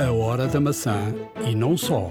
A 0.00 0.12
Hora 0.12 0.46
da 0.46 0.60
Maçã 0.60 1.12
e 1.44 1.56
não 1.56 1.76
só. 1.76 2.08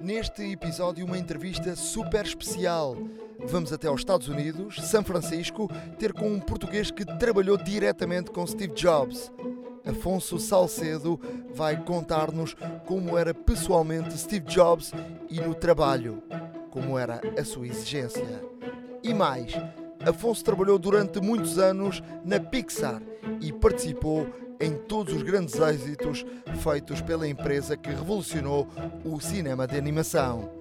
Neste 0.00 0.50
episódio, 0.50 1.04
uma 1.04 1.18
entrevista 1.18 1.76
super 1.76 2.24
especial. 2.24 2.96
Vamos 3.40 3.70
até 3.70 3.88
aos 3.88 4.00
Estados 4.00 4.26
Unidos, 4.26 4.76
São 4.88 5.04
Francisco, 5.04 5.70
ter 5.98 6.14
com 6.14 6.32
um 6.32 6.40
português 6.40 6.90
que 6.90 7.04
trabalhou 7.04 7.58
diretamente 7.58 8.30
com 8.30 8.46
Steve 8.46 8.72
Jobs. 8.72 9.30
Afonso 9.84 10.38
Salcedo 10.38 11.20
vai 11.52 11.76
contar-nos 11.76 12.56
como 12.86 13.18
era 13.18 13.34
pessoalmente 13.34 14.16
Steve 14.16 14.46
Jobs 14.46 14.92
e 15.28 15.42
no 15.42 15.54
trabalho, 15.54 16.22
como 16.70 16.98
era 16.98 17.20
a 17.38 17.44
sua 17.44 17.66
exigência. 17.66 18.42
E 19.02 19.12
mais, 19.12 19.52
Afonso 20.06 20.42
trabalhou 20.42 20.78
durante 20.78 21.20
muitos 21.20 21.58
anos 21.58 22.02
na 22.24 22.40
Pixar 22.40 23.02
e 23.42 23.52
participou 23.52 24.26
em 24.60 24.74
todos 24.74 25.12
os 25.14 25.22
grandes 25.22 25.58
êxitos 25.58 26.24
feitos 26.62 27.00
pela 27.00 27.26
empresa 27.26 27.76
que 27.76 27.90
revolucionou 27.90 28.68
o 29.04 29.20
cinema 29.20 29.66
de 29.66 29.76
animação. 29.76 30.52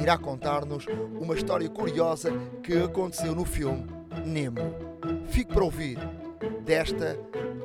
Irá 0.00 0.16
contar-nos 0.16 0.86
uma 1.20 1.34
história 1.34 1.68
curiosa 1.68 2.30
que 2.62 2.74
aconteceu 2.74 3.34
no 3.34 3.44
filme 3.44 3.84
Nemo. 4.24 4.60
Fique 5.28 5.52
para 5.52 5.64
ouvir. 5.64 5.98
Desta 6.64 7.18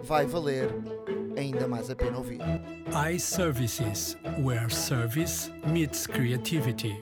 vai 0.04 0.26
valer 0.26 0.70
ainda 1.38 1.68
mais 1.68 1.90
a 1.90 1.96
pena 1.96 2.18
ouvir. 2.18 2.40
iServices, 3.14 4.18
where 4.42 4.74
service 4.74 5.52
meets 5.68 6.08
creativity. 6.08 7.00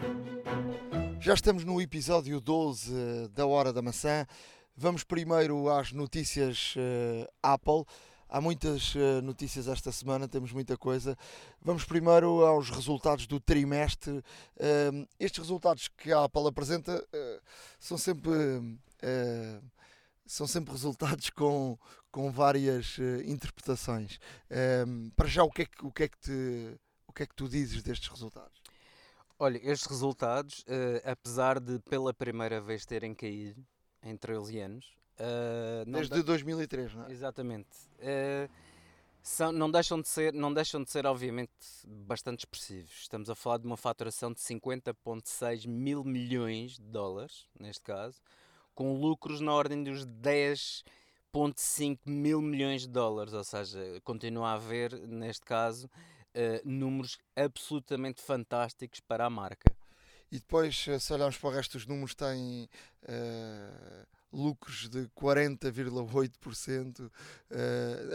Já 1.20 1.34
estamos 1.34 1.64
no 1.64 1.80
episódio 1.80 2.42
12 2.42 3.30
da 3.34 3.46
Hora 3.48 3.72
da 3.72 3.82
Maçã. 3.82 4.28
Vamos 4.76 5.04
primeiro 5.04 5.70
às 5.70 5.92
notícias 5.92 6.74
uh, 6.76 7.32
Apple. 7.44 7.86
Há 8.28 8.42
muitas 8.42 8.96
uh, 8.96 9.22
notícias 9.22 9.68
esta 9.68 9.92
semana, 9.92 10.28
temos 10.28 10.52
muita 10.52 10.76
coisa. 10.76 11.16
Vamos 11.62 11.86
primeiro 11.86 12.44
aos 12.44 12.72
resultados 12.72 13.28
do 13.28 13.40
trimestre. 13.40 14.18
Uh, 14.58 15.08
estes 15.20 15.38
resultados 15.40 15.90
que 15.90 16.12
a 16.12 16.24
Apple 16.24 16.48
apresenta 16.48 17.08
são 17.80 17.98
sempre 17.98 18.32
são 20.26 20.48
sempre 20.48 20.72
resultados 20.72 21.30
com, 21.36 21.78
com 22.10 22.32
várias 22.32 22.98
interpretações. 23.28 24.18
para 25.16 25.28
já, 25.28 25.44
o 25.44 25.52
que, 25.52 25.64
é 25.64 25.66
que, 25.66 25.86
o, 25.86 25.92
que 25.92 26.04
é 26.04 26.08
que 26.08 26.18
te, 26.18 26.80
o 27.06 27.14
que 27.14 27.24
é 27.24 27.26
que 27.28 27.36
tu 27.36 27.48
dizes 27.48 27.84
destes 27.84 28.08
resultados? 28.08 28.60
Olha, 29.38 29.58
estes 29.58 29.88
resultados, 29.88 30.60
uh, 30.62 31.02
apesar 31.04 31.60
de 31.60 31.78
pela 31.80 32.14
primeira 32.14 32.62
vez 32.62 32.86
terem 32.86 33.14
caído 33.14 33.64
em 34.04 34.16
13 34.18 34.60
anos. 34.60 34.86
Uh, 35.14 35.90
Desde 35.90 36.16
de... 36.16 36.24
2003, 36.24 36.94
não 36.96 37.06
é? 37.06 37.12
Exatamente. 37.12 37.70
Uh, 38.00 38.50
são, 39.22 39.52
não, 39.52 39.72
deixam 39.72 40.02
de 40.02 40.08
ser, 40.08 40.34
não 40.34 40.54
deixam 40.54 40.84
de 40.84 40.92
ser, 40.92 41.06
obviamente, 41.06 41.52
bastante 41.86 42.40
expressivos. 42.40 42.92
Estamos 43.02 43.30
a 43.30 43.36
falar 43.36 43.58
de 43.58 43.66
uma 43.66 43.78
faturação 43.78 44.34
de 44.34 44.40
50,6 44.42 45.68
mil 45.68 46.04
milhões 46.04 46.78
de 46.78 46.84
dólares, 46.84 47.48
neste 47.58 47.84
caso, 47.84 48.22
com 48.76 49.00
lucros 49.00 49.40
na 49.40 49.54
ordem 49.54 49.84
dos 49.84 50.06
10,5 50.06 52.00
mil 52.06 52.42
milhões 52.42 52.82
de 52.82 52.90
dólares. 52.90 53.34
Ou 53.34 53.44
seja, 53.44 53.80
continua 54.04 54.50
a 54.50 54.54
haver, 54.56 54.94
neste 55.08 55.46
caso, 55.46 55.88
uh, 55.88 56.70
números 56.70 57.18
absolutamente 57.36 58.22
fantásticos 58.22 59.00
para 59.00 59.26
a 59.26 59.30
marca. 59.30 59.74
E 60.34 60.40
depois, 60.40 60.86
eh, 60.88 60.98
se 60.98 61.14
olharmos 61.14 61.38
para 61.38 61.50
o 61.50 61.52
resto 61.52 61.78
dos 61.78 61.86
números, 61.86 62.16
tem 62.16 62.68
uh, 63.04 64.08
lucros 64.36 64.90
de 64.90 65.08
40,8%, 65.16 67.02
uh, 67.02 67.12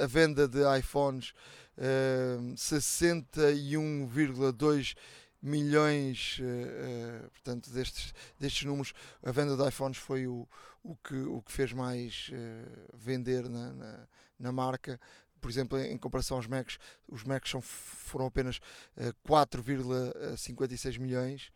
a 0.03 0.07
venda 0.09 0.49
de 0.49 0.59
iPhones 0.77 1.33
uh, 1.77 2.43
61,2% 2.57 4.97
milhões, 5.41 6.41
uh, 6.41 7.31
portanto, 7.31 7.71
destes, 7.71 8.13
destes 8.37 8.65
números, 8.65 8.93
a 9.23 9.31
venda 9.31 9.57
de 9.57 9.69
iPhones 9.69 9.99
foi 9.99 10.27
o, 10.27 10.49
o, 10.83 10.97
que, 10.97 11.15
o 11.15 11.41
que 11.41 11.53
fez 11.53 11.73
mais 11.73 12.33
uh, 12.33 12.97
vender 12.97 13.49
na, 13.49 13.73
na, 13.73 14.09
na, 14.41 14.51
marca 14.51 14.99
por 15.41 15.51
exemplo, 15.51 15.79
em 15.79 15.97
comparação 15.97 16.37
aos 16.37 16.47
Macs, 16.47 16.79
os 17.07 17.25
Macs 17.25 17.51
são, 17.51 17.61
foram 17.61 18.27
apenas 18.27 18.57
uh, 18.97 19.09
eh, 19.09 19.13
4,56 19.27 20.99
milhões, 20.99 21.51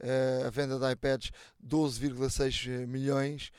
uh, 0.00 0.46
a 0.46 0.50
venda 0.50 0.78
de 0.78 0.92
iPads 0.92 1.30
12,6 1.64 2.86
milhões, 2.86 3.50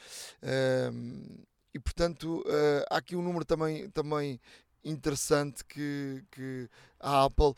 uh, 0.44 1.46
e 1.74 1.80
portanto 1.80 2.44
há 2.90 2.98
aqui 2.98 3.16
um 3.16 3.22
número 3.22 3.46
também, 3.46 3.90
também 3.92 4.42
interessante 4.84 5.64
que, 5.64 6.24
que 6.32 6.68
a 7.00 7.26
Apple, 7.26 7.54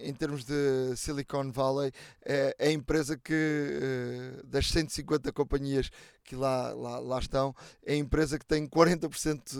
em 0.00 0.12
termos 0.12 0.44
de 0.44 0.96
Silicon 0.96 1.52
Valley, 1.52 1.92
é 2.24 2.56
a 2.58 2.70
empresa 2.72 3.16
que, 3.16 4.42
das 4.42 4.68
150 4.70 5.30
companhias 5.32 5.88
que 6.24 6.34
lá, 6.34 6.72
lá, 6.72 6.98
lá 6.98 7.18
estão, 7.20 7.54
é 7.84 7.92
a 7.92 7.96
empresa 7.96 8.40
que 8.40 8.44
tem 8.44 8.66
40% 8.66 9.56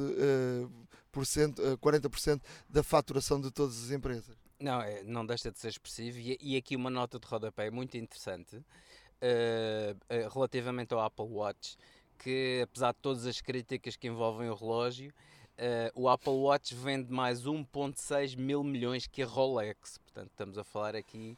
40% 1.23 2.37
eh, 2.37 2.41
da 2.69 2.83
faturação 2.83 3.41
de 3.41 3.51
todas 3.51 3.85
as 3.85 3.91
empresas. 3.91 4.37
Não, 4.59 4.81
é, 4.81 5.03
não 5.03 5.27
deixa 5.27 5.51
de 5.51 5.59
ser 5.59 5.69
expressivo. 5.69 6.19
E, 6.19 6.39
e 6.41 6.57
aqui 6.57 6.77
uma 6.77 6.91
nota 6.91 7.19
de 7.19 7.27
rodapé 7.27 7.71
muito 7.71 7.97
interessante 7.97 8.57
uh, 8.57 10.33
relativamente 10.33 10.95
ao 10.95 11.01
Apple 11.01 11.27
Watch, 11.27 11.77
que 12.19 12.61
apesar 12.63 12.93
de 12.93 12.99
todas 13.01 13.27
as 13.27 13.41
críticas 13.41 13.97
que 13.97 14.09
envolvem 14.09 14.49
o 14.49 14.55
relógio, 14.55 15.13
uh, 15.59 16.01
o 16.01 16.09
Apple 16.09 16.33
Watch 16.33 16.75
vende 16.75 17.13
mais 17.13 17.45
1.6 17.45 18.37
mil 18.37 18.63
milhões 18.63 19.07
que 19.07 19.23
a 19.23 19.27
Rolex. 19.27 19.99
Portanto, 19.99 20.31
estamos 20.31 20.59
a 20.59 20.65
falar 20.65 20.97
aqui 20.97 21.37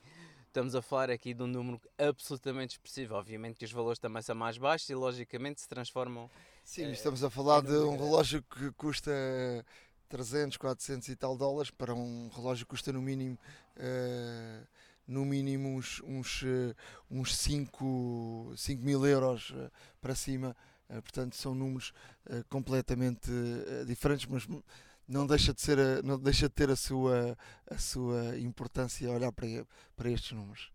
estamos 0.48 0.74
a 0.74 0.82
falar 0.82 1.10
aqui 1.10 1.34
de 1.34 1.42
um 1.42 1.46
número 1.46 1.80
absolutamente 1.98 2.72
expressivo. 2.72 3.14
Obviamente 3.14 3.58
que 3.58 3.64
os 3.64 3.70
valores 3.70 3.98
também 3.98 4.22
são 4.22 4.34
mais 4.34 4.58
baixos 4.58 4.88
e 4.90 4.94
logicamente 4.94 5.60
se 5.60 5.68
transformam 5.68 6.28
Sim, 6.68 6.84
é, 6.84 6.90
estamos 6.90 7.24
a 7.24 7.30
falar 7.30 7.62
de 7.62 7.72
um 7.72 7.96
relógio 7.96 8.42
que 8.42 8.70
custa 8.72 9.10
300, 10.06 10.58
400 10.58 11.08
e 11.08 11.16
tal 11.16 11.34
dólares 11.34 11.70
para 11.70 11.94
um 11.94 12.28
relógio 12.28 12.66
que 12.66 12.70
custa 12.70 12.92
no 12.92 13.00
mínimo 13.00 13.38
uh, 13.78 14.66
no 15.06 15.24
mínimo 15.24 15.70
uns, 15.70 16.02
uns, 16.04 16.42
uh, 16.42 16.76
uns 17.10 17.34
5, 17.38 18.52
5 18.54 18.84
mil 18.84 19.06
euros 19.06 19.48
uh, 19.48 19.70
para 19.98 20.14
cima. 20.14 20.54
portanto, 20.88 21.36
são 21.36 21.54
números 21.54 21.94
completamente 22.50 23.30
diferentes, 23.86 24.26
mas 24.26 24.46
não 25.08 25.26
deixa 25.26 25.54
de 25.54 25.62
ser 25.62 25.78
não 26.04 26.18
deixa 26.18 26.50
de 26.50 26.54
ter 26.54 26.70
a 26.70 26.76
sua, 26.76 27.34
a 27.66 27.78
sua 27.78 28.38
importância 28.38 29.10
olhar 29.10 29.32
para, 29.32 29.66
para 29.96 30.10
estes 30.10 30.32
números. 30.32 30.70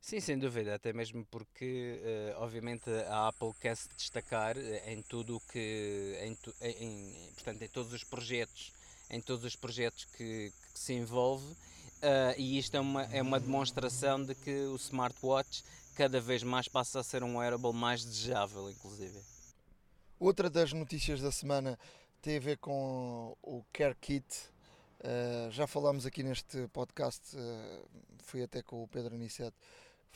Sim, 0.00 0.18
sem 0.18 0.38
dúvida, 0.38 0.74
até 0.74 0.94
mesmo 0.94 1.26
porque, 1.26 2.00
uh, 2.34 2.40
obviamente, 2.42 2.88
a 3.08 3.28
Apple 3.28 3.52
quer 3.60 3.76
se 3.76 3.86
destacar 3.90 4.56
eh, 4.56 4.92
em 4.92 5.02
tudo 5.02 5.36
o 5.36 5.40
que. 5.40 6.16
Em, 6.22 6.36
em, 6.62 7.30
portanto, 7.34 7.62
em 7.62 7.68
todos 7.68 7.92
os 7.92 8.02
projetos, 8.02 8.72
em 9.10 9.20
todos 9.20 9.44
os 9.44 9.54
projetos 9.54 10.06
que, 10.06 10.50
que 10.72 10.78
se 10.78 10.94
envolve, 10.94 11.44
uh, 11.44 12.34
e 12.38 12.58
isto 12.58 12.74
é 12.76 12.80
uma, 12.80 13.04
é 13.04 13.20
uma 13.20 13.38
demonstração 13.38 14.24
de 14.24 14.34
que 14.34 14.50
o 14.50 14.76
smartwatch 14.76 15.62
cada 15.94 16.18
vez 16.18 16.42
mais 16.42 16.66
passa 16.66 17.00
a 17.00 17.02
ser 17.02 17.22
um 17.22 17.36
wearable 17.36 17.74
mais 17.74 18.02
desejável, 18.02 18.70
inclusive. 18.70 19.20
Outra 20.18 20.48
das 20.48 20.72
notícias 20.72 21.20
da 21.20 21.30
semana 21.30 21.78
tem 22.22 22.38
a 22.38 22.40
ver 22.40 22.56
com 22.56 23.36
o 23.42 23.62
Care 23.70 23.94
Kit. 24.00 24.26
Uh, 25.00 25.50
já 25.50 25.66
falámos 25.66 26.06
aqui 26.06 26.22
neste 26.22 26.66
podcast, 26.68 27.36
fui 28.24 28.42
até 28.42 28.62
com 28.62 28.82
o 28.82 28.88
Pedro 28.88 29.14
Aniceto 29.14 29.56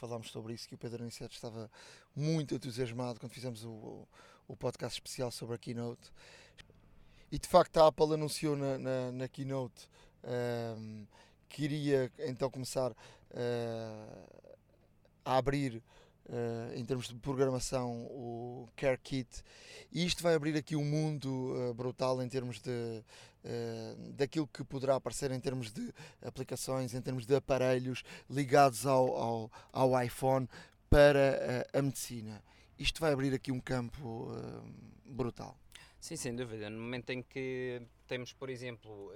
falámos 0.06 0.30
sobre 0.30 0.52
isso, 0.52 0.68
que 0.68 0.74
o 0.74 0.78
Pedro 0.78 1.02
Aniceto 1.02 1.34
estava 1.34 1.70
muito 2.14 2.54
entusiasmado 2.54 3.18
quando 3.18 3.32
fizemos 3.32 3.64
o, 3.64 4.06
o 4.46 4.54
podcast 4.54 4.98
especial 4.98 5.30
sobre 5.30 5.54
a 5.54 5.58
Keynote. 5.58 6.12
E 7.32 7.38
de 7.38 7.48
facto 7.48 7.78
a 7.78 7.86
Apple 7.86 8.12
anunciou 8.12 8.54
na, 8.54 8.78
na, 8.78 9.12
na 9.12 9.28
Keynote 9.28 9.88
um, 10.22 10.28
ehm, 10.30 11.06
que 11.48 11.64
iria 11.64 12.12
então 12.18 12.50
começar 12.50 12.92
uh, 12.92 14.42
a 15.24 15.38
abrir 15.38 15.82
Uh, 16.26 16.72
em 16.74 16.82
termos 16.86 17.08
de 17.08 17.14
programação, 17.16 18.06
o 18.06 18.66
Care 18.74 18.96
Kit, 18.96 19.28
e 19.92 20.06
isto 20.06 20.22
vai 20.22 20.34
abrir 20.34 20.56
aqui 20.56 20.74
um 20.74 20.82
mundo 20.82 21.28
uh, 21.28 21.74
brutal 21.74 22.22
em 22.22 22.28
termos 22.30 22.62
de 22.62 22.70
uh, 22.70 24.12
daquilo 24.14 24.46
que 24.46 24.64
poderá 24.64 24.94
aparecer 24.94 25.30
em 25.32 25.38
termos 25.38 25.70
de 25.70 25.92
aplicações, 26.22 26.94
em 26.94 27.02
termos 27.02 27.26
de 27.26 27.36
aparelhos 27.36 28.02
ligados 28.30 28.86
ao, 28.86 29.14
ao, 29.14 29.52
ao 29.70 30.02
iPhone 30.02 30.48
para 30.88 31.66
a 31.74 31.82
medicina. 31.82 32.42
Isto 32.78 33.02
vai 33.02 33.12
abrir 33.12 33.34
aqui 33.34 33.52
um 33.52 33.60
campo 33.60 34.32
brutal. 35.04 35.58
Sim, 36.00 36.16
sem 36.16 36.34
dúvida. 36.34 36.70
No 36.70 36.80
momento 36.80 37.10
em 37.10 37.22
que 37.22 37.82
temos, 38.06 38.32
por 38.32 38.48
exemplo, 38.48 39.12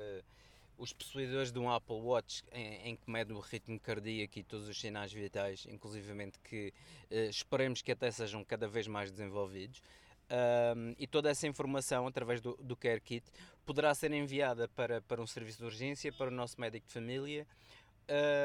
os 0.78 0.92
possuidores 0.92 1.52
de 1.52 1.58
um 1.58 1.70
Apple 1.70 1.96
Watch 1.96 2.42
em, 2.52 2.90
em, 2.90 2.96
que 2.96 3.10
mede 3.10 3.32
o 3.32 3.40
ritmo 3.40 3.78
cardíaco 3.78 4.38
e 4.38 4.42
todos 4.42 4.68
os 4.68 4.80
sinais 4.80 5.12
vitais, 5.12 5.66
inclusivamente 5.68 6.38
que 6.40 6.72
uh, 7.10 7.28
esperemos 7.28 7.82
que 7.82 7.92
até 7.92 8.10
sejam 8.10 8.44
cada 8.44 8.66
vez 8.66 8.86
mais 8.86 9.10
desenvolvidos, 9.10 9.82
Um, 10.30 10.94
e 10.98 11.06
toda 11.06 11.30
essa 11.30 11.46
informação, 11.46 12.06
através 12.06 12.40
do, 12.40 12.54
do 12.56 12.76
Care 12.76 13.00
Kit, 13.00 13.24
poderá 13.64 13.94
ser 13.94 14.12
enviada 14.12 14.68
para, 14.68 15.00
para 15.00 15.22
um 15.22 15.26
serviço 15.26 15.58
de 15.58 15.64
urgência, 15.64 16.12
para 16.12 16.28
o 16.28 16.30
nosso 16.30 16.60
médico 16.60 16.86
de 16.86 16.92
família, 16.92 17.46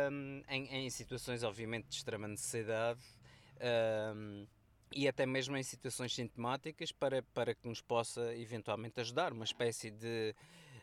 um, 0.09 0.41
em, 0.47 0.85
em, 0.85 0.89
situações, 0.89 1.43
obviamente, 1.43 1.87
de 1.89 1.95
extrema 1.95 2.27
necessidade. 2.27 3.01
Um, 4.15 4.47
e 4.95 5.07
até 5.07 5.25
mesmo 5.25 5.57
em 5.57 5.63
situações 5.63 6.13
sintomáticas 6.13 6.91
para, 6.91 7.21
para 7.33 7.55
que 7.55 7.67
nos 7.67 7.81
possa 7.81 8.33
eventualmente 8.35 8.99
ajudar, 9.01 9.33
uma 9.33 9.43
espécie 9.43 9.89
de 9.89 10.35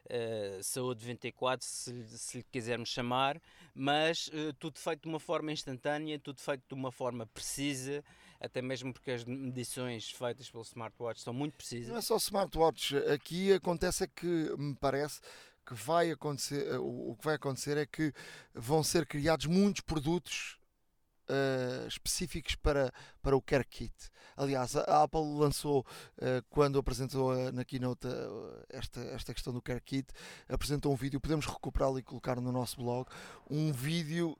uh, 0.06 0.62
saúde 0.62 1.04
24, 1.04 1.66
se, 1.66 2.18
se 2.18 2.38
lhe 2.38 2.44
quisermos 2.44 2.88
chamar, 2.88 3.40
mas 3.74 4.28
uh, 4.28 4.52
tudo 4.58 4.78
feito 4.78 5.02
de 5.02 5.08
uma 5.08 5.20
forma 5.20 5.52
instantânea, 5.52 6.18
tudo 6.18 6.40
feito 6.40 6.62
de 6.68 6.74
uma 6.74 6.92
forma 6.92 7.26
precisa, 7.26 8.04
até 8.40 8.62
mesmo 8.62 8.92
porque 8.92 9.10
as 9.10 9.24
medições 9.24 10.10
feitas 10.10 10.50
pelo 10.50 10.62
smartwatch 10.62 11.20
são 11.20 11.32
muito 11.32 11.54
precisas. 11.54 11.88
Não 11.88 11.96
é 11.96 12.02
só 12.02 12.16
smartwatch, 12.16 12.96
aqui 13.12 13.52
acontece 13.52 14.04
é 14.04 14.06
que 14.06 14.26
me 14.56 14.74
parece 14.74 15.20
que 15.66 15.74
vai 15.74 16.10
acontecer, 16.10 16.66
eh, 16.66 16.78
o 16.78 17.14
que 17.18 17.24
vai 17.24 17.34
acontecer 17.34 17.76
é 17.76 17.86
que 17.86 18.12
vão 18.54 18.82
ser 18.82 19.06
criados 19.06 19.46
muitos 19.46 19.82
produtos 19.82 20.59
uh, 21.30 21.86
específicos 21.86 22.54
para, 22.54 22.92
para 23.22 23.36
o 23.36 23.40
Care 23.40 23.64
Kit. 23.64 23.94
Aliás, 24.36 24.74
a 24.76 25.02
Apple 25.02 25.38
lançou, 25.38 25.80
uh, 26.18 26.42
quando 26.48 26.78
apresentou 26.78 27.32
uh, 27.32 27.52
na 27.52 27.64
keynote 27.64 28.08
esta, 28.68 29.00
esta 29.00 29.32
questão 29.32 29.52
do 29.52 29.62
Care 29.62 29.80
Kit, 29.80 30.12
apresentou 30.48 30.92
um 30.92 30.96
vídeo, 30.96 31.20
podemos 31.20 31.46
recuperá-lo 31.46 31.98
e 31.98 32.02
colocar 32.02 32.40
no 32.40 32.52
nosso 32.52 32.76
blog, 32.76 33.08
um 33.48 33.72
vídeo 33.72 34.36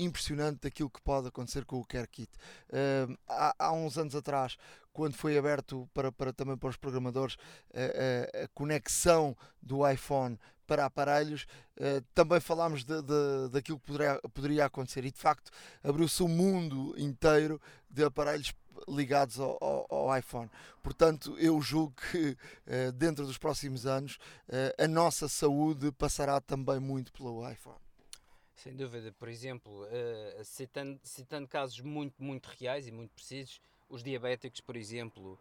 impressionante 0.00 0.62
daquilo 0.62 0.88
que 0.88 1.00
pode 1.02 1.28
acontecer 1.28 1.64
com 1.64 1.78
o 1.78 1.84
Care 1.84 2.08
Kit. 2.08 2.30
Uh, 2.70 3.16
há, 3.28 3.54
há, 3.58 3.72
uns 3.72 3.98
anos 3.98 4.16
atrás, 4.16 4.56
quando 4.92 5.14
foi 5.14 5.36
aberto 5.36 5.88
para, 5.92 6.10
para 6.10 6.32
também 6.32 6.56
para 6.56 6.70
os 6.70 6.76
programadores 6.76 7.34
uh, 7.34 8.40
uh, 8.40 8.44
a 8.44 8.48
conexão 8.54 9.36
do 9.62 9.88
iPhone 9.88 10.38
para 10.70 10.84
aparelhos, 10.84 11.48
uh, 11.78 12.00
também 12.14 12.38
falámos 12.38 12.84
de, 12.84 13.02
de, 13.02 13.48
daquilo 13.50 13.80
que 13.80 13.86
poderia, 13.86 14.20
poderia 14.32 14.64
acontecer 14.66 15.04
e 15.04 15.10
de 15.10 15.18
facto 15.18 15.50
abriu-se 15.82 16.22
um 16.22 16.28
mundo 16.28 16.94
inteiro 16.96 17.60
de 17.90 18.04
aparelhos 18.04 18.54
ligados 18.86 19.40
ao, 19.40 19.58
ao, 19.60 19.86
ao, 19.90 20.16
iPhone. 20.16 20.48
Portanto, 20.80 21.36
eu 21.40 21.60
julgo 21.60 21.92
que 22.12 22.36
uh, 22.68 22.92
dentro 22.92 23.26
dos 23.26 23.36
próximos 23.36 23.84
anos 23.84 24.16
uh, 24.48 24.84
a 24.84 24.86
nossa 24.86 25.26
saúde 25.26 25.90
passará 25.90 26.40
também 26.40 26.78
muito 26.78 27.12
pelo 27.12 27.50
iPhone. 27.50 27.78
Sem 28.54 28.76
dúvida, 28.76 29.10
por 29.18 29.28
exemplo, 29.28 29.88
citando, 30.44 31.00
citando 31.02 31.48
casos 31.48 31.80
muito, 31.80 32.22
muito 32.22 32.46
reais 32.58 32.86
e 32.86 32.92
muito 32.92 33.10
precisos, 33.14 33.58
os 33.88 34.02
diabéticos, 34.02 34.60
por 34.60 34.76
exemplo, 34.76 35.38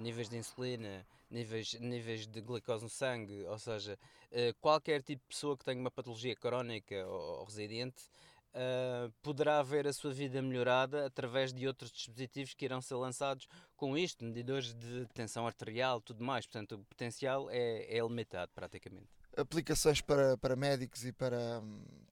níveis 0.00 0.28
de 0.28 0.36
insulina, 0.36 1.06
níveis, 1.30 1.74
níveis 1.74 2.26
de 2.26 2.40
glicose 2.40 2.82
no 2.82 2.90
sangue, 2.90 3.44
ou 3.46 3.58
seja, 3.58 3.98
uh, 4.32 4.54
qualquer 4.60 5.02
tipo 5.02 5.22
de 5.22 5.28
pessoa 5.28 5.56
que 5.56 5.64
tenha 5.64 5.80
uma 5.80 5.90
patologia 5.90 6.34
crónica 6.34 7.06
ou, 7.06 7.38
ou 7.38 7.44
residente 7.44 8.02
uh, 8.50 9.12
poderá 9.22 9.62
ver 9.62 9.86
a 9.86 9.92
sua 9.92 10.12
vida 10.12 10.42
melhorada 10.42 11.06
através 11.06 11.52
de 11.52 11.66
outros 11.66 11.90
dispositivos 11.90 12.54
que 12.54 12.64
irão 12.64 12.80
ser 12.80 12.96
lançados 12.96 13.46
com 13.76 13.96
isto, 13.96 14.24
medidores 14.24 14.74
de 14.74 15.06
tensão 15.14 15.46
arterial, 15.46 16.00
tudo 16.00 16.24
mais. 16.24 16.46
Portanto, 16.46 16.74
o 16.74 16.84
potencial 16.84 17.48
é, 17.50 17.96
é 17.96 18.02
limitado 18.02 18.50
praticamente 18.54 19.08
aplicações 19.36 20.00
para, 20.00 20.36
para 20.36 20.56
médicos 20.56 21.06
e 21.06 21.12
para, 21.12 21.62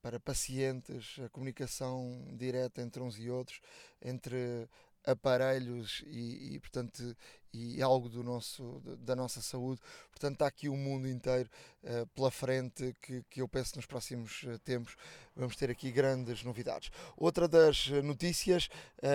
para 0.01 0.19
pacientes, 0.19 1.17
a 1.23 1.29
comunicação 1.29 2.25
direta 2.33 2.81
entre 2.81 3.03
uns 3.03 3.19
e 3.19 3.29
outros, 3.29 3.59
entre 4.01 4.67
aparelhos 5.05 6.03
e, 6.07 6.55
e, 6.55 6.59
portanto 6.59 7.15
e 7.51 7.81
algo 7.81 8.07
do 8.07 8.23
nosso 8.23 8.81
da 8.99 9.15
nossa 9.15 9.41
saúde. 9.41 9.81
Portanto 10.11 10.33
está 10.33 10.47
aqui 10.47 10.69
o 10.69 10.75
mundo 10.75 11.07
inteiro 11.07 11.49
uh, 11.83 12.05
pela 12.07 12.29
frente 12.29 12.95
que, 13.01 13.23
que 13.29 13.41
eu 13.41 13.47
penso 13.47 13.75
nos 13.75 13.85
próximos 13.85 14.43
uh, 14.43 14.59
tempos. 14.59 14.95
Vamos 15.35 15.55
ter 15.55 15.69
aqui 15.69 15.91
grandes 15.91 16.43
novidades. 16.43 16.91
Outra 17.17 17.47
das 17.47 17.87
notícias 18.03 18.69
um, 19.01 19.07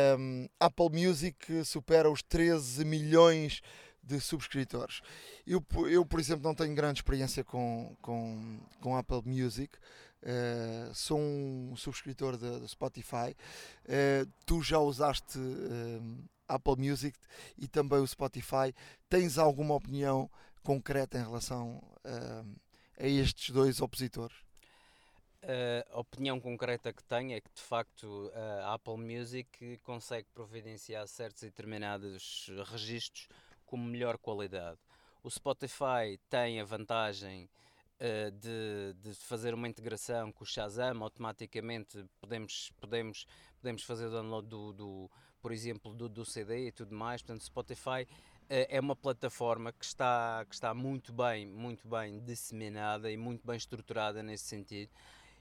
ehm, 0.43 0.49
Apple 0.59 0.91
Music 0.91 1.65
supera 1.65 2.11
os 2.11 2.23
13 2.23 2.85
milhões 2.85 3.61
de 4.03 4.21
subscritores. 4.21 5.01
Eu, 5.47 5.65
eu 5.89 6.05
por 6.05 6.21
exemplo 6.21 6.45
não 6.45 6.55
tenho 6.55 6.75
grande 6.75 6.99
experiência 6.99 7.45
com, 7.45 7.97
com, 8.01 8.61
com 8.81 8.97
Apple 8.97 9.23
Music 9.25 9.79
Uh, 10.25 10.95
sou 10.95 11.19
um 11.19 11.77
subscritor 11.77 12.39
da 12.39 12.67
Spotify. 12.67 13.37
Uh, 13.85 14.27
tu 14.47 14.63
já 14.63 14.79
usaste 14.79 15.39
uh, 15.39 16.25
Apple 16.49 16.77
Music 16.79 17.19
e 17.59 17.69
também 17.69 17.99
o 17.99 18.07
Spotify. 18.07 18.75
Tens 19.11 19.37
alguma 19.37 19.75
opinião 19.75 20.31
concreta 20.63 21.19
em 21.19 21.23
relação 21.23 21.83
a 22.99 23.07
estes 23.07 23.51
dois 23.51 23.81
opositores? 23.81 24.37
a 25.93 26.01
opinião 26.01 26.41
concreta 26.41 26.91
que 26.91 27.05
tenho 27.05 27.37
é 27.37 27.41
que 27.41 27.51
de 27.55 27.61
facto 27.61 28.33
a 28.63 28.73
Apple 28.73 28.97
Music 28.97 29.79
consegue 29.83 30.27
providenciar 30.33 31.07
certos 31.07 31.43
e 31.43 31.47
determinados 31.47 32.51
registros 32.71 33.29
com 33.67 33.77
melhor 33.77 34.17
qualidade. 34.17 34.79
O 35.23 35.31
Spotify 35.31 36.19
tem 36.31 36.61
a 36.61 36.65
vantagem 36.65 37.47
uh, 38.01 38.31
de, 38.31 38.95
de, 39.01 39.15
fazer 39.15 39.55
uma 39.55 39.69
integração 39.69 40.33
com 40.33 40.45
o 40.45 40.47
Shazam, 40.47 41.03
automaticamente 41.03 42.05
podemos, 42.21 42.73
podemos, 42.81 43.27
podemos 43.61 43.83
fazer 43.83 44.07
o 44.07 44.11
download 44.11 44.49
do, 44.49 44.73
do 44.73 45.11
por 45.41 45.53
exemplo, 45.53 45.95
do, 45.95 46.09
do, 46.09 46.25
CD 46.25 46.69
e 46.69 46.73
tudo 46.73 46.95
mais. 46.95 47.23
Portanto, 47.23 47.45
Spotify 47.45 48.03
uh, 48.03 48.47
é 48.49 48.81
uma 48.81 48.97
plataforma 48.97 49.73
que 49.73 49.85
está, 49.85 50.45
que 50.49 50.55
está 50.55 50.73
muito 50.73 51.13
bem, 51.13 51.47
muito 51.47 51.87
bem 51.89 52.21
disseminada 52.21 53.11
e 53.11 53.17
muito 53.17 53.47
bem 53.47 53.57
estruturada 53.57 54.23
nesse 54.23 54.45
sentido. 54.45 54.91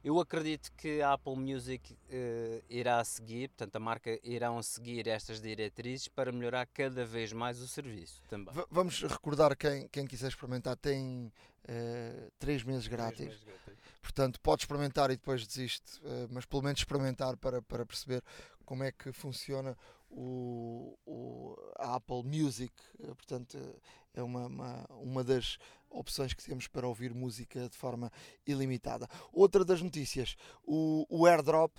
Eu 0.03 0.19
acredito 0.19 0.69
que 0.73 1.01
a 1.01 1.13
Apple 1.13 1.37
Music 1.37 1.93
uh, 1.93 2.63
irá 2.69 3.01
seguir, 3.05 3.47
portanto, 3.49 3.77
a 3.77 3.79
marca 3.79 4.19
irão 4.21 4.61
seguir 4.61 5.07
estas 5.07 5.39
diretrizes 5.39 6.09
para 6.09 6.29
melhorar 6.29 6.65
cada 6.65 7.05
vez 7.05 7.31
mais 7.31 7.61
o 7.61 7.67
serviço 7.69 8.21
também. 8.27 8.53
V 8.53 8.65
vamos 8.69 9.01
recordar 9.01 9.55
quem, 9.55 9.87
quem 9.87 10.05
quiser 10.05 10.27
experimentar, 10.27 10.75
tem 10.75 11.31
uh, 11.69 12.31
três 12.37 12.63
meses 12.63 12.85
grátis. 12.87 13.17
Três 13.17 13.29
meses 13.29 13.43
grátis. 13.45 13.83
Portanto, 14.01 14.41
pode 14.41 14.63
experimentar 14.63 15.09
e 15.09 15.15
depois 15.15 15.47
desiste, 15.47 15.97
uh, 15.99 16.27
mas 16.29 16.45
pelo 16.45 16.63
menos 16.63 16.81
experimentar 16.81 17.37
para, 17.37 17.61
para 17.61 17.85
perceber 17.85 18.21
como 18.65 18.83
é 18.83 18.91
que 18.91 19.13
funciona 19.13 19.77
o, 20.09 20.97
o, 21.05 21.55
a 21.77 21.95
Apple 21.95 22.23
Music. 22.23 22.73
Uh, 22.99 23.15
portanto, 23.15 23.57
é 24.13 24.21
uma, 24.21 24.47
uma, 24.47 24.85
uma 24.89 25.23
das 25.23 25.57
opções 25.89 26.33
que 26.33 26.43
temos 26.43 26.67
para 26.67 26.87
ouvir 26.87 27.13
música 27.13 27.69
de 27.69 27.77
forma 27.77 28.11
ilimitada. 28.45 29.07
Outra 29.31 29.63
das 29.63 29.81
notícias, 29.81 30.35
o, 30.63 31.05
o 31.09 31.27
AirDrop, 31.27 31.73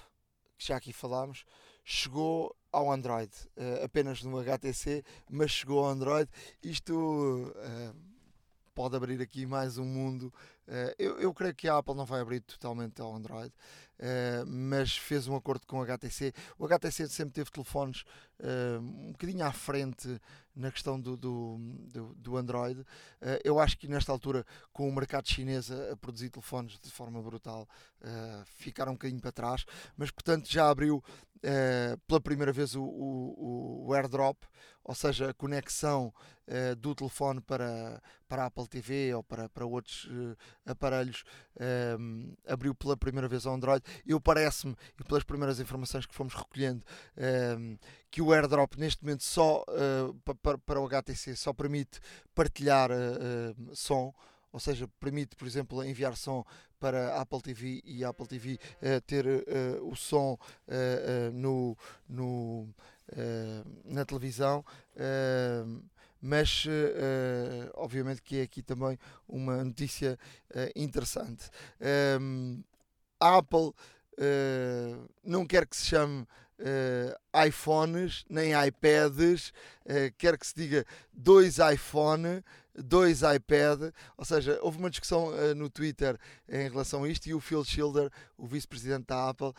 que 0.56 0.66
já 0.66 0.76
aqui 0.76 0.92
falámos, 0.92 1.44
chegou 1.84 2.54
ao 2.72 2.90
Android, 2.90 3.30
uh, 3.56 3.84
apenas 3.84 4.22
no 4.22 4.38
HTC, 4.38 5.04
mas 5.28 5.50
chegou 5.50 5.84
ao 5.84 5.90
Android. 5.90 6.30
Isto 6.62 6.94
uh, 6.94 7.94
pode 8.74 8.96
abrir 8.96 9.20
aqui 9.20 9.46
mais 9.46 9.78
um 9.78 9.84
mundo. 9.84 10.32
Uh, 10.66 10.94
eu, 10.98 11.18
eu, 11.20 11.34
creio 11.34 11.54
que 11.54 11.68
a 11.68 11.78
Apple 11.78 11.94
não 11.94 12.06
vai 12.06 12.20
abrir 12.20 12.40
totalmente 12.40 13.00
ao 13.00 13.14
Android, 13.14 13.52
mas 14.46 14.96
fez 14.96 15.28
um 15.28 15.36
acordo 15.36 15.66
com 15.66 15.78
o 15.78 15.82
HTC. 15.82 16.32
O 16.58 16.66
HTC 16.66 17.08
sempre 17.08 17.32
teve 17.32 17.50
telefones 17.50 18.04
um 18.80 19.12
bocadinho 19.12 19.46
à 19.46 19.52
frente 19.52 20.20
na 20.54 20.70
questão 20.70 21.00
do, 21.00 21.16
do, 21.16 21.58
do, 21.92 22.14
do 22.14 22.36
Android. 22.36 22.80
Uh, 22.80 23.40
eu 23.42 23.58
acho 23.58 23.76
que 23.76 23.88
nesta 23.88 24.12
altura, 24.12 24.46
com 24.72 24.88
o 24.88 24.94
mercado 24.94 25.28
chinês 25.28 25.70
a, 25.70 25.92
a 25.92 25.96
produzir 25.96 26.30
telefones 26.30 26.78
de 26.80 26.90
forma 26.90 27.20
brutal, 27.20 27.68
uh, 28.02 28.44
ficaram 28.56 28.92
um 28.92 28.94
bocadinho 28.94 29.20
para 29.20 29.32
trás, 29.32 29.64
mas 29.96 30.10
portanto 30.10 30.50
já 30.50 30.70
abriu 30.70 30.98
uh, 30.98 31.98
pela 32.06 32.20
primeira 32.20 32.52
vez 32.52 32.74
o, 32.76 32.82
o, 32.82 33.86
o, 33.88 33.94
AirDrop, 33.94 34.38
ou 34.84 34.94
seja, 34.94 35.30
a 35.30 35.34
conexão 35.34 36.12
do 36.76 36.94
telefone 36.94 37.40
para, 37.40 38.02
para 38.28 38.42
a 38.42 38.46
Apple 38.48 38.68
TV 38.68 39.14
ou 39.14 39.22
para, 39.22 39.48
para 39.48 39.64
outros 39.64 40.06
aparelhos, 40.66 41.24
abriu 42.46 42.74
pela 42.74 42.96
primeira 42.96 43.28
vez 43.28 43.46
ao 43.46 43.54
Android. 43.54 43.84
Eu 44.06 44.20
parece-me, 44.20 44.76
e 44.98 45.04
pelas 45.04 45.24
primeiras 45.24 45.60
informações 45.60 46.06
que 46.06 46.14
fomos 46.14 46.34
recolhendo, 46.34 46.84
que 48.10 48.22
o 48.22 48.32
AirDrop 48.32 48.78
neste 48.78 49.02
momento 49.02 49.24
só 49.24 49.64
uh, 49.68 50.14
para, 50.40 50.56
para 50.58 50.80
o 50.80 50.86
HTC 50.86 51.34
só 51.34 51.52
permite 51.52 51.98
partilhar 52.32 52.90
uh, 52.90 53.74
som, 53.74 54.14
ou 54.52 54.60
seja, 54.60 54.88
permite, 55.00 55.34
por 55.34 55.48
exemplo, 55.48 55.82
enviar 55.84 56.16
som 56.16 56.44
para 56.78 57.14
a 57.14 57.22
Apple 57.22 57.40
TV 57.42 57.80
e 57.84 58.04
a 58.04 58.10
Apple 58.10 58.26
TV 58.26 58.58
ter 59.06 59.26
o 59.82 59.96
som 59.96 60.38
no, 61.32 61.76
no 62.08 62.68
na 63.84 64.04
televisão 64.04 64.64
mas 66.24 66.64
uh, 66.64 67.70
obviamente 67.74 68.22
que 68.22 68.38
é 68.38 68.42
aqui 68.42 68.62
também 68.62 68.98
uma 69.28 69.62
notícia 69.62 70.18
uh, 70.50 70.70
interessante. 70.74 71.50
Um, 72.18 72.64
a 73.20 73.36
Apple 73.36 73.68
uh, 73.68 75.10
não 75.22 75.44
quer 75.44 75.66
que 75.66 75.76
se 75.76 75.84
chame 75.84 76.22
uh, 76.22 77.46
iPhones, 77.46 78.24
nem 78.30 78.52
iPads, 78.66 79.50
uh, 79.84 80.14
quer 80.16 80.38
que 80.38 80.46
se 80.46 80.54
diga 80.54 80.86
dois 81.12 81.58
iPhone, 81.58 82.42
dois 82.74 83.20
iPad, 83.20 83.92
ou 84.16 84.24
seja, 84.24 84.58
houve 84.62 84.78
uma 84.78 84.88
discussão 84.88 85.26
uh, 85.28 85.54
no 85.54 85.68
Twitter 85.68 86.18
em 86.48 86.70
relação 86.70 87.04
a 87.04 87.08
isto 87.10 87.26
e 87.26 87.34
o 87.34 87.40
Phil 87.40 87.62
Schilder, 87.64 88.10
o 88.38 88.46
vice-presidente 88.46 89.08
da 89.08 89.28
Apple, 89.28 89.52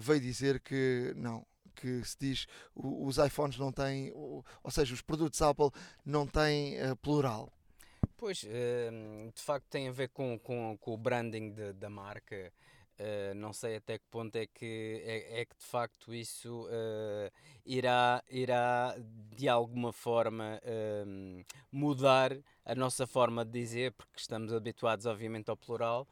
veio 0.00 0.20
dizer 0.20 0.60
que 0.60 1.12
não, 1.14 1.46
que 1.76 2.02
se 2.04 2.16
diz 2.18 2.46
os 2.74 3.18
iPhones 3.18 3.58
não 3.58 3.70
têm, 3.70 4.12
ou 4.14 4.70
seja, 4.70 4.94
os 4.94 5.02
produtos 5.02 5.40
Apple 5.42 5.70
não 6.04 6.26
têm 6.26 6.76
plural. 7.02 7.52
Pois, 8.16 8.38
de 8.38 9.42
facto 9.42 9.66
tem 9.68 9.88
a 9.88 9.92
ver 9.92 10.08
com, 10.08 10.38
com, 10.38 10.76
com 10.80 10.94
o 10.94 10.96
branding 10.96 11.52
de, 11.52 11.72
da 11.74 11.90
marca. 11.90 12.52
Uh, 12.98 13.34
não 13.34 13.52
sei 13.52 13.76
até 13.76 13.98
que 13.98 14.06
ponto 14.10 14.36
é 14.36 14.46
que, 14.46 15.02
é, 15.04 15.42
é 15.42 15.44
que 15.44 15.54
de 15.54 15.66
facto 15.66 16.14
isso 16.14 16.64
uh, 16.64 17.30
irá, 17.66 18.24
irá 18.30 18.96
de 19.36 19.46
alguma 19.50 19.92
forma 19.92 20.58
uh, 20.64 21.44
mudar 21.70 22.32
a 22.64 22.74
nossa 22.74 23.06
forma 23.06 23.44
de 23.44 23.50
dizer, 23.50 23.92
porque 23.92 24.14
estamos 24.16 24.50
habituados 24.50 25.04
obviamente 25.04 25.50
ao 25.50 25.58
plural 25.58 26.08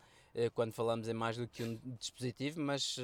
quando 0.54 0.72
falamos 0.72 1.08
em 1.08 1.12
mais 1.12 1.36
do 1.36 1.46
que 1.46 1.62
um 1.62 1.78
dispositivo, 1.96 2.60
mas 2.60 2.96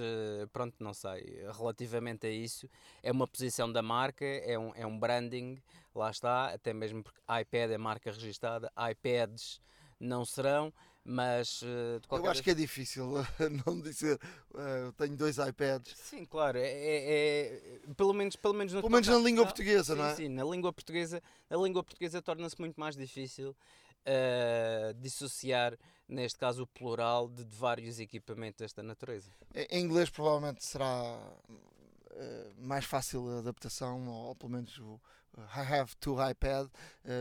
pronto, 0.53 0.75
não 0.81 0.93
sei. 0.93 1.45
Relativamente 1.57 2.27
a 2.27 2.31
isso, 2.31 2.69
é 3.03 3.13
uma 3.13 3.27
posição 3.27 3.71
da 3.71 3.83
marca, 3.83 4.25
é 4.25 4.59
um, 4.59 4.73
é 4.75 4.87
um 4.87 4.99
branding, 4.99 5.63
lá 5.95 6.11
está, 6.11 6.47
até 6.53 6.73
mesmo 6.73 7.03
porque 7.03 7.21
iPad 7.21 7.71
é 7.71 7.79
marca 7.79 8.11
registada, 8.11 8.73
iPads 8.91 9.61
não 9.99 10.25
serão 10.25 10.73
mas 11.05 11.63
eh, 11.65 11.99
de 11.99 12.09
qualquer 12.09 12.27
Eu 12.27 12.31
acho 12.31 12.39
vez... 12.39 12.45
que 12.45 12.51
é 12.51 12.55
difícil 12.55 13.07
não 13.67 13.81
dizer 13.81 14.19
uh, 14.51 14.93
tenho 14.97 15.17
dois 15.17 15.39
iPads. 15.39 15.97
Sim, 15.97 16.25
claro, 16.25 16.59
é, 16.59 16.63
é, 16.63 17.81
é 17.87 17.95
pelo 17.97 18.13
menos 18.13 18.37
pelo 18.37 18.55
menos, 18.55 18.73
pelo 18.73 18.91
menos 18.91 19.09
na 19.09 19.19
língua 19.19 19.45
portuguesa, 19.45 19.95
sim, 19.95 19.99
não 20.01 20.07
é? 20.07 20.15
Sim, 20.15 20.29
na 20.29 20.45
língua 20.45 20.73
portuguesa, 20.73 21.23
a 21.49 21.57
língua 21.57 21.83
portuguesa 21.83 22.21
torna-se 22.21 22.59
muito 22.61 22.79
mais 22.79 22.97
difícil 22.97 23.51
uh, 23.51 24.95
dissociar 24.95 25.77
neste 26.11 26.39
caso 26.39 26.63
o 26.65 26.67
plural 26.67 27.29
de, 27.29 27.45
de, 27.45 27.57
vários 27.57 27.99
equipamentos 27.99 28.59
desta 28.59 28.83
natureza. 28.83 29.31
Em 29.55 29.85
inglês 29.85 30.11
provavelmente 30.11 30.65
será 30.65 31.19
uh, 31.49 32.55
mais 32.59 32.85
fácil 32.85 33.29
a 33.31 33.39
adaptação, 33.39 34.09
ou 34.09 34.35
pelo 34.35 34.53
menos 34.53 34.79
o 34.79 35.01
I 35.39 35.61
have 35.61 35.95
two 36.01 36.17
iPad, 36.29 36.69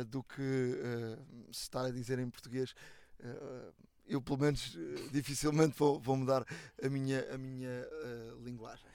do 0.08 0.24
que 0.24 0.76
se 1.52 1.62
estar 1.62 1.86
a 1.86 1.92
dizer 1.92 2.18
em 2.18 2.28
português 2.28 2.74
eh, 3.22 3.72
eu 4.08 4.22
pelo 4.22 4.40
menos 4.40 4.76
eh, 4.76 5.10
dificilmente 5.12 5.78
vou, 5.78 6.00
vou, 6.00 6.16
mudar 6.16 6.44
a 6.82 6.90
minha, 6.90 7.22
a 7.34 7.38
minha 7.38 7.88
linguagem. 8.44 8.86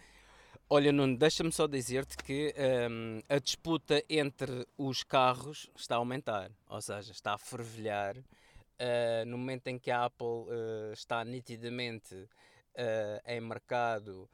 Olha, 0.68 0.90
Nuno, 0.90 1.16
deixa-me 1.16 1.52
só 1.52 1.66
dizer-te 1.66 2.16
que 2.16 2.52
um, 2.56 3.18
ehm, 3.18 3.22
a 3.28 3.38
disputa 3.38 4.02
entre 4.08 4.66
os 4.76 5.04
carros 5.04 5.70
está 5.76 5.94
a 5.94 5.98
aumentar, 5.98 6.50
ou 6.66 6.80
seja, 6.80 7.12
está 7.12 7.34
a 7.34 7.38
fervilhar. 7.38 8.16
Uh, 8.80 9.24
no 9.26 9.38
momento 9.38 9.68
em 9.68 9.78
que 9.78 9.90
a 9.90 10.04
Apple 10.04 10.26
uh, 10.26 10.92
está 10.92 11.24
nitidamente 11.24 12.28
em 13.24 13.40
mercado 13.40 14.28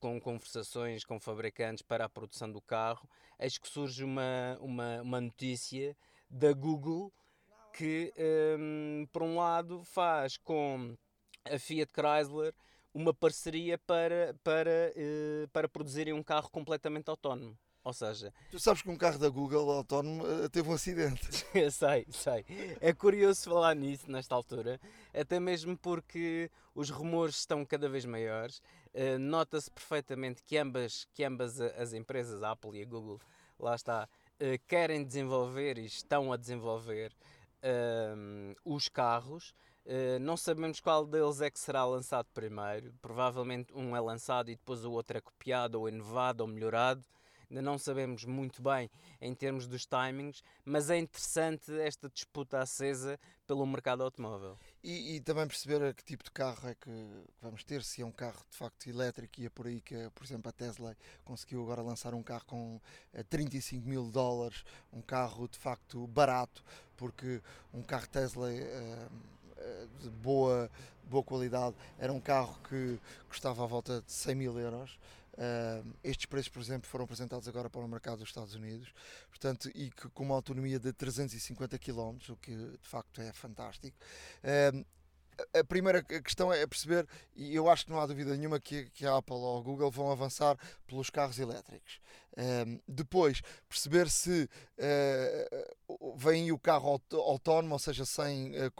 com 0.00 0.18
conversações 0.18 1.04
com 1.04 1.20
fabricantes 1.20 1.82
para 1.82 2.06
a 2.06 2.08
produção 2.08 2.50
do 2.50 2.62
carro, 2.62 3.06
eis 3.38 3.58
que 3.58 3.68
surge 3.68 4.02
uma, 4.02 4.56
uma, 4.58 5.02
uma 5.02 5.20
notícia 5.20 5.94
da 6.30 6.54
Google 6.54 7.12
que, 7.74 8.10
um, 8.58 9.06
por 9.12 9.22
um 9.22 9.36
lado, 9.36 9.82
faz 9.84 10.36
com 10.38 10.96
a 11.44 11.58
Fiat 11.58 11.92
Chrysler 11.92 12.54
uma 12.94 13.12
parceria 13.12 13.76
para, 13.76 14.34
para, 14.44 14.92
uh, 14.96 15.48
para 15.48 15.68
produzirem 15.68 16.14
um 16.14 16.22
carro 16.22 16.48
completamente 16.50 17.10
autónomo. 17.10 17.58
Ou 17.84 17.92
seja, 17.92 18.32
tu 18.50 18.58
sabes 18.58 18.80
que 18.80 18.88
um 18.88 18.96
carro 18.96 19.18
da 19.18 19.28
Google 19.28 19.70
autónomo 19.70 20.24
uh, 20.24 20.48
teve 20.48 20.66
um 20.66 20.72
acidente. 20.72 21.28
sei, 21.70 22.06
sei. 22.08 22.44
É 22.80 22.94
curioso 22.94 23.44
falar 23.44 23.76
nisso 23.76 24.10
nesta 24.10 24.34
altura, 24.34 24.80
até 25.12 25.38
mesmo 25.38 25.76
porque 25.76 26.50
os 26.74 26.88
rumores 26.88 27.36
estão 27.36 27.62
cada 27.62 27.86
vez 27.86 28.06
maiores. 28.06 28.62
Uh, 28.94 29.18
Nota-se 29.18 29.70
perfeitamente 29.70 30.42
que 30.42 30.56
ambas, 30.56 31.06
que 31.12 31.22
ambas 31.24 31.60
as 31.60 31.92
empresas, 31.92 32.42
a 32.42 32.52
Apple 32.52 32.78
e 32.78 32.82
a 32.82 32.86
Google, 32.86 33.20
lá 33.60 33.74
está, 33.74 34.08
uh, 34.40 34.66
querem 34.66 35.04
desenvolver 35.04 35.76
e 35.76 35.84
estão 35.84 36.32
a 36.32 36.38
desenvolver 36.38 37.12
uh, 37.62 38.56
os 38.64 38.88
carros. 38.88 39.54
Não 40.22 40.34
sabemos 40.34 40.80
qual 40.80 41.04
deles 41.04 41.42
é 41.42 41.50
que 41.50 41.60
será 41.60 41.84
lançado 41.84 42.26
primeiro. 42.32 42.94
Provavelmente 43.02 43.70
um 43.74 43.94
é 43.94 44.00
lançado 44.00 44.50
e 44.50 44.56
depois 44.56 44.82
o 44.82 44.90
outro 44.90 45.18
é 45.18 45.20
copiado, 45.20 45.78
ou 45.78 45.86
inovado, 45.86 46.42
ou 46.42 46.48
melhorado. 46.48 47.04
Ainda 47.50 47.62
não 47.62 47.78
sabemos 47.78 48.24
muito 48.24 48.62
bem 48.62 48.90
em 49.20 49.34
termos 49.34 49.66
dos 49.66 49.86
timings, 49.86 50.42
mas 50.64 50.90
é 50.90 50.98
interessante 50.98 51.72
esta 51.80 52.08
disputa 52.08 52.58
acesa 52.58 53.18
pelo 53.46 53.66
mercado 53.66 54.02
automóvel. 54.02 54.58
E, 54.82 55.16
e 55.16 55.20
também 55.20 55.46
perceber 55.46 55.94
que 55.94 56.04
tipo 56.04 56.24
de 56.24 56.30
carro 56.30 56.68
é 56.68 56.74
que 56.74 56.90
vamos 57.40 57.64
ter, 57.64 57.82
se 57.82 58.02
é 58.02 58.06
um 58.06 58.12
carro 58.12 58.42
de 58.50 58.56
facto 58.56 58.88
elétrico 58.88 59.40
e 59.40 59.46
é 59.46 59.50
por 59.50 59.66
aí 59.66 59.80
que, 59.80 60.10
por 60.14 60.24
exemplo, 60.24 60.48
a 60.48 60.52
Tesla 60.52 60.96
conseguiu 61.24 61.62
agora 61.62 61.82
lançar 61.82 62.14
um 62.14 62.22
carro 62.22 62.44
com 62.46 62.80
35 63.28 63.84
eh, 63.84 63.88
mil 63.88 64.10
dólares, 64.10 64.64
um 64.92 65.02
carro 65.02 65.48
de 65.48 65.58
facto 65.58 66.06
barato, 66.06 66.64
porque 66.96 67.40
um 67.72 67.82
carro 67.82 68.08
Tesla 68.08 68.48
uh, 68.48 69.88
de 70.00 70.10
boa, 70.10 70.70
boa 71.04 71.22
qualidade 71.22 71.76
era 71.98 72.12
um 72.12 72.20
carro 72.20 72.58
que 72.68 72.98
custava 73.28 73.64
à 73.64 73.66
volta 73.66 74.02
de 74.02 74.12
100 74.12 74.34
mil 74.34 74.58
euros. 74.58 74.98
Uh, 75.34 75.94
estes 76.02 76.26
preços, 76.26 76.48
por 76.48 76.62
exemplo, 76.62 76.88
foram 76.88 77.04
apresentados 77.04 77.48
agora 77.48 77.68
para 77.68 77.80
o 77.80 77.88
mercado 77.88 78.18
dos 78.18 78.28
Estados 78.28 78.54
Unidos, 78.54 78.92
portanto, 79.28 79.68
e 79.74 79.90
que 79.90 80.08
com 80.10 80.22
uma 80.22 80.34
autonomia 80.34 80.78
de 80.78 80.92
350 80.92 81.78
km, 81.78 82.16
o 82.28 82.36
que 82.36 82.54
de 82.54 82.88
facto 82.88 83.20
é 83.20 83.32
fantástico. 83.32 83.96
Uh, 84.42 84.84
a 85.52 85.64
primeira 85.64 86.02
questão 86.02 86.52
é 86.52 86.66
perceber, 86.66 87.06
e 87.34 87.54
eu 87.54 87.68
acho 87.68 87.86
que 87.86 87.90
não 87.90 88.00
há 88.00 88.06
dúvida 88.06 88.36
nenhuma 88.36 88.60
que, 88.60 88.90
que 88.90 89.06
a 89.06 89.16
Apple 89.16 89.34
ou 89.34 89.58
a 89.58 89.62
Google 89.62 89.90
vão 89.90 90.10
avançar 90.10 90.56
pelos 90.86 91.10
carros 91.10 91.38
elétricos. 91.38 92.00
Um, 92.36 92.80
depois, 92.88 93.40
perceber 93.68 94.10
se 94.10 94.48
uh, 94.78 96.16
vem 96.16 96.50
o 96.50 96.58
carro 96.58 97.00
autónomo, 97.12 97.74
ou 97.74 97.78
seja, 97.78 98.04
sem 98.04 98.52
uh, 98.58 98.70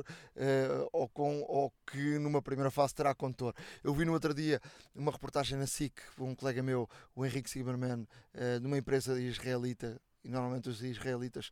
uh, 0.00 0.88
ou, 0.92 1.08
com, 1.08 1.40
ou 1.48 1.72
que 1.86 2.18
numa 2.18 2.42
primeira 2.42 2.70
fase 2.70 2.94
terá 2.94 3.14
condutor. 3.14 3.54
Eu 3.82 3.94
vi 3.94 4.04
no 4.04 4.12
outro 4.12 4.34
dia 4.34 4.60
uma 4.94 5.10
reportagem 5.10 5.56
na 5.56 5.66
SIC, 5.66 5.94
um 6.18 6.34
colega 6.34 6.62
meu, 6.62 6.88
o 7.14 7.24
Henrique 7.24 7.48
Silverman, 7.48 8.02
uh, 8.34 8.60
empresa 8.76 9.18
israelita, 9.18 9.98
e 10.22 10.28
normalmente 10.28 10.68
os 10.68 10.82
israelitas 10.82 11.50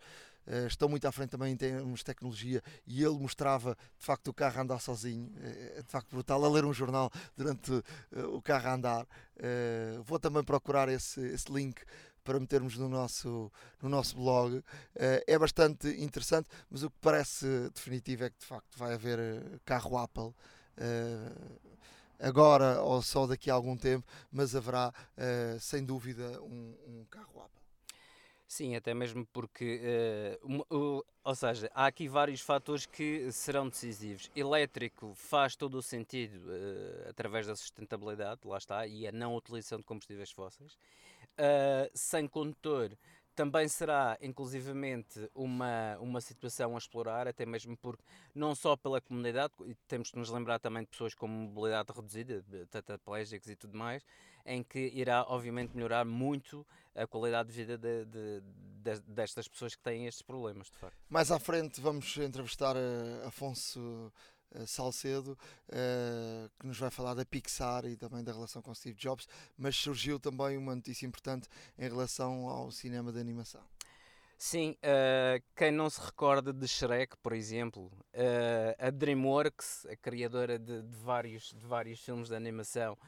estão 0.67 0.89
muito 0.89 1.07
à 1.07 1.13
frente 1.13 1.31
também 1.31 1.53
em 1.53 1.57
termos 1.57 2.01
de 2.01 2.05
tecnologia 2.05 2.63
e 2.87 3.03
ele 3.03 3.19
mostrava 3.19 3.77
de 3.99 4.05
facto 4.05 4.29
o 4.29 4.35
carro 4.35 4.59
a 4.59 4.63
andar 4.63 4.81
sozinho, 4.81 5.33
é 5.77 5.83
de 5.83 5.91
facto 5.91 6.11
brutal, 6.11 6.45
a 6.45 6.49
ler 6.49 6.65
um 6.65 6.73
jornal 6.73 7.11
durante 7.37 7.73
o 8.33 8.41
carro 8.41 8.69
a 8.69 8.75
andar. 8.75 9.07
Vou 10.05 10.19
também 10.19 10.45
procurar 10.45 10.89
esse, 10.89 11.21
esse 11.21 11.53
link 11.53 11.83
para 12.27 12.41
metermos 12.41 12.77
no 12.77 12.89
nosso, 12.89 13.51
no 13.81 13.89
nosso 13.89 14.17
blog. 14.17 14.63
é 14.95 15.39
bastante 15.39 15.89
interessante, 16.03 16.49
mas 16.69 16.83
o 16.83 16.91
que 16.91 16.97
parece 17.01 17.71
definitivo 17.73 18.25
é 18.25 18.31
que 18.31 18.39
de 18.39 18.47
facto 18.47 18.77
vai 18.77 18.95
haver 18.95 19.61
carro 19.65 19.97
Apple. 19.97 20.35
agora 22.19 22.83
ou 22.83 23.01
só 23.03 23.27
daqui 23.27 23.51
a 23.51 23.55
algum 23.55 23.77
tempo, 23.77 24.07
mas 24.31 24.55
haverá 24.55 24.93
sem 25.61 25.85
dúvida 25.85 26.41
um, 26.43 26.75
um 26.87 27.05
carro 27.11 27.43
Apple. 27.43 27.56
Sim, 28.49 28.77
até 28.77 28.95
mesmo 28.95 29.27
porque, 29.33 29.81
uh, 30.41 30.63
uh, 30.73 31.05
ou 31.25 31.35
seja, 31.35 31.69
há 31.75 31.87
aqui 31.87 32.07
vários 32.07 32.41
fatores 32.41 32.87
que 32.87 33.31
serão 33.33 33.69
decisivos. 33.69 34.31
Elétrico 34.37 35.13
faz 35.15 35.57
todo 35.57 35.75
o 35.77 35.83
sentido 35.83 36.39
uh, 36.49 37.11
através 37.11 37.47
da 37.49 37.57
sustentabilidade, 37.57 38.43
lá 38.45 38.57
está, 38.57 38.87
e 38.87 39.07
a 39.07 39.11
não 39.11 39.35
utilização 39.35 39.79
de 39.79 39.85
combustíveis 39.85 40.31
fósseis. 40.31 40.79
sem 41.93 42.29
condutor, 42.29 42.97
também 43.35 43.69
será, 43.69 44.17
inclusivamente, 44.23 45.29
uma, 45.35 45.99
uma 45.99 46.21
situação 46.21 46.75
a 46.75 46.79
explorar, 46.79 47.29
até 47.29 47.45
mesmo 47.45 47.77
porque, 47.77 48.03
não 48.35 48.55
só 48.55 48.77
pela 48.77 49.01
comunidade, 49.01 49.53
temos 49.87 50.11
que 50.11 50.19
nos 50.19 50.31
lembrar 50.31 50.59
também 50.59 50.85
de 50.85 50.89
pessoas 50.89 51.15
com 51.15 51.29
mobilidade 51.29 51.93
reduzida, 51.95 52.43
tetraplégicos 52.71 53.51
e 53.51 53.57
tudo 53.57 53.77
mais, 53.77 54.07
em 54.47 54.63
que 54.63 54.91
irá, 54.95 55.23
obviamente, 55.29 55.75
melhorar 55.75 56.05
muito 56.07 56.67
a 56.97 57.07
qualidade 57.07 57.51
de 57.51 57.55
vida 57.55 57.79
de, 57.79 58.05
de, 58.07 58.41
de, 58.41 59.01
destas 59.07 59.47
pessoas 59.47 59.75
que 59.75 59.83
têm 59.83 60.07
estes 60.07 60.23
problemas, 60.23 60.71
de 60.71 60.79
facto. 60.79 60.97
Mais 61.09 61.31
à 61.31 61.39
frente 61.39 61.81
vamos 61.81 62.17
entrevistar 62.17 62.75
uh, 62.77 63.27
Afonso 63.27 64.13
uh, 64.55 64.67
Salcedo, 64.67 65.39
uh, 65.69 66.51
que 66.59 66.67
nos 66.67 66.79
vai 66.79 66.91
falar 66.91 67.15
da 67.15 67.25
Pixar 67.25 67.85
e 67.85 67.97
também 67.97 68.25
da 68.25 68.33
relação 68.33 68.63
com 68.63 68.75
Steve 68.75 68.97
Jobs, 68.97 69.29
mas 69.57 69.77
surgiu 69.77 70.19
também 70.19 70.57
uma 70.57 70.75
notícia 70.75 71.07
importante 71.07 71.49
em 71.79 71.89
relação 71.89 72.49
ao 72.49 72.71
cinema 72.71 73.13
de 73.13 73.21
animação. 73.21 73.63
Sim, 74.39 74.77
uh, 74.83 75.43
quem 75.55 75.71
não 75.71 75.89
se 75.89 75.99
recorda 75.99 76.53
de 76.53 76.69
Shrek, 76.69 77.17
por 77.23 77.33
exemplo, 77.33 77.87
uh, 77.87 78.77
a 78.79 78.91
DreamWorks, 78.91 79.87
a 79.87 79.97
criadora 79.97 80.59
de, 80.59 80.83
de, 80.83 80.97
vários, 80.99 81.55
de 81.55 81.67
vários 81.67 82.01
filmes 82.01 82.29
de 82.29 82.37
animação, 82.37 82.99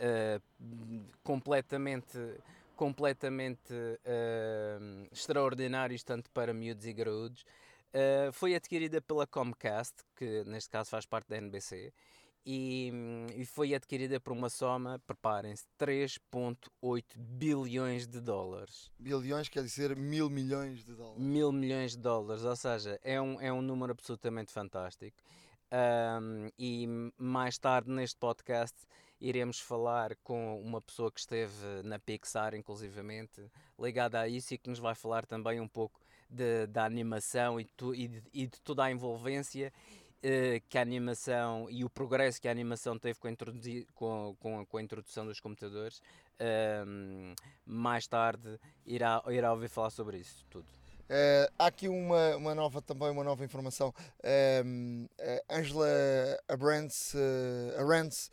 uh, 0.00 0.40
completamente, 1.24 2.16
completamente 2.76 3.72
uh, 3.72 5.08
extraordinários, 5.10 6.04
tanto 6.04 6.30
para 6.30 6.54
miúdos 6.54 6.86
e 6.86 6.92
graúdos. 6.92 7.42
Uh, 7.92 8.30
foi 8.32 8.54
adquirida 8.54 9.00
pela 9.00 9.26
Comcast, 9.26 9.94
que 10.14 10.44
neste 10.44 10.70
caso 10.70 10.90
faz 10.90 11.06
parte 11.06 11.28
da 11.28 11.38
NBC, 11.38 11.92
e, 12.44 12.92
e 13.34 13.44
foi 13.44 13.74
adquirida 13.74 14.20
por 14.20 14.32
uma 14.32 14.48
soma, 14.48 15.00
preparem-se, 15.04 15.64
3,8 15.80 17.02
bilhões 17.16 18.06
de 18.06 18.20
dólares. 18.20 18.88
Bilhões 18.98 19.48
quer 19.48 19.64
dizer 19.64 19.96
mil 19.96 20.30
milhões 20.30 20.84
de 20.84 20.94
dólares. 20.94 21.20
Mil 21.20 21.50
milhões 21.50 21.92
de 21.92 21.98
dólares, 21.98 22.44
ou 22.44 22.54
seja, 22.54 23.00
é 23.02 23.20
um, 23.20 23.40
é 23.40 23.52
um 23.52 23.60
número 23.60 23.92
absolutamente 23.92 24.52
fantástico. 24.52 25.16
Um, 25.72 26.48
e 26.56 26.86
mais 27.18 27.58
tarde 27.58 27.90
neste 27.90 28.16
podcast 28.16 28.76
iremos 29.20 29.60
falar 29.60 30.14
com 30.16 30.60
uma 30.60 30.80
pessoa 30.80 31.10
que 31.10 31.20
esteve 31.20 31.82
na 31.84 31.98
Pixar, 31.98 32.54
inclusivamente, 32.54 33.42
ligada 33.78 34.20
a 34.20 34.28
isso 34.28 34.54
e 34.54 34.58
que 34.58 34.68
nos 34.68 34.78
vai 34.78 34.94
falar 34.94 35.26
também 35.26 35.60
um 35.60 35.68
pouco 35.68 36.00
de, 36.28 36.66
da 36.66 36.84
animação 36.84 37.60
e, 37.60 37.64
tu, 37.64 37.94
e, 37.94 38.08
de, 38.08 38.22
e 38.32 38.46
de 38.46 38.60
toda 38.60 38.84
a 38.84 38.90
envolvência 38.90 39.72
uh, 40.18 40.60
que 40.68 40.78
a 40.78 40.82
animação 40.82 41.68
e 41.70 41.84
o 41.84 41.90
progresso 41.90 42.40
que 42.40 42.48
a 42.48 42.50
animação 42.50 42.98
teve 42.98 43.18
com 43.18 43.28
a, 43.28 43.32
com, 43.94 44.36
com, 44.38 44.66
com 44.66 44.76
a 44.76 44.82
introdução 44.82 45.26
dos 45.26 45.40
computadores. 45.40 46.02
Uh, 46.38 47.34
mais 47.64 48.06
tarde 48.06 48.58
irá, 48.84 49.22
irá 49.28 49.52
ouvir 49.52 49.68
falar 49.68 49.90
sobre 49.90 50.18
isso 50.18 50.44
tudo. 50.50 50.66
Uh, 51.08 51.52
há 51.58 51.66
aqui 51.66 51.88
uma, 51.88 52.36
uma 52.36 52.54
nova 52.54 52.82
também 52.82 53.10
uma 53.10 53.24
nova 53.24 53.44
informação. 53.44 53.94
Uh, 54.20 55.08
Angela 55.48 55.86
Arantz, 56.48 57.14
uh, 57.14 57.80
Arantz 57.80 58.30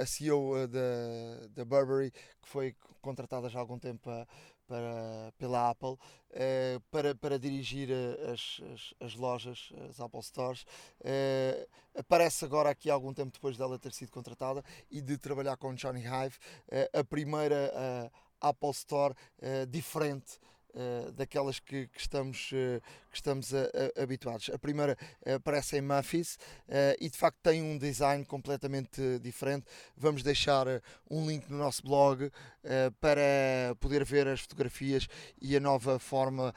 a 0.00 0.06
CEO 0.06 0.68
da 0.68 1.64
Burberry, 1.64 2.10
que 2.10 2.48
foi 2.48 2.74
contratada 3.02 3.48
já 3.48 3.58
há 3.58 3.62
algum 3.62 3.78
tempo 3.78 4.08
a, 4.08 4.26
para, 4.66 5.32
pela 5.38 5.70
Apple 5.70 5.90
uh, 5.90 6.80
para, 6.90 7.14
para 7.14 7.38
dirigir 7.38 7.90
as, 8.32 8.60
as, 8.72 8.94
as, 9.00 9.14
lojas, 9.14 9.72
as 9.88 10.00
Apple 10.00 10.22
Stores. 10.22 10.62
Uh, 11.00 11.66
aparece 11.94 12.44
agora 12.44 12.70
aqui 12.70 12.90
algum 12.90 13.12
tempo 13.12 13.32
depois 13.32 13.56
dela 13.56 13.78
ter 13.78 13.92
sido 13.92 14.10
contratada 14.10 14.64
e 14.90 15.00
de 15.00 15.16
trabalhar 15.18 15.56
com 15.56 15.74
Johnny 15.74 16.00
Hive, 16.00 16.36
uh, 16.68 17.00
a 17.00 17.04
primeira 17.04 18.10
Apple 18.40 18.70
Store 18.70 19.14
diferente 19.68 20.36
uh, 20.36 20.53
daquelas 21.14 21.60
que, 21.60 21.86
que 21.88 21.98
estamos, 21.98 22.50
uh, 22.52 22.80
que 23.14 23.20
estamos 23.20 23.54
a, 23.54 23.62
a, 23.62 24.02
habituados. 24.02 24.50
A 24.52 24.58
primeira 24.58 24.98
uh, 25.26 25.34
aparece 25.34 25.78
em 25.78 25.80
Muffis 25.80 26.38
e 26.98 27.08
de 27.08 27.16
facto 27.16 27.38
tem 27.42 27.62
um 27.62 27.78
design 27.78 28.24
completamente 28.24 29.18
diferente. 29.20 29.66
Vamos 29.96 30.22
deixar 30.22 30.66
um 31.08 31.26
link 31.26 31.48
no 31.48 31.56
nosso 31.56 31.82
blog 31.82 32.30
para 33.00 33.76
poder 33.78 34.04
ver 34.04 34.26
as 34.26 34.40
fotografias 34.40 35.06
e 35.40 35.56
a 35.56 35.60
nova 35.60 35.98
forma 35.98 36.52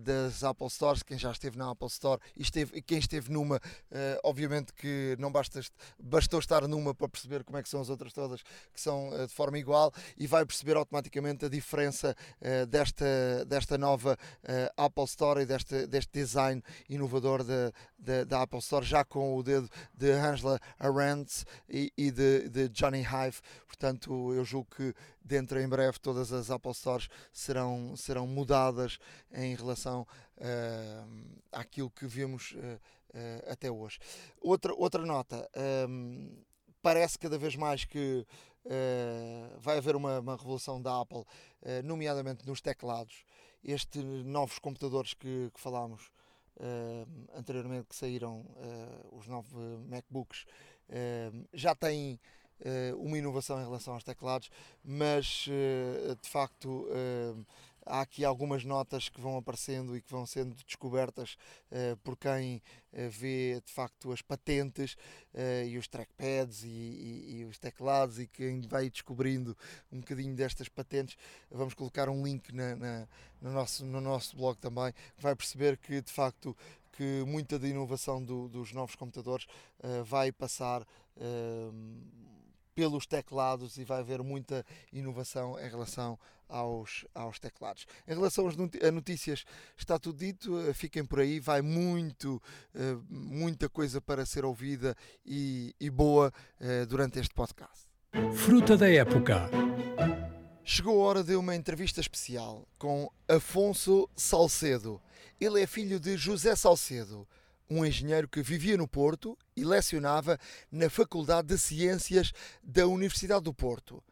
das 0.00 0.44
Apple 0.44 0.70
Stores. 0.70 1.02
Quem 1.02 1.18
já 1.18 1.32
esteve 1.32 1.58
na 1.58 1.70
Apple 1.70 1.88
Store 1.88 2.20
e 2.36 2.42
esteve, 2.42 2.80
quem 2.82 2.98
esteve 2.98 3.30
numa, 3.30 3.60
obviamente 4.22 4.72
que 4.72 5.16
não 5.18 5.30
basta, 5.30 5.60
bastou 5.98 6.38
estar 6.38 6.66
numa 6.68 6.94
para 6.94 7.08
perceber 7.08 7.44
como 7.44 7.58
é 7.58 7.62
que 7.62 7.68
são 7.68 7.80
as 7.80 7.90
outras 7.90 8.12
todas, 8.12 8.42
que 8.42 8.80
são 8.80 9.10
de 9.26 9.34
forma 9.34 9.58
igual 9.58 9.92
e 10.16 10.26
vai 10.26 10.46
perceber 10.46 10.76
automaticamente 10.76 11.44
a 11.44 11.48
diferença 11.48 12.16
desta, 12.68 13.44
desta 13.46 13.68
desta 13.68 13.76
nova 13.76 14.16
Apple 14.76 15.04
Store 15.04 15.42
e 15.42 15.46
deste, 15.46 15.86
deste 15.98 16.12
design 16.12 16.62
inovador 16.88 17.42
da 18.26 18.42
Apple 18.42 18.60
Store, 18.60 18.84
já 18.84 19.04
com 19.04 19.36
o 19.36 19.42
dedo 19.42 19.68
de 19.92 20.10
Angela 20.12 20.60
Arendt 20.78 21.44
e, 21.68 21.92
e 21.96 22.10
de, 22.10 22.48
de, 22.48 22.68
Johnny 22.68 23.00
Hive. 23.00 23.40
Portanto, 23.66 24.32
eu 24.32 24.44
julgo 24.44 24.68
que 24.74 24.94
dentro 25.20 25.60
em 25.60 25.68
breve 25.68 25.98
todas 25.98 26.32
as 26.32 26.50
Apple 26.50 26.72
Stores 26.72 27.08
serão, 27.32 27.96
serão 27.96 28.26
mudadas 28.26 28.98
em 29.32 29.54
relação 29.54 30.06
uh, 30.36 31.40
àquilo 31.50 31.90
que 31.90 32.06
vimos 32.06 32.52
uh, 32.52 33.50
até 33.50 33.70
hoje. 33.70 33.98
Outra, 34.40 34.72
outra 34.74 35.04
nota. 35.04 35.48
Um, 35.88 36.44
parece 36.80 37.18
cada 37.18 37.36
vez 37.36 37.56
mais 37.56 37.84
que 37.84 38.24
uh, 38.64 39.58
vai 39.58 39.78
haver 39.78 39.96
uma, 39.96 40.20
uma, 40.20 40.36
revolução 40.36 40.80
da 40.80 41.00
Apple, 41.00 41.18
uh, 41.18 41.26
nomeadamente 41.82 42.46
nos 42.46 42.60
teclados 42.60 43.24
estes 43.64 44.04
novos 44.24 44.58
computadores 44.58 45.14
que, 45.14 45.50
que 45.52 45.60
falámos 45.60 46.10
uh, 46.58 47.38
anteriormente, 47.38 47.88
que 47.88 47.96
saíram, 47.96 48.40
uh, 48.40 49.16
os 49.16 49.26
novos 49.26 49.52
MacBooks, 49.86 50.44
uh, 50.88 51.48
já 51.52 51.74
têm 51.74 52.18
uma 52.98 53.16
inovação 53.16 53.60
em 53.60 53.64
relação 53.64 53.94
aos 53.94 54.02
teclados, 54.02 54.50
mas 54.82 55.48
de 56.20 56.28
facto 56.28 56.88
há 57.88 58.02
aqui 58.02 58.24
algumas 58.24 58.64
notas 58.64 59.08
que 59.08 59.20
vão 59.20 59.36
aparecendo 59.36 59.96
e 59.96 60.00
que 60.00 60.10
vão 60.10 60.26
sendo 60.26 60.54
descobertas 60.64 61.36
uh, 61.72 61.96
por 61.98 62.16
quem 62.16 62.56
uh, 62.92 63.10
vê 63.10 63.60
de 63.64 63.72
facto 63.72 64.12
as 64.12 64.22
patentes 64.22 64.94
uh, 65.34 65.66
e 65.66 65.76
os 65.78 65.88
trackpads 65.88 66.62
e, 66.64 66.68
e, 66.68 67.36
e, 67.38 67.44
os 67.44 67.58
teclados 67.58 68.18
e 68.18 68.26
quem 68.26 68.60
vai 68.60 68.88
descobrindo 68.90 69.56
um 69.90 70.00
bocadinho 70.00 70.34
destas 70.34 70.68
patentes. 70.68 71.16
Vamos 71.50 71.74
colocar 71.74 72.08
um 72.08 72.24
link 72.24 72.54
na, 72.54 72.76
na, 72.76 73.08
no, 73.40 73.50
nosso, 73.50 73.84
no 73.84 74.00
nosso 74.00 74.36
blog 74.36 74.58
também, 74.58 74.92
vai 75.18 75.34
perceber 75.34 75.76
que 75.78 76.00
de 76.00 76.12
facto 76.12 76.56
que 76.92 77.24
muita 77.26 77.58
da 77.58 77.68
inovação 77.68 78.22
do, 78.22 78.48
dos 78.48 78.72
novos 78.72 78.96
computadores 78.96 79.46
vai 80.04 80.32
passar 80.32 80.84
pelos 82.78 83.08
teclados 83.08 83.76
e 83.76 83.82
vai 83.82 83.98
haver 83.98 84.22
muita 84.22 84.64
inovação 84.92 85.58
em 85.58 85.68
relação 85.68 86.16
aos, 86.48 87.04
aos 87.12 87.40
teclados. 87.40 87.84
Em 88.06 88.14
relação 88.14 88.48
a 88.48 88.90
notícias, 88.92 89.44
está 89.76 89.98
tudo 89.98 90.20
dito, 90.20 90.60
eh, 90.60 90.72
fiquem 90.72 91.04
por 91.04 91.18
aí, 91.18 91.40
vai 91.40 91.60
muito, 91.60 92.40
eh, 92.72 92.96
muita 93.10 93.68
coisa 93.68 94.00
para 94.00 94.24
ser 94.24 94.44
ouvida 94.44 94.94
e, 95.26 95.74
e 95.80 95.90
boa 95.90 96.32
eh, 96.60 96.86
durante 96.86 97.18
este 97.18 97.34
podcast. 97.34 97.88
Fruta 98.36 98.76
da 98.76 98.88
época. 98.88 99.50
Chegou 100.62 101.02
a 101.02 101.08
hora 101.08 101.24
de 101.24 101.34
uma 101.34 101.56
entrevista 101.56 102.00
especial 102.00 102.64
com 102.78 103.10
Afonso 103.26 104.08
Salcedo. 104.14 105.02
Ele 105.40 105.60
é 105.60 105.66
filho 105.66 105.98
de 105.98 106.16
José 106.16 106.54
Salcedo, 106.54 107.26
um 107.70 107.84
engenheiro 107.84 108.28
que 108.28 108.42
vivia 108.42 108.76
no 108.76 108.88
Porto 108.88 109.36
e 109.56 109.64
lecionava 109.64 110.38
na 110.70 110.88
Faculdade 110.88 111.48
de 111.48 111.58
Ciências 111.58 112.32
da 112.62 112.86
Universidade 112.86 113.44
do 113.44 113.54
Porto. 113.54 114.02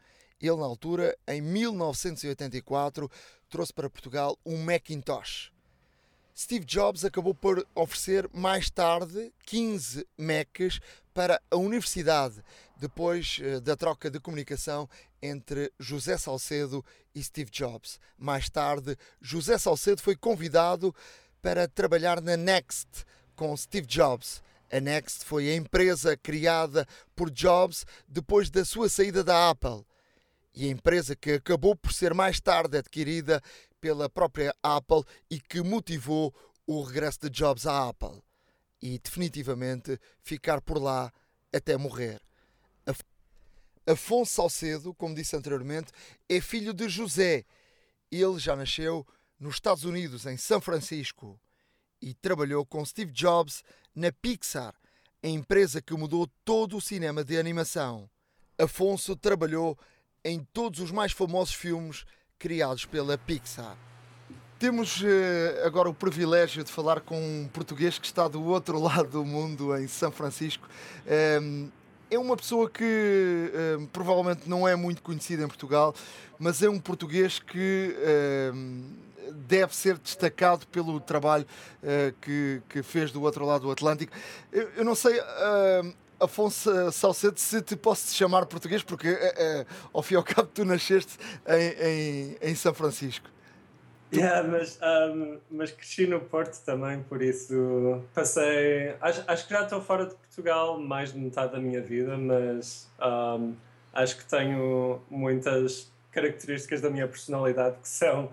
Ele, 0.40 0.56
na 0.56 0.66
altura, 0.66 1.16
em 1.26 1.40
1984, 1.40 3.10
trouxe 3.48 3.72
para 3.72 3.90
Portugal 3.90 4.38
um 4.44 4.58
Macintosh. 4.58 5.50
Steve 6.36 6.66
Jobs 6.66 7.02
acabou 7.02 7.34
por 7.34 7.66
oferecer 7.74 8.28
mais 8.30 8.68
tarde 8.68 9.32
15 9.46 10.06
Macs 10.18 10.80
para 11.14 11.40
a 11.50 11.56
universidade, 11.56 12.44
depois 12.76 13.38
eh, 13.40 13.58
da 13.58 13.74
troca 13.74 14.10
de 14.10 14.20
comunicação 14.20 14.86
entre 15.22 15.72
José 15.80 16.18
Salcedo 16.18 16.84
e 17.14 17.24
Steve 17.24 17.50
Jobs. 17.50 17.98
Mais 18.18 18.50
tarde, 18.50 18.98
José 19.18 19.56
Salcedo 19.56 20.02
foi 20.02 20.14
convidado 20.14 20.94
para 21.40 21.66
trabalhar 21.66 22.20
na 22.20 22.36
Next, 22.36 23.06
com 23.36 23.56
Steve 23.56 23.86
Jobs. 23.86 24.42
A 24.72 24.80
Next 24.80 25.24
foi 25.24 25.48
a 25.48 25.54
empresa 25.54 26.16
criada 26.16 26.86
por 27.14 27.30
Jobs 27.30 27.86
depois 28.08 28.50
da 28.50 28.64
sua 28.64 28.88
saída 28.88 29.22
da 29.22 29.50
Apple 29.50 29.84
e 30.52 30.66
a 30.66 30.70
empresa 30.70 31.14
que 31.14 31.32
acabou 31.32 31.76
por 31.76 31.92
ser 31.92 32.14
mais 32.14 32.40
tarde 32.40 32.78
adquirida 32.78 33.40
pela 33.80 34.08
própria 34.08 34.52
Apple 34.62 35.04
e 35.30 35.38
que 35.38 35.62
motivou 35.62 36.34
o 36.66 36.82
regresso 36.82 37.20
de 37.20 37.30
Jobs 37.30 37.66
à 37.66 37.88
Apple 37.88 38.20
e 38.82 38.98
definitivamente 38.98 40.00
ficar 40.22 40.60
por 40.60 40.82
lá 40.82 41.12
até 41.54 41.76
morrer. 41.76 42.20
Afonso 43.86 44.32
Salcedo, 44.32 44.92
como 44.94 45.14
disse 45.14 45.36
anteriormente, 45.36 45.92
é 46.28 46.40
filho 46.40 46.74
de 46.74 46.88
José. 46.88 47.44
Ele 48.10 48.38
já 48.38 48.56
nasceu 48.56 49.06
nos 49.38 49.54
Estados 49.54 49.84
Unidos, 49.84 50.26
em 50.26 50.36
São 50.36 50.60
Francisco 50.60 51.38
e 52.00 52.14
trabalhou 52.14 52.64
com 52.64 52.84
Steve 52.84 53.12
Jobs 53.12 53.62
na 53.94 54.12
Pixar, 54.12 54.74
a 55.22 55.28
empresa 55.28 55.80
que 55.80 55.94
mudou 55.94 56.28
todo 56.44 56.76
o 56.76 56.80
cinema 56.80 57.24
de 57.24 57.38
animação. 57.38 58.08
Afonso 58.58 59.16
trabalhou 59.16 59.78
em 60.24 60.40
todos 60.52 60.80
os 60.80 60.90
mais 60.90 61.12
famosos 61.12 61.54
filmes 61.54 62.04
criados 62.38 62.84
pela 62.84 63.16
Pixar. 63.16 63.76
Temos 64.58 65.02
uh, 65.02 65.06
agora 65.64 65.88
o 65.88 65.94
privilégio 65.94 66.64
de 66.64 66.72
falar 66.72 67.00
com 67.00 67.18
um 67.18 67.48
português 67.48 67.98
que 67.98 68.06
está 68.06 68.26
do 68.26 68.42
outro 68.42 68.78
lado 68.80 69.10
do 69.10 69.24
mundo, 69.24 69.76
em 69.76 69.86
São 69.86 70.10
Francisco. 70.10 70.66
Um, 71.42 71.70
é 72.10 72.18
uma 72.18 72.36
pessoa 72.36 72.70
que 72.70 73.52
um, 73.78 73.86
provavelmente 73.86 74.48
não 74.48 74.66
é 74.66 74.74
muito 74.74 75.02
conhecida 75.02 75.42
em 75.42 75.48
Portugal, 75.48 75.94
mas 76.38 76.62
é 76.62 76.70
um 76.70 76.78
português 76.78 77.38
que 77.38 77.94
um, 78.54 78.90
deve 79.32 79.74
ser 79.74 79.98
destacado 79.98 80.66
pelo 80.68 81.00
trabalho 81.00 81.46
uh, 81.82 82.14
que, 82.20 82.62
que, 82.68 82.82
fez 82.82 83.10
do 83.10 83.22
outro 83.22 83.44
lado 83.44 83.62
do 83.62 83.70
Atlântico. 83.70 84.12
Eu, 84.52 84.68
eu 84.76 84.84
não 84.84 84.94
sei, 84.94 85.18
uh, 85.18 85.94
Afonso 86.18 86.92
Salcedo, 86.92 87.38
se 87.38 87.60
te 87.62 87.76
posso 87.76 88.14
chamar 88.14 88.46
português, 88.46 88.82
porque 88.82 89.10
uh, 89.10 89.66
ao 89.92 90.02
fim 90.02 90.14
e 90.14 90.16
ao 90.16 90.22
cabo 90.22 90.48
tu 90.52 90.64
nasceste 90.64 91.18
em, 91.46 91.86
em, 91.86 92.36
em 92.40 92.54
São 92.54 92.72
Francisco. 92.74 93.30
Yeah, 94.14 94.46
mas, 94.46 94.78
um, 94.82 95.38
mas 95.50 95.72
cresci 95.72 96.06
no 96.06 96.20
Porto 96.20 96.56
também, 96.64 97.02
por 97.02 97.20
isso 97.20 98.02
passei. 98.14 98.94
Acho, 99.00 99.24
acho 99.26 99.46
que 99.46 99.52
já 99.52 99.64
estou 99.64 99.80
fora 99.80 100.06
de 100.06 100.14
Portugal 100.14 100.78
mais 100.78 101.12
de 101.12 101.18
metade 101.18 101.52
da 101.52 101.58
minha 101.58 101.82
vida, 101.82 102.16
mas 102.16 102.88
um, 103.00 103.54
acho 103.92 104.16
que 104.16 104.24
tenho 104.24 105.02
muitas 105.10 105.90
características 106.12 106.80
da 106.80 106.88
minha 106.88 107.08
personalidade 107.08 107.76
que 107.82 107.88
são. 107.88 108.26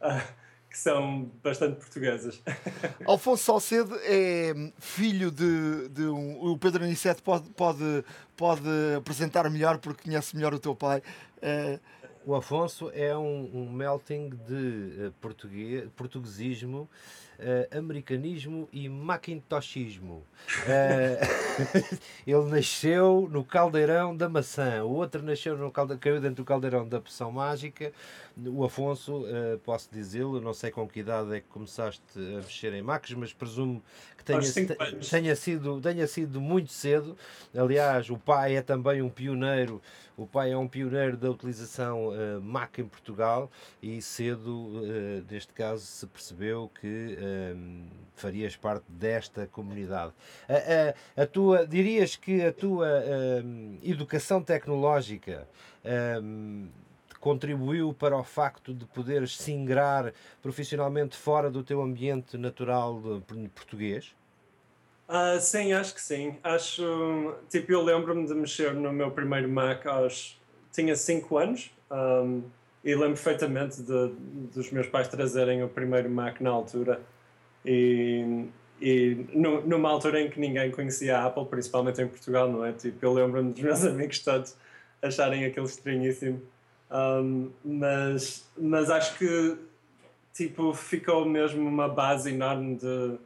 Uh, 0.00 0.39
que 0.70 0.78
são 0.78 1.30
bastante 1.42 1.76
portuguesas. 1.76 2.40
Alfonso 3.04 3.42
Salcedo 3.42 3.98
é 4.04 4.54
filho 4.78 5.30
de, 5.32 5.88
de 5.88 6.02
um, 6.02 6.52
o 6.52 6.56
Pedro 6.56 6.84
Aniceto 6.84 7.22
pode, 7.24 7.50
pode, 7.50 8.04
pode 8.36 8.68
apresentar 8.96 9.50
melhor 9.50 9.78
porque 9.78 10.04
conhece 10.04 10.36
melhor 10.36 10.54
o 10.54 10.60
teu 10.60 10.76
pai. 10.76 11.02
Uh, 11.38 11.80
o 12.24 12.34
Afonso 12.36 12.90
é 12.94 13.16
um, 13.16 13.50
um 13.52 13.72
melting 13.72 14.30
de 14.46 15.06
uh, 15.06 15.12
português, 15.20 15.88
portuguesismo, 15.96 16.88
uh, 17.40 17.78
americanismo 17.78 18.68
e 18.72 18.88
macintoshismo. 18.88 20.24
Uh, 20.64 21.98
ele 22.26 22.50
nasceu 22.50 23.28
no 23.30 23.44
caldeirão 23.44 24.16
da 24.16 24.28
maçã, 24.28 24.84
o 24.84 24.90
outro 24.90 25.22
nasceu 25.22 25.56
no 25.56 25.70
calde... 25.70 25.96
caiu 25.96 26.20
dentro 26.20 26.36
do 26.36 26.44
caldeirão 26.44 26.86
da 26.86 27.00
poção 27.00 27.32
mágica. 27.32 27.92
O 28.46 28.64
Afonso, 28.64 29.24
posso 29.64 29.88
dizê-lo, 29.92 30.40
não 30.40 30.54
sei 30.54 30.70
com 30.70 30.88
que 30.88 31.00
idade 31.00 31.34
é 31.34 31.40
que 31.40 31.48
começaste 31.48 32.00
a 32.16 32.36
mexer 32.36 32.72
em 32.72 32.80
macos, 32.80 33.12
mas 33.12 33.34
presumo 33.34 33.82
que 34.16 34.24
tenha, 34.24 34.40
tenha, 35.10 35.36
sido, 35.36 35.80
tenha 35.80 36.06
sido 36.06 36.40
muito 36.40 36.72
cedo. 36.72 37.18
Aliás, 37.54 38.08
o 38.08 38.16
pai 38.16 38.56
é 38.56 38.62
também 38.62 39.02
um 39.02 39.10
pioneiro 39.10 39.82
o 40.20 40.26
pai 40.26 40.52
é 40.52 40.56
um 40.58 40.68
pioneiro 40.68 41.16
da 41.16 41.30
utilização 41.30 42.08
uh, 42.08 42.42
Mac 42.42 42.78
em 42.78 42.86
Portugal 42.86 43.50
e 43.82 44.02
cedo, 44.02 44.50
uh, 44.50 45.24
neste 45.30 45.50
caso, 45.54 45.82
se 45.82 46.06
percebeu 46.06 46.70
que 46.78 47.16
farias 48.14 48.56
parte 48.56 48.84
desta 48.88 49.46
comunidade. 49.46 50.12
A, 50.48 51.20
a, 51.20 51.22
a, 51.22 51.26
tua, 51.26 51.66
dirias 51.66 52.16
que 52.16 52.42
a 52.42 52.52
tua 52.52 52.88
educação 53.82 54.42
tecnológica 54.42 55.48
contribuiu 57.18 57.94
para 57.94 58.16
o 58.16 58.24
facto 58.24 58.74
de 58.74 58.84
poderes 58.86 59.36
se 59.36 59.52
ingrar 59.52 60.12
profissionalmente 60.42 61.16
fora 61.16 61.50
do 61.50 61.62
teu 61.62 61.82
ambiente 61.82 62.36
natural 62.36 63.00
português? 63.54 64.14
Uh, 65.10 65.40
sim, 65.40 65.72
acho 65.72 65.92
que 65.92 66.00
sim. 66.00 66.38
Acho. 66.42 67.34
Tipo, 67.48 67.72
eu 67.72 67.82
lembro-me 67.82 68.28
de 68.28 68.32
mexer 68.32 68.72
no 68.74 68.92
meu 68.92 69.10
primeiro 69.10 69.48
Mac 69.48 69.84
aos. 69.86 70.40
Tinha 70.70 70.94
5 70.94 71.36
anos 71.36 71.72
um, 71.90 72.44
e 72.84 72.94
lembro 72.94 73.14
perfeitamente 73.14 73.82
de, 73.82 74.14
dos 74.54 74.70
meus 74.70 74.86
pais 74.86 75.08
trazerem 75.08 75.64
o 75.64 75.68
primeiro 75.68 76.08
Mac 76.08 76.40
na 76.40 76.50
altura. 76.50 77.00
E, 77.64 78.46
e 78.80 79.26
numa 79.34 79.90
altura 79.90 80.20
em 80.20 80.30
que 80.30 80.40
ninguém 80.40 80.70
conhecia 80.70 81.18
a 81.18 81.26
Apple, 81.26 81.44
principalmente 81.46 82.00
em 82.00 82.08
Portugal, 82.08 82.50
não 82.50 82.64
é? 82.64 82.72
Tipo, 82.72 83.04
eu 83.04 83.12
lembro-me 83.12 83.52
dos 83.52 83.62
meus 83.62 83.84
amigos 83.86 84.20
todos 84.20 84.56
acharem 85.02 85.44
aquilo 85.44 85.66
estranhíssimo. 85.66 86.40
Um, 86.90 87.50
mas, 87.64 88.48
mas 88.58 88.90
acho 88.90 89.16
que 89.16 89.56
tipo, 90.32 90.72
ficou 90.72 91.24
mesmo 91.24 91.68
uma 91.68 91.88
base 91.88 92.30
enorme 92.30 92.76
de 92.76 93.18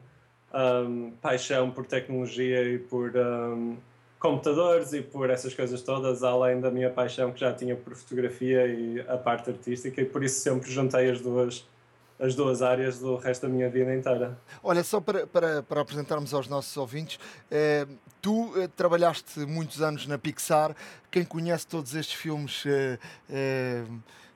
um, 0.53 1.11
paixão 1.21 1.71
por 1.71 1.85
tecnologia 1.85 2.63
e 2.63 2.79
por 2.79 3.11
um, 3.15 3.77
computadores 4.19 4.93
e 4.93 5.01
por 5.01 5.29
essas 5.29 5.53
coisas 5.53 5.81
todas, 5.81 6.23
além 6.23 6.59
da 6.59 6.71
minha 6.71 6.89
paixão 6.89 7.31
que 7.31 7.39
já 7.39 7.53
tinha 7.53 7.75
por 7.75 7.95
fotografia 7.95 8.67
e 8.67 8.99
a 9.07 9.17
parte 9.17 9.49
artística, 9.49 10.01
e 10.01 10.05
por 10.05 10.23
isso 10.23 10.39
sempre 10.39 10.71
juntei 10.71 11.09
as 11.09 11.21
duas 11.21 11.67
as 12.19 12.35
duas 12.35 12.61
áreas 12.61 12.99
do 12.99 13.15
resto 13.17 13.43
da 13.43 13.49
minha 13.49 13.69
vida 13.69 13.93
inteira. 13.93 14.37
Olha, 14.63 14.83
só 14.83 15.01
para, 15.01 15.27
para, 15.27 15.63
para 15.63 15.81
apresentarmos 15.81 16.33
aos 16.33 16.47
nossos 16.47 16.75
ouvintes, 16.77 17.19
eh, 17.51 17.85
tu 18.21 18.53
eh, 18.57 18.67
trabalhaste 18.75 19.39
muitos 19.41 19.81
anos 19.81 20.07
na 20.07 20.17
Pixar, 20.17 20.75
quem 21.11 21.25
conhece 21.25 21.67
todos 21.67 21.93
estes 21.93 22.15
filmes 22.15 22.63
eh, 22.65 22.97
eh 23.29 23.83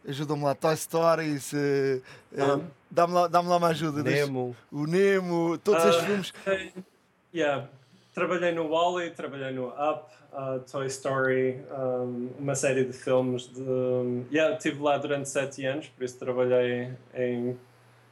ajuda-me 0.07 0.43
lá, 0.43 0.55
Toy 0.55 0.75
Stories, 0.75 1.53
uh, 1.53 2.01
uh, 2.33 2.63
dá-me 2.89 3.13
lá, 3.13 3.27
dá 3.27 3.41
lá 3.41 3.57
uma 3.57 3.67
ajuda. 3.67 4.01
Nemo. 4.01 4.55
O 4.71 4.85
Nemo, 4.85 5.57
todos 5.57 5.83
uh, 5.83 5.87
estes 5.89 6.05
filmes. 6.05 6.33
Yeah. 7.31 7.69
Trabalhei 8.11 8.51
no 8.51 8.67
Wally, 8.69 9.11
trabalhei 9.11 9.51
no 9.51 9.67
Up, 9.67 10.11
uh, 10.33 10.59
Toy 10.61 10.87
Story, 10.87 11.63
um, 11.71 12.31
uma 12.39 12.55
série 12.55 12.85
de 12.85 12.91
filmes. 12.91 13.47
De, 13.53 13.61
um, 13.61 14.25
yeah, 14.31 14.55
estive 14.55 14.81
lá 14.81 14.97
durante 14.97 15.29
sete 15.29 15.63
anos, 15.63 15.87
por 15.89 16.03
isso 16.03 16.17
trabalhei 16.17 16.89
em 17.13 17.55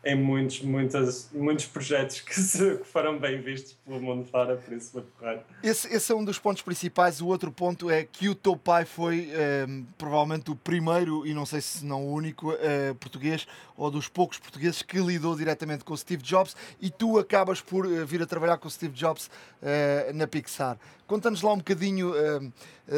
em 0.03 0.15
muitos, 0.15 0.61
muitas, 0.61 1.29
muitos 1.33 1.65
projetos 1.65 2.21
que, 2.21 2.39
se, 2.39 2.77
que 2.77 2.85
foram 2.85 3.19
bem 3.19 3.41
vistos 3.41 3.73
pelo 3.85 3.99
mundo 3.99 4.25
fora, 4.25 4.55
por 4.55 4.73
isso 4.73 4.91
foi 4.91 5.03
correto. 5.17 5.45
Esse, 5.61 5.93
esse 5.93 6.11
é 6.11 6.15
um 6.15 6.23
dos 6.23 6.39
pontos 6.39 6.61
principais. 6.61 7.19
O 7.19 7.27
outro 7.27 7.51
ponto 7.51 7.89
é 7.89 8.03
que 8.05 8.29
o 8.29 8.35
teu 8.35 8.55
pai 8.55 8.85
foi 8.85 9.31
ehm, 9.31 9.83
provavelmente 9.97 10.51
o 10.51 10.55
primeiro, 10.55 11.25
e 11.25 11.33
não 11.33 11.45
sei 11.45 11.61
se 11.61 11.83
não 11.83 12.05
o 12.05 12.13
único, 12.13 12.51
uh, 12.51 12.95
português, 12.99 13.47
ou 13.75 13.91
dos 13.91 14.07
poucos 14.07 14.37
portugueses 14.37 14.81
que 14.81 14.97
lidou 14.99 15.35
diretamente 15.35 15.83
com 15.83 15.93
o 15.93 15.97
Steve 15.97 16.23
Jobs, 16.23 16.55
e 16.79 16.89
tu 16.89 17.17
acabas 17.19 17.59
por 17.59 17.85
uh, 17.85 18.05
vir 18.05 18.21
a 18.21 18.25
trabalhar 18.25 18.57
com 18.57 18.67
o 18.67 18.71
Steve 18.71 18.93
Jobs 18.93 19.27
uh, 19.27 20.13
na 20.13 20.27
Pixar. 20.27 20.77
Conta-nos 21.05 21.41
lá 21.41 21.53
um 21.53 21.57
bocadinho 21.57 22.13
ehm, 22.15 22.51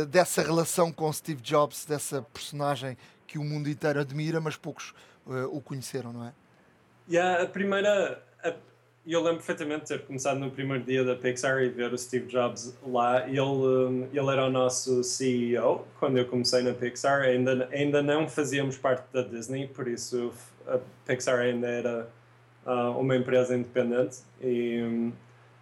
dessa 0.07 0.41
relação 0.41 0.91
com 0.91 1.07
o 1.07 1.13
Steve 1.13 1.41
Jobs, 1.41 1.85
dessa 1.85 2.21
personagem 2.21 2.97
que 3.27 3.37
o 3.37 3.43
mundo 3.43 3.69
inteiro 3.69 3.99
admira, 3.99 4.41
mas 4.41 4.55
poucos 4.55 4.95
o 5.51 5.61
conheceram, 5.61 6.11
não 6.11 6.25
é? 6.25 6.33
Yeah, 7.09 7.41
a 7.43 7.47
primeira. 7.47 8.21
A, 8.43 8.53
eu 9.07 9.19
lembro 9.23 9.37
perfeitamente 9.37 9.81
de 9.81 9.87
ter 9.87 10.05
começado 10.05 10.39
no 10.39 10.51
primeiro 10.51 10.83
dia 10.83 11.03
da 11.03 11.15
Pixar 11.15 11.59
e 11.63 11.69
ver 11.69 11.91
o 11.91 11.97
Steve 11.97 12.27
Jobs 12.27 12.77
lá. 12.85 13.27
Ele, 13.27 13.41
um, 13.41 14.07
ele 14.13 14.29
era 14.29 14.45
o 14.45 14.49
nosso 14.51 15.03
CEO 15.03 15.87
quando 15.97 16.19
eu 16.19 16.27
comecei 16.27 16.61
na 16.61 16.73
Pixar. 16.73 17.21
Ainda, 17.21 17.67
ainda 17.71 18.03
não 18.03 18.27
fazíamos 18.29 18.77
parte 18.77 19.05
da 19.11 19.23
Disney, 19.23 19.67
por 19.67 19.87
isso 19.87 20.31
a 20.67 20.79
Pixar 21.07 21.39
ainda 21.39 21.67
era 21.67 22.09
uh, 22.67 22.99
uma 22.99 23.15
empresa 23.15 23.55
independente. 23.55 24.17
E, 24.39 25.11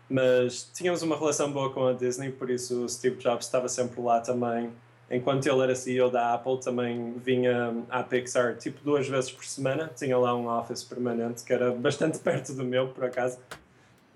mas 0.10 0.70
tínhamos 0.74 1.02
uma 1.02 1.18
relação 1.18 1.50
boa 1.50 1.72
com 1.72 1.88
a 1.88 1.94
Disney, 1.94 2.32
por 2.32 2.50
isso 2.50 2.84
o 2.84 2.90
Steve 2.90 3.16
Jobs 3.18 3.46
estava 3.46 3.70
sempre 3.70 4.02
lá 4.02 4.20
também 4.20 4.70
enquanto 5.10 5.46
ele 5.48 5.62
era 5.62 5.76
CEO 5.76 6.10
da 6.10 6.34
Apple, 6.34 6.60
também 6.60 7.13
vinha 7.17 7.74
à 7.89 8.04
Pixar 8.04 8.58
tipo 8.58 8.84
duas 8.84 9.08
vezes 9.08 9.32
por 9.32 9.46
semana. 9.46 9.89
Tinha 9.96 10.17
lá 10.17 10.36
um 10.36 10.48
office 10.48 10.84
permanente 10.84 11.43
que 11.43 11.54
era 11.54 11.72
bastante 11.72 12.20
perto 12.20 12.54
do 12.54 12.63
meu, 12.63 12.89
por 12.89 13.06
acaso. 13.06 13.39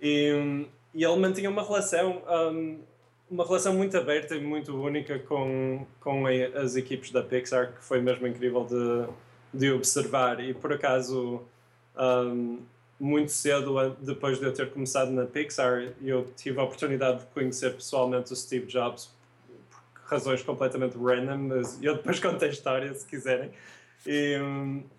E, 0.02 0.66
e 0.94 1.04
ele 1.04 1.16
mantinha 1.18 1.50
uma 1.50 1.64
relação, 1.64 2.22
um, 2.28 2.80
uma 3.30 3.46
relação 3.46 3.74
muito 3.74 3.98
aberta 3.98 4.36
e 4.36 4.42
muito 4.42 4.76
única 4.76 5.20
com, 5.20 5.86
com 6.00 6.26
as 6.28 6.76
equipes 6.76 7.12
da 7.12 7.24
Pixar, 7.24 7.74
que 7.74 7.84
foi 7.84 8.02
mesmo 8.02 8.28
incrível 8.28 8.66
de, 8.66 9.08
de 9.58 9.72
observar. 9.72 10.40
E 10.42 10.54
por 10.54 10.74
acaso, 10.74 11.42
um, 11.98 12.60
muito 13.00 13.32
cedo, 13.32 13.96
depois 14.02 14.40
de 14.40 14.46
eu 14.46 14.54
ter 14.54 14.70
começado 14.72 15.12
na 15.12 15.26
Pixar, 15.26 15.94
eu 16.04 16.28
tive 16.36 16.60
a 16.60 16.64
oportunidade 16.64 17.22
de 17.22 17.26
conhecer 17.28 17.74
pessoalmente 17.74 18.34
o 18.34 18.36
Steve 18.36 18.66
Jobs 18.66 19.10
razões 20.12 20.44
completamente 20.44 20.98
random, 20.98 21.38
mas 21.38 21.82
eu 21.82 21.96
depois 21.96 22.20
conto 22.22 22.44
a 22.44 22.48
história 22.48 22.94
se 22.94 23.06
quiserem. 23.06 23.52
E, 24.06 24.38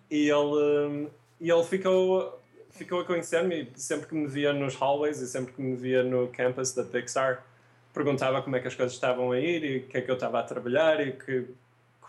e 0.09 0.29
ele, 0.29 1.09
e 1.39 1.51
ele 1.51 1.63
ficou, 1.63 2.41
ficou 2.71 3.01
a 3.01 3.05
conhecer-me 3.05 3.69
sempre 3.75 4.07
que 4.07 4.15
me 4.15 4.27
via 4.27 4.51
nos 4.51 4.75
hallways 4.75 5.19
e 5.19 5.27
sempre 5.27 5.53
que 5.53 5.61
me 5.61 5.75
via 5.75 6.03
no 6.03 6.27
campus 6.29 6.73
da 6.73 6.83
Pixar, 6.83 7.45
perguntava 7.93 8.41
como 8.41 8.55
é 8.55 8.59
que 8.59 8.67
as 8.67 8.75
coisas 8.75 8.93
estavam 8.93 9.31
a 9.31 9.39
ir 9.39 9.63
e 9.63 9.77
o 9.77 9.87
que 9.87 9.97
é 9.97 10.01
que 10.01 10.09
eu 10.09 10.15
estava 10.15 10.39
a 10.39 10.43
trabalhar 10.43 11.05
e 11.05 11.11
que, 11.11 11.45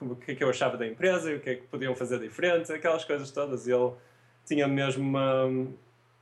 o 0.01 0.17
que 0.17 0.33
é 0.33 0.35
que 0.35 0.43
eu 0.43 0.49
achava 0.49 0.77
da 0.77 0.87
empresa 0.87 1.31
e 1.31 1.37
o 1.37 1.41
que 1.41 1.51
é 1.51 1.55
que 1.57 1.63
podiam 1.67 1.95
fazer 1.95 2.19
diferente, 2.21 2.73
aquelas 2.73 3.05
coisas 3.05 3.31
todas. 3.31 3.67
E 3.67 3.73
ele 3.73 3.93
tinha 4.47 4.67
mesmo 4.67 5.03
uma, 5.03 5.45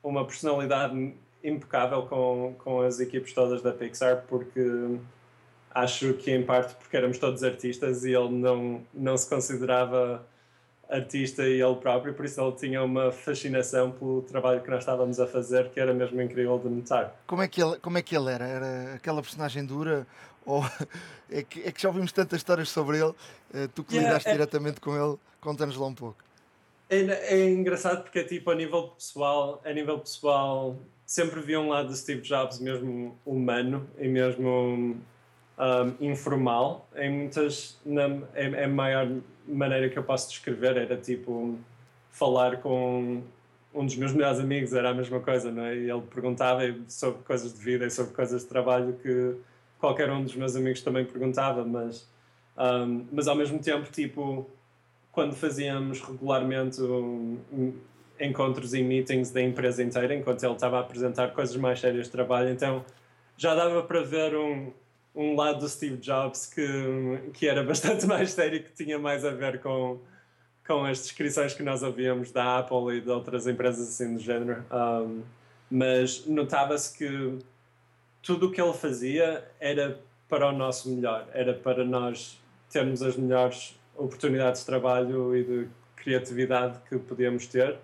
uma 0.03 0.25
personalidade 0.25 1.15
impecável 1.45 2.03
com, 2.07 2.55
com 2.59 2.81
as 2.81 2.99
equipes 2.99 3.33
todas 3.33 3.63
da 3.63 3.73
Pixar, 3.73 4.25
porque 4.29 4.99
acho 5.75 6.15
que 6.15 6.31
em 6.31 6.43
parte 6.43 6.75
porque 6.75 6.97
éramos 6.97 7.19
todos 7.19 7.43
artistas 7.43 8.05
e 8.05 8.13
ele 8.13 8.31
não, 8.31 8.83
não 8.93 9.17
se 9.17 9.29
considerava 9.29 10.25
artista 10.89 11.43
e 11.49 11.61
ele 11.61 11.77
próprio, 11.77 12.13
por 12.13 12.25
isso 12.25 12.41
ele 12.41 12.53
tinha 12.53 12.83
uma 12.83 13.11
fascinação 13.11 13.91
pelo 13.91 14.23
trabalho 14.23 14.61
que 14.61 14.71
nós 14.71 14.81
estávamos 14.81 15.19
a 15.19 15.27
fazer, 15.27 15.71
que 15.71 15.81
era 15.81 15.95
mesmo 15.95 16.21
incrível 16.21 16.59
de 16.59 16.69
notar. 16.69 17.17
Como 17.27 17.43
é 17.43 17.49
que 17.49 17.63
ele, 17.63 17.79
como 17.79 17.97
é 17.97 18.03
que 18.03 18.15
ele 18.15 18.31
era? 18.31 18.47
Era 18.47 18.95
aquela 18.95 19.23
personagem 19.23 19.65
dura? 19.65 20.07
Ou 20.45 20.63
é 21.31 21.43
que, 21.43 21.63
é 21.63 21.73
que 21.73 21.81
já 21.81 21.89
ouvimos 21.89 22.13
tantas 22.13 22.39
histórias 22.41 22.69
sobre 22.69 22.99
ele, 22.99 23.15
eh, 23.55 23.69
tu 23.75 23.83
que 23.83 23.95
yeah, 23.95 24.09
lidaste 24.11 24.29
é... 24.29 24.33
diretamente 24.33 24.81
com 24.81 24.95
ele, 24.95 25.17
conta-nos 25.41 25.77
lá 25.77 25.87
um 25.87 25.95
pouco. 25.95 26.23
É, 26.91 26.97
é 27.35 27.49
engraçado 27.49 28.03
porque 28.03 28.23
tipo 28.25 28.51
a 28.51 28.55
nível 28.55 28.89
pessoal, 28.89 29.63
a 29.65 29.73
nível 29.73 29.99
pessoal 29.99 30.77
sempre 31.07 31.41
vi 31.41 31.57
um 31.57 31.69
lado 31.69 31.89
de 31.89 31.97
Steve 31.97 32.21
Jobs 32.21 32.59
mesmo 32.59 33.17
humano 33.25 33.89
e 33.99 34.09
mesmo 34.09 35.01
um, 35.59 36.07
informal, 36.07 36.89
em 36.97 37.11
muitas, 37.11 37.79
na, 37.85 38.09
maior 38.69 39.09
maneira 39.47 39.89
que 39.89 39.99
eu 39.99 40.03
posso 40.03 40.29
descrever, 40.29 40.77
era 40.77 40.97
tipo 40.97 41.59
falar 42.11 42.59
com 42.59 43.23
um 43.75 43.87
dos 43.87 43.97
meus 43.97 44.13
melhores 44.13 44.39
amigos, 44.39 44.73
era 44.73 44.91
a 44.91 44.95
mesma 44.95 45.21
coisa, 45.21 45.51
não 45.51 45.65
é? 45.65 45.77
E 45.77 45.91
ele 45.91 46.03
perguntava 46.03 46.61
sobre 46.89 47.23
coisas 47.23 47.55
de 47.55 47.61
vida 47.61 47.87
e 47.87 47.91
sobre 47.91 48.13
coisas 48.13 48.43
de 48.43 48.49
trabalho 48.49 48.95
que 49.03 49.37
qualquer 49.79 50.11
um 50.11 50.23
dos 50.23 50.37
meus 50.37 50.55
amigos 50.55 50.83
também 50.83 51.05
perguntava, 51.05 51.65
mas, 51.65 52.09
um, 52.57 53.07
mas 53.11 53.27
ao 53.27 53.35
mesmo 53.35 53.59
tempo, 53.59 53.91
tipo, 53.91 54.49
quando 55.11 55.35
fazíamos 55.35 56.01
regularmente 56.01 56.81
um, 56.83 57.39
um, 57.53 57.73
encontros 58.21 58.75
e 58.75 58.83
meetings 58.83 59.31
da 59.31 59.43
empresa 59.43 59.83
inteira, 59.83 60.15
enquanto 60.15 60.43
ele 60.45 60.53
estava 60.53 60.79
a 60.79 60.81
apresentar 60.81 61.33
coisas 61.33 61.57
mais 61.57 61.81
sérias 61.81 62.07
de 62.07 62.13
trabalho, 62.13 62.51
então 62.51 62.85
já 63.37 63.55
dava 63.55 63.83
para 63.83 64.03
ver 64.03 64.37
um, 64.37 64.71
um 65.15 65.37
lado 65.37 65.61
do 65.61 65.69
Steve 65.69 65.97
Jobs 65.99 66.47
que, 66.47 67.31
que 67.35 67.47
era 67.47 67.63
bastante 67.63 68.07
mais 68.07 68.33
sério, 68.33 68.63
que 68.63 68.73
tinha 68.73 68.99
mais 68.99 69.25
a 69.25 69.31
ver 69.31 69.61
com, 69.61 70.01
com 70.67 70.85
as 70.85 70.99
descrições 71.03 71.55
que 71.55 71.63
nós 71.63 71.83
ouvíamos 71.83 72.31
da 72.31 72.59
Apple 72.59 72.97
e 72.97 73.01
de 73.01 73.11
outras 73.11 73.47
empresas 73.47 73.89
assim 73.89 74.15
do 74.15 74.21
género. 74.21 74.65
Um, 74.73 75.23
mas 75.71 76.27
notava-se 76.27 76.97
que 76.97 77.39
tudo 78.23 78.47
o 78.47 78.51
que 78.51 78.61
ele 78.61 78.73
fazia 78.73 79.45
era 79.59 79.99
para 80.29 80.49
o 80.49 80.53
nosso 80.53 80.89
melhor, 80.91 81.27
era 81.33 81.53
para 81.53 81.85
nós 81.85 82.41
termos 82.71 83.03
as 83.03 83.17
melhores 83.17 83.79
oportunidades 83.97 84.61
de 84.61 84.67
trabalho 84.67 85.37
e 85.37 85.45
de 85.45 85.69
criatividade 85.97 86.79
que 86.89 86.99
podíamos 86.99 87.47
ter. 87.47 87.79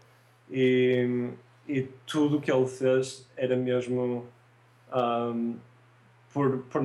E, 0.50 1.30
e 1.66 1.82
tudo 2.06 2.38
o 2.38 2.40
que 2.40 2.50
ele 2.50 2.66
fez 2.66 3.26
era 3.36 3.54
mesmo 3.54 4.26
um, 4.94 5.56
por, 6.32 6.58
por, 6.64 6.82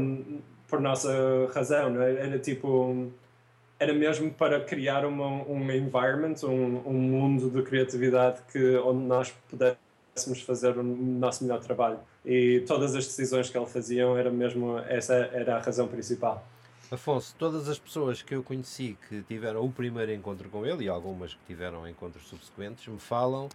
por 0.67 0.79
nossa 0.81 1.49
razão, 1.53 1.89
não 1.89 2.01
é? 2.01 2.13
Era 2.13 2.39
tipo. 2.39 3.11
Era 3.79 3.93
mesmo 3.93 4.31
para 4.31 4.63
criar 4.63 5.05
uma, 5.05 5.27
um 5.43 5.69
environment, 5.71 6.35
um, 6.43 6.81
um 6.85 6.93
mundo 6.93 7.49
de 7.49 7.61
criatividade 7.63 8.39
que, 8.51 8.77
onde 8.77 9.03
nós 9.05 9.33
pudéssemos 9.49 10.41
fazer 10.45 10.77
o 10.77 10.83
nosso 10.83 11.43
melhor 11.43 11.59
trabalho. 11.59 11.99
E 12.25 12.63
todas 12.65 12.95
as 12.95 13.05
decisões 13.05 13.49
que 13.49 13.57
ele 13.57 13.65
fazia 13.65 14.03
era 14.03 14.29
mesmo. 14.29 14.77
Essa 14.87 15.15
era 15.33 15.57
a 15.57 15.59
razão 15.59 15.87
principal. 15.87 16.45
Afonso, 16.93 17.35
todas 17.39 17.67
as 17.67 17.79
pessoas 17.79 18.21
que 18.21 18.35
eu 18.35 18.43
conheci 18.43 18.95
que 19.09 19.23
tiveram 19.23 19.65
o 19.65 19.71
primeiro 19.71 20.13
encontro 20.13 20.47
com 20.49 20.63
ele 20.63 20.85
e 20.85 20.87
algumas 20.87 21.33
que 21.33 21.39
tiveram 21.47 21.87
encontros 21.87 22.27
subsequentes 22.27 22.87
me 22.87 22.99
falam 22.99 23.49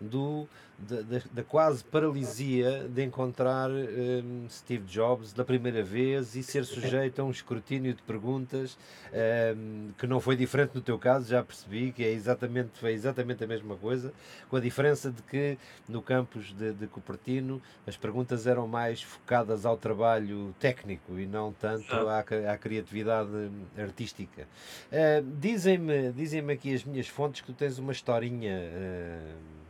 do, 0.00 0.48
da, 0.78 1.00
da, 1.02 1.22
da 1.32 1.42
quase 1.42 1.84
paralisia 1.84 2.88
de 2.88 3.02
encontrar 3.02 3.70
um, 3.70 4.46
Steve 4.48 4.84
Jobs 4.86 5.32
da 5.32 5.44
primeira 5.44 5.82
vez 5.82 6.34
e 6.34 6.42
ser 6.42 6.64
sujeito 6.64 7.20
a 7.20 7.24
um 7.24 7.30
escrutínio 7.30 7.94
de 7.94 8.02
perguntas 8.02 8.76
um, 9.56 9.90
que 9.98 10.06
não 10.06 10.20
foi 10.20 10.36
diferente 10.36 10.74
no 10.74 10.80
teu 10.80 10.98
caso, 10.98 11.28
já 11.28 11.42
percebi 11.42 11.92
que 11.92 12.04
é 12.04 12.10
exatamente, 12.10 12.78
foi 12.78 12.92
exatamente 12.92 13.44
a 13.44 13.46
mesma 13.46 13.76
coisa, 13.76 14.12
com 14.48 14.56
a 14.56 14.60
diferença 14.60 15.10
de 15.10 15.22
que 15.22 15.56
no 15.88 16.02
campus 16.02 16.52
de, 16.52 16.72
de 16.72 16.86
Cupertino 16.86 17.62
as 17.86 17.96
perguntas 17.96 18.46
eram 18.46 18.66
mais 18.66 19.02
focadas 19.02 19.64
ao 19.64 19.76
trabalho 19.76 20.54
técnico 20.58 21.18
e 21.18 21.26
não 21.26 21.52
tanto 21.52 21.94
à, 21.94 22.20
à 22.20 22.58
criatividade 22.58 23.30
artística. 23.78 24.46
Uh, 24.90 25.24
dizem-me 25.38 26.12
dizem 26.12 26.40
aqui 26.50 26.74
as 26.74 26.84
minhas 26.84 27.08
fontes 27.08 27.40
que 27.40 27.46
tu 27.46 27.52
tens 27.52 27.78
uma 27.78 27.92
historinha. 27.92 28.58
Uh, 28.58 29.63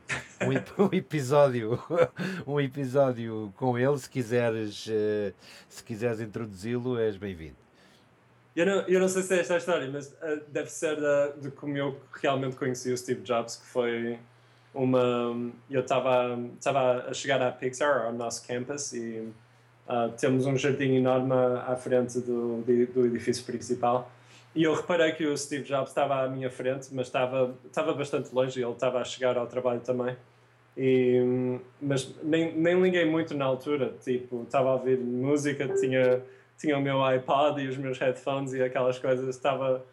um, 0.78 0.94
episódio 0.94 1.82
um 2.46 2.60
episódio 2.60 3.52
com 3.56 3.78
ele. 3.78 3.98
Se 3.98 4.08
quiseres 4.08 4.86
uh, 4.86 5.34
se 5.68 5.82
quiseres 5.82 6.20
introduzi-lo 6.20 6.98
és 6.98 7.16
bem-vindo. 7.16 7.56
Eu 8.54 8.66
não, 8.66 8.74
eu 8.82 9.00
não 9.00 9.08
sei 9.08 9.22
se 9.22 9.34
é 9.34 9.40
esta 9.40 9.54
a 9.54 9.56
história 9.58 9.90
mas 9.90 10.08
uh, 10.08 10.42
deve 10.48 10.70
ser 10.70 11.00
da, 11.00 11.28
de 11.28 11.50
como 11.50 11.76
eu 11.76 12.00
realmente 12.22 12.56
conheci 12.56 12.92
o 12.92 12.96
Steve 12.96 13.22
Jobs 13.22 13.56
que 13.56 13.66
foi 13.66 14.18
uma 14.72 15.52
eu 15.70 15.80
estava 15.80 16.38
estava 16.58 17.08
a 17.08 17.14
chegar 17.14 17.42
à 17.42 17.50
Pixar 17.50 18.06
ao 18.06 18.12
nosso 18.12 18.46
campus 18.46 18.92
e 18.92 19.28
uh, 19.88 20.10
temos 20.18 20.46
um 20.46 20.56
jardim 20.56 20.96
enorme 20.96 21.32
à 21.66 21.76
frente 21.76 22.20
do, 22.20 22.62
do 22.62 23.06
edifício 23.06 23.44
principal 23.44 24.10
e 24.54 24.62
eu 24.62 24.74
reparei 24.74 25.12
que 25.12 25.26
o 25.26 25.36
Steve 25.36 25.64
Jobs 25.64 25.88
estava 25.88 26.22
à 26.22 26.28
minha 26.28 26.48
frente, 26.48 26.88
mas 26.92 27.08
estava, 27.08 27.54
estava 27.66 27.92
bastante 27.92 28.32
longe 28.32 28.60
e 28.60 28.62
ele 28.62 28.72
estava 28.72 29.00
a 29.00 29.04
chegar 29.04 29.36
ao 29.36 29.46
trabalho 29.48 29.80
também. 29.80 30.16
E, 30.76 31.58
mas 31.80 32.14
nem, 32.22 32.52
nem 32.56 32.80
liguei 32.80 33.04
muito 33.04 33.34
na 33.36 33.44
altura, 33.44 33.94
tipo, 34.00 34.42
estava 34.42 34.70
a 34.70 34.74
ouvir 34.74 34.98
música, 34.98 35.68
tinha, 35.74 36.22
tinha 36.56 36.78
o 36.78 36.80
meu 36.80 37.02
iPod 37.02 37.60
e 37.62 37.68
os 37.68 37.76
meus 37.76 37.98
headphones 37.98 38.52
e 38.52 38.62
aquelas 38.62 38.98
coisas, 38.98 39.28
estava, 39.28 39.84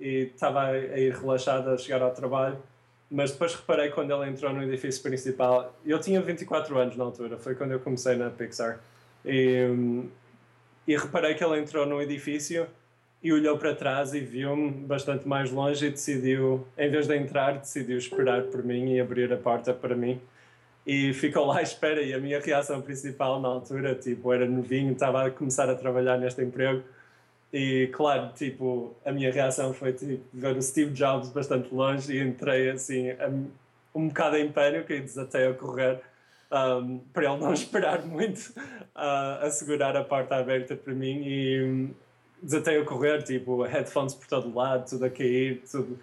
e 0.00 0.30
estava 0.34 0.68
a 0.68 0.78
ir 0.78 1.14
relaxado 1.14 1.70
a 1.70 1.76
chegar 1.76 2.00
ao 2.00 2.12
trabalho. 2.12 2.58
Mas 3.10 3.32
depois 3.32 3.54
reparei 3.54 3.90
quando 3.90 4.12
ele 4.12 4.30
entrou 4.30 4.52
no 4.52 4.62
edifício 4.62 5.02
principal, 5.02 5.74
eu 5.84 6.00
tinha 6.00 6.20
24 6.20 6.76
anos 6.78 6.96
na 6.96 7.04
altura, 7.04 7.38
foi 7.38 7.54
quando 7.54 7.72
eu 7.72 7.80
comecei 7.80 8.16
na 8.16 8.30
Pixar. 8.30 8.80
E, 9.24 10.04
e 10.88 10.96
reparei 10.96 11.34
que 11.34 11.44
ele 11.44 11.58
entrou 11.58 11.84
no 11.84 12.00
edifício 12.00 12.66
e 13.22 13.32
olhou 13.32 13.58
para 13.58 13.74
trás 13.74 14.14
e 14.14 14.20
viu-me 14.20 14.70
bastante 14.70 15.26
mais 15.26 15.50
longe 15.50 15.86
e 15.86 15.90
decidiu, 15.90 16.66
em 16.78 16.90
vez 16.90 17.06
de 17.06 17.16
entrar, 17.16 17.58
decidiu 17.58 17.98
esperar 17.98 18.42
por 18.44 18.62
mim 18.62 18.94
e 18.94 19.00
abrir 19.00 19.32
a 19.32 19.36
porta 19.36 19.72
para 19.72 19.96
mim. 19.96 20.20
E 20.86 21.12
ficou 21.12 21.46
lá 21.46 21.58
à 21.58 21.62
espera 21.62 22.00
e 22.00 22.14
a 22.14 22.18
minha 22.20 22.40
reação 22.40 22.80
principal 22.80 23.40
na 23.40 23.48
altura, 23.48 23.94
tipo, 23.94 24.32
era 24.32 24.46
novinho, 24.46 24.92
estava 24.92 25.26
a 25.26 25.30
começar 25.30 25.68
a 25.68 25.74
trabalhar 25.74 26.16
neste 26.18 26.42
emprego 26.42 26.82
e 27.52 27.88
claro, 27.92 28.32
tipo, 28.34 28.94
a 29.04 29.12
minha 29.12 29.32
reação 29.32 29.72
foi 29.72 29.92
tipo, 29.92 30.22
ver 30.32 30.56
o 30.56 30.62
Steve 30.62 30.92
Jobs 30.92 31.30
bastante 31.30 31.74
longe 31.74 32.12
e 32.12 32.20
entrei 32.20 32.70
assim 32.70 33.06
um 33.94 34.08
bocado 34.08 34.36
em 34.36 34.50
pânico 34.50 34.92
e 34.92 35.00
desatei 35.00 35.46
a 35.46 35.54
correr 35.54 36.00
um, 36.52 36.98
para 37.12 37.24
ele 37.24 37.40
não 37.40 37.52
esperar 37.54 38.04
muito 38.04 38.50
uh, 38.94 39.44
a 39.44 39.50
segurar 39.50 39.96
a 39.96 40.04
porta 40.04 40.36
aberta 40.36 40.76
para 40.76 40.92
mim 40.92 41.22
e 41.24 41.88
desatei 42.46 42.80
a 42.80 42.84
correr, 42.84 43.22
tipo, 43.22 43.62
headphones 43.64 44.14
por 44.14 44.26
todo 44.26 44.54
lado, 44.54 44.88
tudo 44.88 45.04
a 45.04 45.10
cair, 45.10 45.62
tudo. 45.70 45.98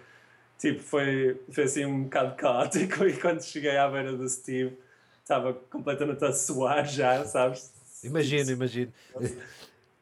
Tipo, 0.58 0.80
foi, 0.82 1.40
foi 1.50 1.64
assim 1.64 1.84
um 1.84 2.04
bocado 2.04 2.36
caótico. 2.36 3.04
E 3.08 3.14
quando 3.14 3.42
cheguei 3.42 3.76
à 3.76 3.88
beira 3.88 4.12
do 4.12 4.28
Steve, 4.28 4.76
estava 5.22 5.54
completamente 5.54 6.24
a 6.24 6.32
suar 6.32 6.86
já, 6.86 7.24
sabes? 7.24 7.72
Imagino, 8.04 8.50
imagino. 8.50 8.92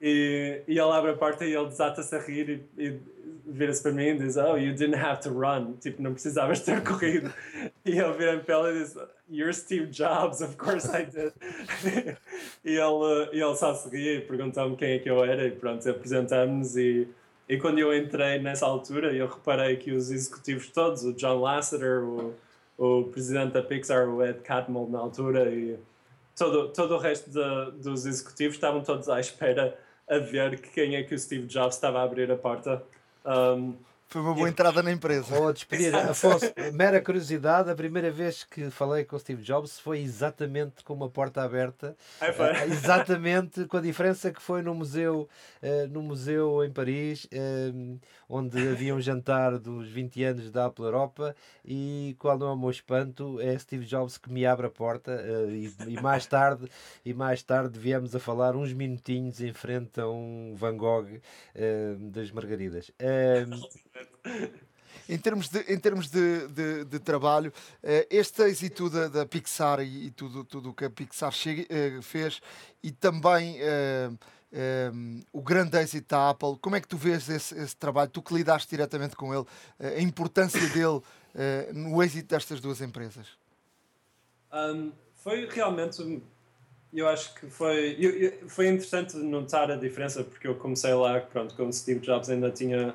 E, 0.03 0.62
e 0.67 0.73
ele 0.73 0.91
abre 0.91 1.12
a 1.12 1.17
porta 1.17 1.45
e 1.45 1.55
ele 1.55 1.69
desata-se 1.69 2.12
a 2.17 2.19
rir 2.19 2.67
e, 2.77 2.83
e 2.88 3.01
vira-se 3.47 3.81
para 3.81 3.93
mim 3.93 4.09
e 4.09 4.19
diz: 4.19 4.37
Oh, 4.37 4.57
you 4.57 4.75
didn't 4.75 4.97
have 4.97 5.21
to 5.23 5.31
run. 5.31 5.75
Tipo, 5.81 6.03
não 6.03 6.12
precisavas 6.12 6.61
ter 6.61 6.83
corrido. 6.85 7.33
E 7.85 7.99
eu 7.99 8.12
vira-me 8.15 8.43
ele 8.47 8.79
e 8.79 8.83
diz: 8.83 8.97
You're 9.31 9.55
Steve 9.55 9.87
Jobs, 9.87 10.41
of 10.41 10.57
course 10.57 10.88
I 10.88 11.05
did. 11.05 11.33
e 12.65 12.77
ele, 12.77 13.29
e 13.33 13.41
ele 13.41 13.55
só 13.55 13.75
seguia 13.75 14.17
e 14.17 14.21
perguntou-me 14.21 14.77
quem 14.77 14.95
é 14.95 14.99
que 14.99 15.09
eu 15.09 15.25
era 15.25 15.47
e 15.47 15.53
pronto, 15.53 15.88
apresentamos 15.88 16.77
e, 16.77 17.07
e 17.49 17.57
quando 17.57 17.79
eu 17.79 17.97
entrei 17.97 18.41
nessa 18.41 18.67
altura 18.67 19.12
eu 19.15 19.29
reparei 19.29 19.77
que 19.77 19.93
os 19.93 20.11
executivos 20.11 20.69
todos, 20.69 21.05
o 21.05 21.12
John 21.12 21.41
Lasseter, 21.41 22.03
o, 22.03 22.35
o 22.77 23.05
presidente 23.05 23.53
da 23.53 23.62
Pixar, 23.62 24.09
o 24.09 24.25
Ed 24.25 24.41
Catmull 24.41 24.91
na 24.91 24.99
altura 24.99 25.49
e 25.49 25.79
todo, 26.37 26.69
todo 26.71 26.95
o 26.95 26.99
resto 26.99 27.31
de, 27.31 27.83
dos 27.83 28.05
executivos 28.05 28.57
estavam 28.57 28.83
todos 28.83 29.09
à 29.09 29.21
espera 29.21 29.79
a 30.09 30.19
ver 30.19 30.61
quem 30.61 30.97
é 30.97 31.03
que 31.03 31.15
o 31.15 31.19
Steve 31.19 31.47
Jobs 31.47 31.77
estava 31.77 32.01
a 32.01 32.03
abrir 32.03 32.31
a 32.31 32.37
porta. 32.37 32.83
Um, 33.25 33.75
foi 34.12 34.20
uma 34.20 34.35
boa 34.35 34.46
entrada 34.46 34.83
na 34.83 34.92
empresa. 34.92 35.35
Vou 35.35 35.51
despedir. 35.51 35.94
Afonso, 35.96 36.53
mera 36.75 37.01
curiosidade, 37.01 37.70
a 37.70 37.75
primeira 37.75 38.11
vez 38.11 38.44
que 38.44 38.68
falei 38.68 39.07
com 39.07 39.16
o 39.16 39.18
Steve 39.18 39.42
Jobs 39.42 39.79
foi 39.79 40.01
exatamente 40.01 40.85
com 40.85 40.92
uma 40.92 41.09
porta 41.09 41.42
aberta. 41.42 41.96
É, 42.20 42.66
exatamente 42.66 43.64
com 43.64 43.79
a 43.79 43.81
diferença 43.81 44.31
que 44.31 44.42
foi 44.42 44.61
no 44.61 44.75
museu, 44.75 45.27
uh, 45.62 45.88
no 45.88 46.03
museu 46.03 46.62
em 46.62 46.70
Paris, 46.70 47.25
uh, 47.25 47.98
onde 48.29 48.68
havia 48.68 48.94
um 48.94 49.01
jantar 49.01 49.59
dos 49.59 49.88
20 49.88 50.25
anos 50.25 50.51
da 50.51 50.66
Apple 50.66 50.85
Europa 50.85 51.35
e 51.64 52.14
qual 52.18 52.38
não 52.38 52.48
é 52.48 52.53
o 52.53 52.57
meu 52.57 52.70
espanto, 52.70 53.40
é 53.40 53.59
Steve 53.59 53.87
Jobs 53.87 54.18
que 54.18 54.31
me 54.31 54.44
abre 54.44 54.66
a 54.66 54.70
porta 54.70 55.12
uh, 55.12 55.51
e, 55.51 55.75
e, 55.88 56.03
mais 56.03 56.27
tarde 56.27 56.68
e 57.03 57.14
mais 57.14 57.42
tarde 57.42 57.79
viemos 57.79 58.14
a 58.14 58.20
falar 58.20 58.57
uns 58.57 58.75
minutinhos 58.75 59.40
em 59.40 59.55
frente 59.55 59.98
a 59.98 60.07
um 60.07 60.55
Van 60.55 60.77
Gogh 60.77 61.09
das 62.12 62.31
Margaridas. 62.31 62.90
Em 65.09 65.19
termos 65.19 65.49
de, 65.49 65.61
em 65.73 65.79
termos 65.79 66.09
de, 66.09 66.47
de, 66.49 66.85
de 66.85 66.99
trabalho, 66.99 67.53
eh, 67.83 68.07
este 68.11 68.43
êxito 68.45 68.88
da, 68.88 69.09
da 69.09 69.27
Pixar 69.27 69.81
e, 69.81 70.07
e 70.07 70.11
tudo, 70.11 70.45
tudo 70.45 70.71
o 70.71 70.75
que 70.75 70.85
a 70.85 70.91
Pixar 70.91 71.33
chega, 71.33 71.67
eh, 71.69 72.01
fez 72.03 72.41
e 72.83 72.93
também 72.93 73.59
uh, 73.61 74.19
o 75.33 75.43
grande 75.43 75.77
êxito 75.79 76.09
da 76.09 76.31
Apple, 76.31 76.57
como 76.61 76.77
é 76.77 76.81
que 76.81 76.87
tu 76.87 76.97
vês 76.97 77.29
esse, 77.29 77.55
esse 77.59 77.77
trabalho? 77.77 78.11
Tu 78.11 78.23
que 78.23 78.35
lidaste 78.35 78.71
diretamente 78.71 79.17
com 79.17 79.35
ele, 79.35 79.47
a 79.81 80.01
importância 80.01 80.61
dele 80.69 81.01
no 81.73 82.03
êxito 82.03 82.29
destas 82.29 82.61
duas 82.61 82.81
empresas? 82.81 83.27
Um, 84.53 84.93
foi 85.15 85.49
realmente 85.49 86.23
eu 86.93 87.09
acho 87.09 87.35
que 87.35 87.47
foi, 87.47 87.97
eu, 87.99 88.11
eu, 88.11 88.49
foi 88.49 88.69
interessante 88.69 89.17
notar 89.17 89.71
a 89.71 89.77
diferença 89.77 90.23
porque 90.23 90.47
eu 90.47 90.55
comecei 90.57 90.93
lá, 90.93 91.21
pronto, 91.21 91.55
quando 91.55 91.73
Steve 91.73 92.01
Jobs 92.01 92.29
ainda 92.29 92.51
tinha 92.51 92.95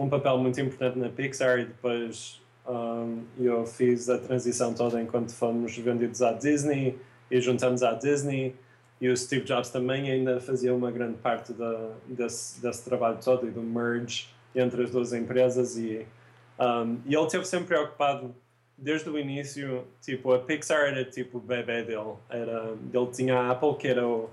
um 0.00 0.08
papel 0.08 0.38
muito 0.38 0.60
importante 0.60 0.98
na 0.98 1.08
Pixar 1.08 1.58
e 1.60 1.64
depois 1.66 2.40
um, 2.66 3.22
eu 3.38 3.66
fiz 3.66 4.08
a 4.08 4.18
transição 4.18 4.72
toda 4.72 5.00
enquanto 5.00 5.32
fomos 5.32 5.76
vendidos 5.76 6.22
à 6.22 6.32
Disney 6.32 6.98
e 7.30 7.40
juntamos 7.40 7.82
à 7.82 7.92
Disney 7.92 8.54
e 9.00 9.08
o 9.08 9.16
Steve 9.16 9.44
Jobs 9.44 9.70
também 9.70 10.10
ainda 10.10 10.40
fazia 10.40 10.74
uma 10.74 10.90
grande 10.90 11.18
parte 11.18 11.52
da, 11.52 11.90
desse, 12.06 12.60
desse 12.60 12.84
trabalho 12.84 13.18
todo 13.22 13.46
e 13.46 13.50
do 13.50 13.62
merge 13.62 14.28
entre 14.54 14.84
as 14.84 14.90
duas 14.90 15.12
empresas 15.12 15.76
e, 15.76 16.06
um, 16.58 16.98
e 17.06 17.14
ele 17.14 17.24
esteve 17.24 17.44
sempre 17.44 17.68
preocupado 17.68 18.34
desde 18.76 19.10
o 19.10 19.18
início, 19.18 19.84
tipo, 20.00 20.32
a 20.32 20.38
Pixar 20.38 20.88
era 20.88 21.04
tipo 21.04 21.36
o 21.36 21.40
bebê 21.40 21.82
dele. 21.82 22.14
Era, 22.30 22.74
ele 22.92 23.06
tinha 23.12 23.36
a 23.36 23.50
Apple, 23.50 23.76
que 23.76 23.86
era 23.86 24.06
o, 24.06 24.30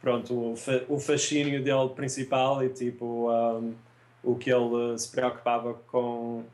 pronto, 0.00 0.32
o, 0.32 0.54
o 0.88 1.00
fascínio 1.00 1.62
dele 1.62 1.88
principal 1.90 2.62
e 2.62 2.68
tipo, 2.68 3.28
um, 3.30 3.74
o 4.22 4.34
que 4.34 4.50
ele 4.50 4.98
se 4.98 5.08
preocupava 5.10 5.74
com, 5.86 6.44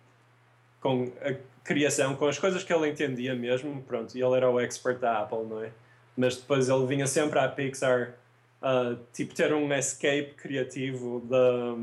com 0.80 1.10
a 1.20 1.34
criação, 1.64 2.14
com 2.14 2.26
as 2.26 2.38
coisas 2.38 2.62
que 2.62 2.72
ele 2.72 2.88
entendia 2.88 3.34
mesmo, 3.34 3.82
pronto, 3.82 4.16
e 4.16 4.22
ele 4.22 4.36
era 4.36 4.50
o 4.50 4.60
expert 4.60 4.98
da 4.98 5.20
Apple, 5.20 5.44
não 5.48 5.62
é? 5.62 5.70
Mas 6.16 6.36
depois 6.36 6.68
ele 6.68 6.86
vinha 6.86 7.06
sempre 7.06 7.38
à 7.38 7.48
Pixar, 7.48 8.14
uh, 8.62 8.96
tipo, 9.12 9.34
ter 9.34 9.52
um 9.52 9.72
escape 9.72 10.34
criativo 10.36 11.20
da, 11.20 11.74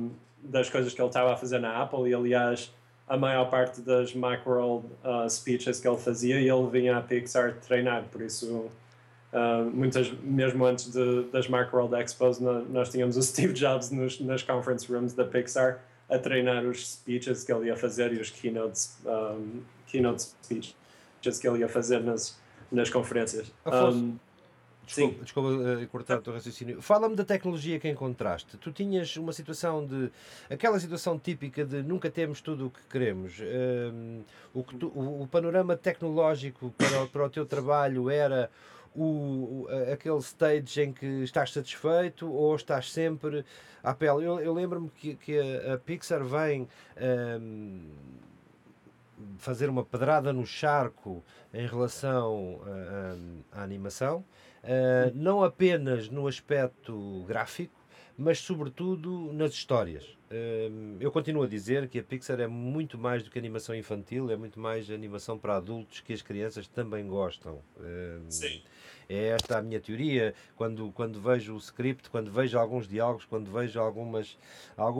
das 0.41 0.69
coisas 0.69 0.93
que 0.93 1.01
ele 1.01 1.09
estava 1.09 1.33
a 1.33 1.37
fazer 1.37 1.59
na 1.59 1.81
Apple 1.81 2.09
e, 2.09 2.13
aliás, 2.13 2.71
a 3.07 3.17
maior 3.17 3.49
parte 3.49 3.81
das 3.81 4.13
Macworld 4.13 4.87
uh, 5.03 5.29
speeches 5.29 5.79
que 5.79 5.87
ele 5.87 5.97
fazia 5.97 6.39
e 6.39 6.47
ele 6.47 6.67
vinha 6.69 6.97
à 6.97 7.01
Pixar 7.01 7.55
treinar, 7.55 8.03
por 8.11 8.21
isso 8.21 8.71
uh, 9.33 9.69
muitas, 9.71 10.11
mesmo 10.23 10.65
antes 10.65 10.91
de, 10.91 11.23
das 11.31 11.47
Macworld 11.47 11.95
Expos 11.95 12.39
nós 12.39 12.89
tínhamos 12.89 13.17
o 13.17 13.21
Steve 13.23 13.53
Jobs 13.53 13.91
nos, 13.91 14.19
nas 14.19 14.43
conference 14.43 14.91
rooms 14.91 15.13
da 15.13 15.25
Pixar 15.25 15.79
a 16.09 16.19
treinar 16.19 16.65
os 16.65 16.93
speeches 16.93 17.43
que 17.43 17.53
ele 17.53 17.67
ia 17.67 17.77
fazer 17.77 18.13
e 18.13 18.19
os 18.19 18.29
keynote, 18.29 18.89
um, 19.05 19.61
keynote 19.87 20.23
speeches 20.43 20.75
que 21.39 21.47
ele 21.47 21.59
ia 21.59 21.69
fazer 21.69 22.03
nas, 22.03 22.37
nas 22.71 22.89
conferências. 22.89 23.51
Um, 23.65 24.17
Desculpa, 24.85 25.23
desculpa 25.23 25.49
uh, 25.49 25.87
cortar 25.87 26.17
o 26.17 26.21
teu 26.21 26.33
raciocínio. 26.33 26.81
Fala-me 26.81 27.15
da 27.15 27.23
tecnologia 27.23 27.79
que 27.79 27.87
encontraste. 27.87 28.57
Tu 28.57 28.71
tinhas 28.71 29.15
uma 29.15 29.31
situação 29.31 29.85
de. 29.85 30.11
aquela 30.49 30.79
situação 30.79 31.17
típica 31.17 31.63
de 31.63 31.81
nunca 31.81 32.09
temos 32.09 32.41
tudo 32.41 32.67
o 32.67 32.69
que 32.69 32.81
queremos. 32.89 33.39
Uh, 33.39 34.23
o, 34.53 34.63
que 34.63 34.75
tu, 34.75 34.87
o, 34.87 35.23
o, 35.23 35.27
panorama 35.27 35.77
tecnológico 35.77 36.73
para, 36.77 37.05
para 37.07 37.25
o 37.25 37.29
teu 37.29 37.45
trabalho 37.45 38.09
era 38.09 38.49
o, 38.95 39.65
o, 39.65 39.67
aquele 39.91 40.19
stage 40.19 40.81
em 40.81 40.93
que 40.93 41.05
estás 41.23 41.51
satisfeito 41.53 42.31
ou 42.31 42.55
estás 42.55 42.91
sempre 42.91 43.45
à 43.83 43.93
pele? 43.93 44.25
Eu, 44.25 44.39
eu 44.39 44.53
lembro-me 44.53 44.89
que, 44.89 45.15
que 45.15 45.39
a, 45.39 45.73
a, 45.73 45.77
Pixar 45.77 46.23
vem. 46.23 46.67
Um, 47.39 47.89
fazer 49.37 49.69
uma 49.69 49.85
pedrada 49.85 50.33
no 50.33 50.43
charco 50.47 51.23
em 51.53 51.67
relação 51.67 52.59
à 53.51 53.61
animação 53.61 54.25
uh, 54.63 55.11
não 55.13 55.43
apenas 55.43 56.09
no 56.09 56.27
aspecto 56.27 57.23
gráfico, 57.27 57.79
mas 58.17 58.39
sobretudo 58.39 59.31
nas 59.33 59.51
histórias. 59.53 60.05
Uh, 60.29 60.97
eu 60.99 61.11
continuo 61.11 61.43
a 61.43 61.47
dizer 61.47 61.87
que 61.87 61.99
a 61.99 62.03
Pixar 62.03 62.39
é 62.39 62.47
muito 62.47 62.97
mais 62.97 63.23
do 63.23 63.29
que 63.29 63.39
animação 63.39 63.75
infantil, 63.75 64.29
é 64.29 64.35
muito 64.35 64.59
mais 64.59 64.89
animação 64.89 65.37
para 65.37 65.57
adultos 65.57 65.99
que 65.99 66.13
as 66.13 66.21
crianças 66.21 66.67
também 66.67 67.07
gostam. 67.07 67.61
Uh, 67.77 68.23
Sim. 68.29 68.61
É 69.13 69.27
esta 69.27 69.57
a 69.57 69.61
minha 69.61 69.81
teoria. 69.81 70.33
Quando, 70.55 70.89
quando 70.93 71.19
vejo 71.19 71.53
o 71.53 71.59
script, 71.59 72.09
quando 72.09 72.31
vejo 72.31 72.57
alguns 72.57 72.87
diálogos, 72.87 73.25
quando 73.25 73.51
vejo 73.51 73.77
algumas, 73.77 74.37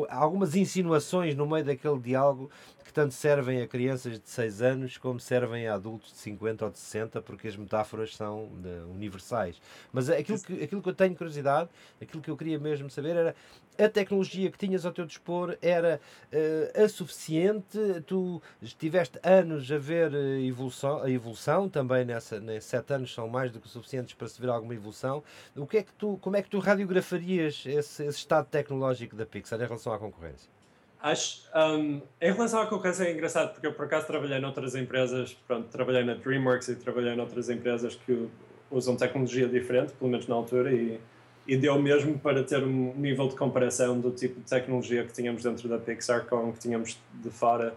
algumas 0.10 0.54
insinuações 0.54 1.34
no 1.34 1.48
meio 1.48 1.64
daquele 1.64 1.98
diálogo 1.98 2.52
que 2.84 2.94
tanto 2.94 3.14
servem 3.14 3.62
a 3.62 3.68
crianças 3.68 4.20
de 4.20 4.30
6 4.30 4.62
anos 4.62 4.98
como 4.98 5.20
servem 5.20 5.68
a 5.68 5.76
adultos 5.76 6.12
de 6.12 6.18
50 6.18 6.66
ou 6.66 6.72
de 6.72 6.80
60, 6.80 7.22
porque 7.22 7.48
as 7.48 7.56
metáforas 7.56 8.16
são 8.16 8.50
de, 8.62 8.92
universais. 8.92 9.62
Mas 9.92 10.10
aquilo 10.10 10.40
que, 10.40 10.64
aquilo 10.64 10.82
que 10.82 10.90
eu 10.90 10.94
tenho 10.94 11.16
curiosidade, 11.16 11.70
aquilo 12.02 12.22
que 12.22 12.30
eu 12.30 12.38
queria 12.38 12.60
mesmo 12.60 12.90
saber 12.90 13.16
era 13.16 13.36
a 13.80 13.90
tecnologia 13.90 14.52
que 14.52 14.58
tinhas 14.58 14.86
ao 14.86 14.92
teu 14.92 15.06
dispor 15.06 15.58
era 15.62 16.00
uh, 16.32 16.84
a 16.84 16.90
suficiente? 16.90 17.80
Tu 18.06 18.42
tiveste 18.78 19.20
anos 19.24 19.72
a 19.72 19.78
ver 19.78 20.14
eh, 20.14 20.42
evolução, 20.46 21.02
a 21.02 21.10
evolução 21.10 21.70
também 21.70 22.06
nessa, 22.06 22.40
nesses 22.40 22.70
sete 22.70 22.94
anos 22.94 23.14
são 23.14 23.28
mais 23.28 23.52
do 23.52 23.60
que 23.60 23.70
suficientes 23.70 24.14
para 24.14 24.28
se 24.28 24.40
ver 24.40 24.50
alguma 24.50 24.74
evolução. 24.74 25.24
O 25.56 25.66
que 25.66 25.78
é 25.78 25.84
que 25.84 25.94
tu, 25.94 26.18
como 26.22 26.36
é 26.36 26.42
que 26.42 26.50
tu 26.50 26.60
radiografarias 26.60 27.64
esse, 27.66 28.04
esse 28.04 28.18
estado 28.20 28.48
tecnológico 28.48 29.16
da 29.16 29.26
Pixar 29.26 29.60
em 29.60 29.64
relação 29.64 29.94
à 29.94 29.98
concorrência? 29.98 30.61
Acho, 31.02 31.42
um, 31.56 32.02
em 32.22 32.32
relação 32.32 32.62
à 32.62 32.68
concorrência 32.68 33.06
é 33.06 33.12
engraçado 33.12 33.54
porque 33.54 33.66
eu 33.66 33.74
por 33.74 33.86
acaso 33.86 34.06
trabalhei 34.06 34.40
noutras 34.40 34.76
empresas, 34.76 35.36
pronto, 35.48 35.68
trabalhei 35.70 36.04
na 36.04 36.14
DreamWorks 36.14 36.68
e 36.70 36.76
trabalhei 36.76 37.16
noutras 37.16 37.50
empresas 37.50 37.96
que 37.96 38.30
usam 38.70 38.96
tecnologia 38.96 39.48
diferente, 39.48 39.94
pelo 39.94 40.12
menos 40.12 40.28
na 40.28 40.36
altura, 40.36 40.72
e 40.72 41.00
e 41.48 41.58
deu 41.58 41.80
mesmo 41.82 42.18
para 42.20 42.44
ter 42.44 42.64
um 42.64 42.94
nível 42.96 43.28
de 43.28 43.36
comparação 43.36 44.00
do 44.00 44.12
tipo 44.12 44.40
de 44.40 44.46
tecnologia 44.46 45.04
que 45.04 45.12
tínhamos 45.12 45.44
dentro 45.44 45.68
da 45.68 45.78
Pixar 45.78 46.26
com 46.26 46.50
o 46.50 46.54
que 46.54 46.60
tínhamos 46.60 46.98
de 47.14 47.30
fora. 47.30 47.74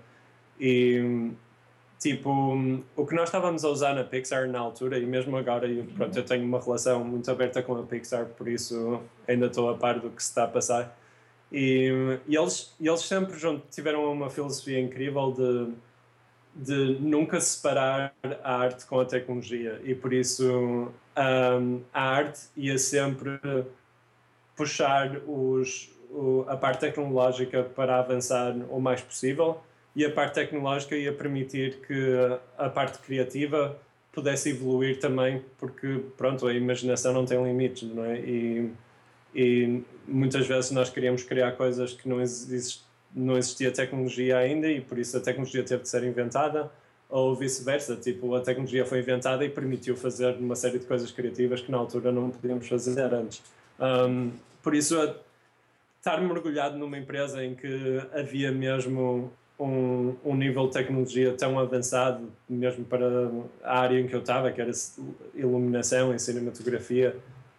E, 0.61 1.31
tipo, 1.99 2.31
o 2.95 3.07
que 3.07 3.15
nós 3.15 3.29
estávamos 3.29 3.65
a 3.65 3.69
usar 3.69 3.95
na 3.95 4.05
Pixar 4.05 4.47
na 4.49 4.59
altura, 4.59 4.99
e 4.99 5.07
mesmo 5.07 5.37
agora, 5.37 5.67
e, 5.67 5.83
pronto, 5.83 6.17
eu 6.17 6.25
tenho 6.25 6.45
uma 6.45 6.61
relação 6.61 7.03
muito 7.05 7.31
aberta 7.31 7.63
com 7.63 7.75
a 7.77 7.83
Pixar, 7.83 8.27
por 8.27 8.47
isso 8.49 9.01
ainda 9.27 9.47
estou 9.47 9.71
a 9.71 9.75
par 9.75 9.99
do 9.99 10.11
que 10.11 10.23
se 10.23 10.29
está 10.29 10.45
a 10.45 10.49
passar. 10.49 10.97
E, 11.57 12.19
e 12.27 12.37
eles, 12.37 12.75
e 12.81 12.89
eles 12.89 13.01
sempre 13.03 13.39
junto, 13.39 13.65
tiveram 13.71 14.13
uma 14.13 14.29
filosofia 14.29 14.81
incrível 14.81 15.33
de 15.33 15.75
de 16.55 16.99
nunca 17.01 17.41
separar 17.41 18.15
a 18.43 18.57
arte 18.57 18.87
com 18.87 19.01
a 19.01 19.05
tecnologia. 19.05 19.81
E 19.83 19.95
por 19.95 20.13
isso 20.13 20.89
um, 21.17 21.81
a 21.93 22.01
arte 22.01 22.43
ia 22.57 22.79
sempre 22.79 23.41
puxar 24.57 25.21
os, 25.27 25.91
o, 26.11 26.45
a 26.47 26.57
parte 26.57 26.81
tecnológica 26.81 27.65
para 27.65 27.99
avançar 27.99 28.55
o 28.71 28.81
mais 28.81 29.01
possível. 29.01 29.61
E 29.97 30.05
a 30.05 30.11
parte 30.11 30.35
tecnológica 30.35 30.97
ia 30.97 31.13
permitir 31.13 31.81
que 31.87 32.17
a 32.57 32.69
parte 32.69 32.99
criativa 32.99 33.77
pudesse 34.13 34.51
evoluir 34.51 35.01
também 35.01 35.45
porque 35.59 36.03
pronto 36.17 36.47
a 36.47 36.55
imaginação 36.55 37.13
não 37.13 37.25
tem 37.25 37.43
limites 37.43 37.83
não 37.83 38.05
é? 38.05 38.21
E, 38.21 38.71
e 39.35 39.83
muitas 40.07 40.47
vezes 40.47 40.71
nós 40.71 40.91
queríamos 40.91 41.23
criar 41.23 41.53
coisas 41.53 41.93
que 41.93 42.09
não 42.09 42.19
não 43.15 43.39
existia 43.39 43.71
tecnologia 43.71 44.39
ainda 44.39 44.67
e 44.69 44.81
por 44.81 44.99
isso 44.99 45.17
a 45.17 45.21
tecnologia 45.21 45.63
teve 45.63 45.83
de 45.83 45.89
ser 45.89 46.03
inventada 46.03 46.71
ou 47.09 47.35
vice-versa, 47.37 47.95
tipo, 47.95 48.35
a 48.35 48.41
tecnologia 48.41 48.85
foi 48.85 48.99
inventada 48.99 49.45
e 49.45 49.49
permitiu 49.49 49.97
fazer 49.97 50.37
uma 50.37 50.57
série 50.57 50.81
de 50.81 50.87
coisas 50.87 51.13
criativas 51.13 51.61
que 51.61 51.71
na 51.71 51.79
altura 51.79 52.11
não 52.11 52.31
podíamos 52.31 52.67
fazer 52.67 53.15
antes. 53.15 53.41
Um, 53.79 54.33
por 54.61 54.75
isso, 54.75 54.97
estar 55.99 56.21
mergulhado 56.21 56.77
numa 56.77 56.99
empresa 56.99 57.45
em 57.45 57.55
que 57.55 58.03
havia 58.13 58.51
mesmo 58.51 59.31
um, 59.59 60.17
um 60.25 60.35
nível 60.35 60.67
de 60.67 60.73
tecnologia 60.73 61.33
tão 61.35 61.59
avançado, 61.59 62.33
mesmo 62.49 62.85
para 62.85 63.07
a 63.63 63.79
área 63.79 64.01
em 64.01 64.09
que 64.09 64.15
eu 64.15 64.21
estava, 64.21 64.51
que 64.51 64.61
era 64.61 64.73
iluminação 65.35 66.13
e 66.15 66.19
cinematografia, 66.19 67.17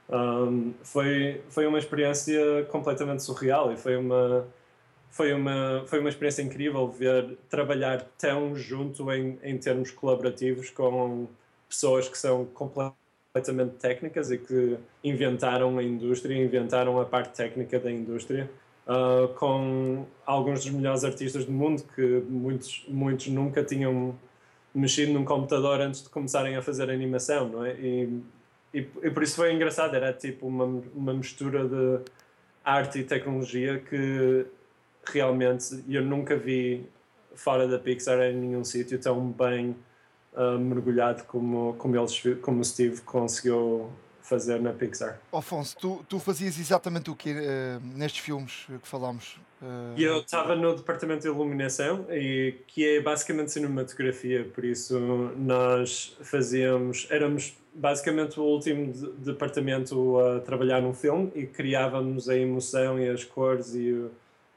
um, 0.09 0.73
foi, 0.83 1.41
foi 1.49 1.65
uma 1.65 1.79
experiência 1.79 2.65
completamente 2.69 3.23
surreal 3.23 3.71
e 3.71 3.77
foi 3.77 3.97
uma 3.97 4.45
foi 5.15 5.33
uma, 5.33 5.81
foi 5.87 5.99
uma 6.01 6.09
experiência 6.09 6.41
incrível 6.41 6.89
ver 6.89 7.37
trabalhar 7.49 8.05
tão 8.17 8.53
junto 8.53 9.09
em, 9.13 9.39
em 9.43 9.57
termos 9.57 9.89
colaborativos 9.89 10.69
com 10.69 11.27
pessoas 11.69 12.09
que 12.09 12.17
são 12.17 12.43
completamente 12.43 13.75
técnicas 13.79 14.29
e 14.29 14.37
que 14.37 14.77
inventaram 15.01 15.77
a 15.77 15.83
indústria, 15.83 16.35
inventaram 16.35 16.99
a 16.99 17.05
parte 17.05 17.33
técnica 17.33 17.79
da 17.79 17.89
indústria, 17.89 18.51
uh, 18.85 19.29
com 19.35 20.05
alguns 20.25 20.65
dos 20.65 20.73
melhores 20.73 21.05
artistas 21.05 21.45
do 21.45 21.51
mundo 21.53 21.83
que 21.95 22.21
muitos, 22.29 22.83
muitos 22.89 23.27
nunca 23.27 23.63
tinham 23.63 24.13
mexido 24.73 25.13
num 25.13 25.23
computador 25.23 25.79
antes 25.79 26.03
de 26.03 26.09
começarem 26.09 26.57
a 26.57 26.61
fazer 26.61 26.89
animação, 26.89 27.47
não 27.47 27.65
é? 27.65 27.73
E, 27.79 28.21
e, 28.75 28.89
e 29.03 29.09
por 29.09 29.23
isso 29.23 29.37
foi 29.37 29.53
engraçado, 29.53 29.95
era 29.95 30.11
tipo 30.11 30.45
uma, 30.47 30.65
uma 30.93 31.13
mistura 31.13 31.65
de 31.65 32.03
arte 32.63 32.99
e 32.99 33.03
tecnologia 33.05 33.79
que 33.79 34.45
realmente 35.07 35.83
eu 35.87 36.03
nunca 36.03 36.35
vi 36.35 36.85
fora 37.35 37.67
da 37.67 37.79
Pixar 37.79 38.19
em 38.21 38.35
nenhum 38.35 38.65
sítio 38.65 38.99
tão 38.99 39.31
bem 39.31 39.75
uh, 40.33 40.59
mergulhado 40.59 41.23
como, 41.23 41.73
como, 41.75 41.95
eles, 41.95 42.21
como 42.41 42.59
o 42.59 42.65
Steve 42.65 43.01
conseguiu 43.01 43.89
fazer 44.21 44.59
na 44.59 44.73
Pixar. 44.73 45.21
Afonso, 45.31 45.77
tu, 45.77 46.05
tu 46.09 46.19
fazias 46.19 46.59
exatamente 46.59 47.09
o 47.09 47.15
que 47.15 47.31
uh, 47.31 47.79
nestes 47.95 48.21
filmes 48.21 48.65
que 48.81 48.87
falámos? 48.87 49.39
Uh... 49.61 49.97
Eu 49.97 50.19
estava 50.19 50.55
no 50.55 50.75
departamento 50.75 51.21
de 51.21 51.27
iluminação 51.27 52.07
e 52.09 52.55
que 52.67 52.97
é 52.97 53.01
basicamente 53.01 53.51
cinematografia, 53.51 54.43
por 54.53 54.65
isso 54.65 54.99
nós 55.37 56.17
fazíamos, 56.21 57.07
éramos 57.09 57.55
basicamente 57.75 58.39
o 58.39 58.43
último 58.43 58.91
de- 58.91 59.11
departamento 59.17 60.19
a 60.19 60.39
trabalhar 60.39 60.81
num 60.81 60.93
filme 60.93 61.31
e 61.35 61.45
criávamos 61.45 62.29
a 62.29 62.37
emoção 62.37 62.99
e 62.99 63.09
as 63.09 63.23
cores 63.23 63.75
e 63.75 64.09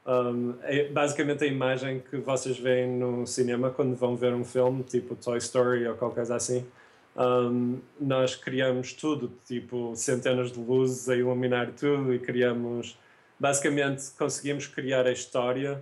um, 0.05 0.55
é 0.63 0.87
basicamente 0.87 1.43
a 1.43 1.47
imagem 1.47 1.99
que 2.09 2.17
vocês 2.17 2.57
veem 2.57 2.89
no 2.89 3.27
cinema 3.27 3.69
quando 3.69 3.95
vão 3.95 4.15
ver 4.15 4.33
um 4.33 4.43
filme, 4.43 4.81
tipo 4.83 5.15
Toy 5.15 5.37
Story 5.37 5.87
ou 5.87 5.95
qualquer 5.95 6.15
coisa 6.15 6.35
assim. 6.35 6.65
Um, 7.15 7.79
nós 7.99 8.35
criamos 8.35 8.93
tudo, 8.93 9.31
tipo 9.45 9.93
centenas 9.95 10.51
de 10.51 10.59
luzes 10.59 11.09
a 11.09 11.15
iluminar 11.15 11.71
tudo 11.73 12.13
e 12.13 12.17
criamos, 12.17 12.97
basicamente 13.39 14.09
conseguimos 14.17 14.65
criar 14.67 15.05
a 15.05 15.11
história 15.11 15.79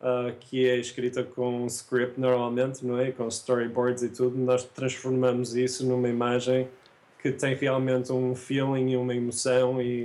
uh, 0.00 0.34
que 0.40 0.68
é 0.68 0.76
escrita 0.76 1.22
com 1.22 1.66
script 1.66 2.18
normalmente, 2.18 2.84
não 2.84 2.98
é? 2.98 3.12
Com 3.12 3.28
storyboards 3.28 4.02
e 4.02 4.08
tudo. 4.08 4.36
Nós 4.38 4.64
transformamos 4.64 5.54
isso 5.54 5.86
numa 5.86 6.08
imagem 6.08 6.68
que 7.20 7.32
tem 7.32 7.54
realmente 7.54 8.12
um 8.12 8.34
feeling 8.34 8.92
e 8.92 8.96
uma 8.96 9.14
emoção 9.14 9.82
e 9.82 10.04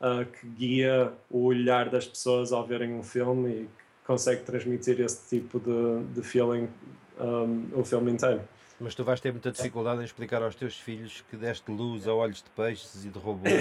uh, 0.00 0.24
que 0.24 0.46
guia 0.46 1.12
o 1.30 1.44
olhar 1.44 1.88
das 1.88 2.06
pessoas 2.06 2.52
ao 2.52 2.66
verem 2.66 2.94
um 2.94 3.02
filme 3.02 3.50
e 3.50 3.68
consegue 4.06 4.42
transmitir 4.42 5.00
esse 5.00 5.28
tipo 5.28 5.58
de, 5.58 6.14
de 6.14 6.22
feeling 6.22 6.68
um, 7.20 7.80
o 7.80 7.84
filme 7.84 8.10
inteiro. 8.10 8.40
Mas 8.82 8.94
tu 8.96 9.04
vais 9.04 9.20
ter 9.20 9.30
muita 9.30 9.52
dificuldade 9.52 10.00
em 10.00 10.04
explicar 10.04 10.42
aos 10.42 10.54
teus 10.56 10.76
filhos 10.76 11.22
que 11.30 11.36
deste 11.36 11.70
luz 11.70 12.08
a 12.08 12.12
olhos 12.14 12.38
de 12.42 12.50
peixes 12.50 13.04
e 13.04 13.08
de 13.08 13.18
robôs. 13.18 13.52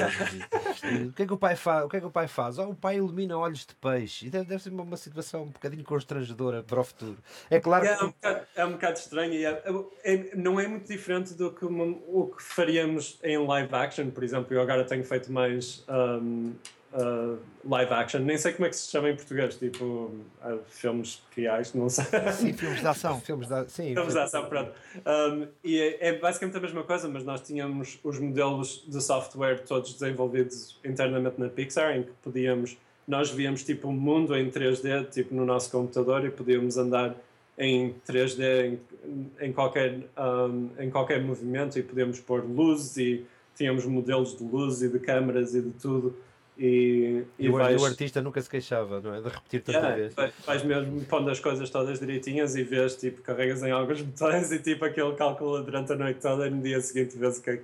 e- 0.83 1.03
o 1.07 1.13
que 1.13 1.23
é 1.23 1.27
que 1.27 1.33
o 1.33 1.37
pai 1.37 1.55
faz? 1.55 1.85
O 1.85 1.89
que 1.89 1.97
é 1.97 1.99
que 1.99 2.05
o 2.05 2.11
pai 2.11 2.27
faz? 2.27 2.57
Oh, 2.57 2.69
o 2.69 2.75
pai 2.75 2.97
ilumina 2.97 3.37
olhos 3.37 3.65
de 3.65 3.75
peixe. 3.75 4.25
E 4.25 4.29
deve, 4.29 4.45
deve 4.45 4.63
ser 4.63 4.69
uma, 4.69 4.97
situação 4.97 5.43
um 5.43 5.49
bocadinho 5.49 5.83
constrangedora 5.83 6.63
para 6.63 6.79
o 6.79 6.83
futuro. 6.83 7.17
É 7.49 7.59
claro 7.59 7.85
É, 7.85 7.95
que 7.95 8.03
um 8.03 8.07
bocado, 8.07 8.41
é 8.55 8.65
um 8.65 8.71
bocado 8.71 8.97
estranho 8.99 9.33
e 9.33 9.45
é- 9.45 9.63
é- 10.03 10.35
não 10.35 10.59
é 10.59 10.67
muito 10.67 10.87
diferente 10.87 11.33
do 11.35 11.51
que 11.51 11.65
uma- 11.65 11.85
o 12.07 12.33
que 12.35 12.41
faríamos 12.41 13.19
em 13.23 13.37
live 13.37 13.75
action, 13.75 14.09
por 14.09 14.23
exemplo. 14.23 14.53
Eu 14.53 14.61
agora 14.61 14.83
tenho 14.83 15.03
feito 15.03 15.31
mais 15.31 15.85
um, 15.87 16.53
uh, 16.93 17.37
live 17.65 17.93
action, 17.93 18.19
nem 18.19 18.37
sei 18.37 18.53
como 18.53 18.65
é 18.65 18.69
que 18.69 18.75
se 18.75 18.89
chama 18.89 19.09
em 19.09 19.15
português, 19.15 19.55
tipo 19.55 19.85
uh, 19.85 20.59
filmes 20.67 21.21
reais, 21.35 21.73
não 21.73 21.89
sei. 21.89 22.05
Sim, 22.33 22.53
filmes 22.53 22.81
de 22.81 22.87
ação. 22.87 23.19
filmes 23.21 23.47
da, 23.47 23.67
sim, 23.67 23.93
Filmes 23.93 24.13
de 24.13 24.19
ação, 24.19 24.45
pronto. 24.45 24.71
Um, 25.05 25.47
e 25.63 25.79
é, 25.79 26.09
é 26.09 26.19
basicamente 26.19 26.57
a 26.57 26.61
mesma 26.61 26.83
coisa, 26.83 27.07
mas 27.07 27.23
nós 27.23 27.41
tínhamos 27.41 27.99
os 28.03 28.19
modelos 28.19 28.83
de 28.87 29.01
software 29.01 29.59
todos 29.59 29.93
desenvolvidos 29.93 30.79
internamente 30.83 31.39
na 31.39 31.49
Pixar, 31.49 31.95
em 31.95 32.03
que 32.03 32.11
podíamos, 32.21 32.77
nós 33.07 33.31
víamos 33.31 33.63
tipo 33.63 33.87
um 33.87 33.93
mundo 33.93 34.35
em 34.35 34.49
3D, 34.49 35.09
tipo 35.09 35.33
no 35.33 35.45
nosso 35.45 35.71
computador, 35.71 36.25
e 36.25 36.31
podíamos 36.31 36.77
andar 36.77 37.15
em 37.57 37.93
3D 38.07 38.79
em, 39.05 39.31
em 39.39 39.53
qualquer, 39.53 39.99
um, 40.17 40.69
em 40.79 40.89
qualquer 40.89 41.21
movimento 41.21 41.77
e 41.77 41.83
podíamos 41.83 42.19
pôr 42.19 42.43
luzes 42.43 42.97
e 42.97 43.25
tínhamos 43.55 43.85
modelos 43.85 44.35
de 44.35 44.43
luz 44.43 44.81
e 44.81 44.89
de 44.89 44.99
câmaras 44.99 45.53
e 45.53 45.61
de 45.61 45.71
tudo. 45.71 46.15
E, 46.57 47.23
E 47.39 47.49
o, 47.49 47.53
vais- 47.53 47.81
o 47.81 47.85
artista 47.85 48.21
nunca 48.21 48.41
se 48.41 48.49
queixava, 48.49 48.99
não 49.01 49.15
é? 49.15 49.21
De 49.21 49.29
repetir 49.29 49.61
tanta 49.61 49.77
Yeah, 49.79 49.95
vez. 49.95 50.13
vai- 50.13 50.31
vais 50.45 50.63
mesmo 50.63 51.03
pondo 51.05 51.29
as 51.31 51.39
coisas 51.39 51.69
todas 51.69 51.99
direitinhas 51.99 52.55
e 52.55 52.63
vês, 52.63 52.95
tipo, 52.97 53.21
carregas 53.21 53.63
em 53.63 53.71
alguns 53.71 54.01
botões 54.03 54.51
e 54.51 54.59
tipo 54.59 54.85
aquele 54.85 55.13
calcula 55.15 55.63
durante 55.63 55.91
a 55.93 55.95
noite 55.95 56.19
toda 56.19 56.47
e 56.47 56.49
no 56.49 56.61
dia 56.61 56.79
seguinte 56.81 57.17
vês 57.17 57.37
o 57.39 57.41
que 57.41 57.49
é 57.49 57.57
que. 57.57 57.63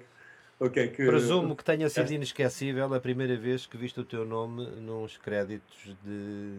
O 0.60 0.72
que, 0.72 0.80
é 0.80 0.88
que 0.88 1.06
Presumo 1.06 1.56
que 1.56 1.64
tenha 1.64 1.88
sido 1.88 2.10
inesquecível 2.12 2.92
a 2.92 3.00
primeira 3.00 3.38
vez 3.38 3.68
que 3.68 3.78
viste 3.78 4.00
o 4.00 4.04
teu 4.04 4.26
nome 4.26 4.66
nos 4.82 5.16
créditos 5.16 5.96
de. 6.04 6.58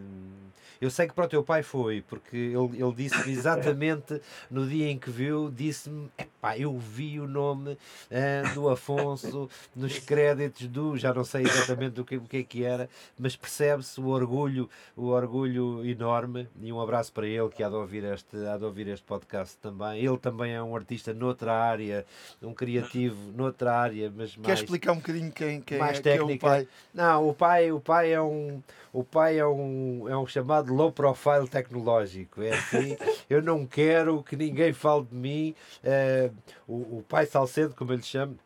Eu 0.81 0.89
sei 0.89 1.09
que 1.09 1.12
para 1.14 1.24
o 1.24 1.29
teu 1.29 1.43
pai 1.43 1.64
foi, 1.64 2.01
porque 2.03 2.37
ele, 2.37 2.81
ele 2.81 2.95
disse 2.95 3.16
exatamente 3.29 4.20
no 4.49 4.68
dia 4.68 4.89
em 4.89 4.97
que 4.97 5.11
viu, 5.11 5.51
disse-me: 5.51 6.09
epá, 6.39 6.57
eu 6.57 6.76
vi 6.78 7.20
o 7.20 7.26
nome 7.26 7.76
ah, 8.11 8.55
do 8.55 8.68
Afonso 8.68 9.49
nos 9.74 9.99
créditos 9.99 10.66
do. 10.68 10.97
Já 10.97 11.12
não 11.12 11.24
sei 11.24 11.43
exatamente 11.43 12.01
o 12.01 12.05
que, 12.05 12.16
o 12.16 12.22
que 12.22 12.39
é 12.39 12.43
que 12.43 12.64
era, 12.64 12.89
mas 13.18 13.36
percebe-se 13.36 14.01
o 14.01 14.07
orgulho, 14.07 14.70
o 14.97 15.09
orgulho 15.09 15.84
enorme. 15.84 16.49
E 16.61 16.72
um 16.72 16.80
abraço 16.80 17.12
para 17.12 17.26
ele 17.26 17.49
que 17.49 17.62
há 17.62 17.68
de 17.68 17.74
ouvir 17.74 18.05
este, 18.05 18.36
há 18.47 18.57
de 18.57 18.64
ouvir 18.64 18.89
este 18.89 19.05
podcast 19.05 19.57
também. 19.59 20.05
Ele 20.05 20.18
também 20.18 20.53
é 20.53 20.62
um 20.62 20.74
artista 20.74 21.12
noutra 21.12 21.53
área, 21.53 22.07
um 22.43 22.55
criativo 22.55 23.32
noutra 23.32 23.74
área, 23.74 24.12
mas 24.14 24.34
Quer 24.34 24.49
mais, 24.49 24.61
explicar 24.61 24.93
um 24.93 24.97
bocadinho 24.97 25.32
quem, 25.32 25.61
quem, 25.61 25.78
mais 25.78 25.99
é, 25.99 26.03
quem 26.03 26.12
é 26.12 26.14
o 26.16 26.26
técnica. 26.26 26.47
pai? 26.47 26.68
Não, 26.95 27.28
o 27.28 27.34
pai, 27.34 27.72
o 27.72 27.80
pai 27.80 28.12
é 28.12 28.22
um, 28.22 28.62
o 28.93 29.03
pai 29.05 29.39
é 29.39 29.47
um, 29.47 30.09
é 30.09 30.16
um 30.16 30.26
chamado 30.26 30.72
low 30.72 30.93
profile 30.93 31.49
tecnológico. 31.49 32.43
É 32.43 32.55
assim, 32.55 32.97
eu 33.28 33.43
não 33.43 33.66
quero 33.66 34.22
que 34.22 34.36
ninguém 34.36 34.72
fale 34.72 35.05
de 35.05 35.14
mim. 35.14 35.55
O, 36.66 36.99
o 36.99 37.05
pai 37.09 37.26
Salcedo, 37.26 37.74
como 37.74 37.93
eu 37.93 37.97
lhe 37.97 38.03
chamo, 38.03 38.37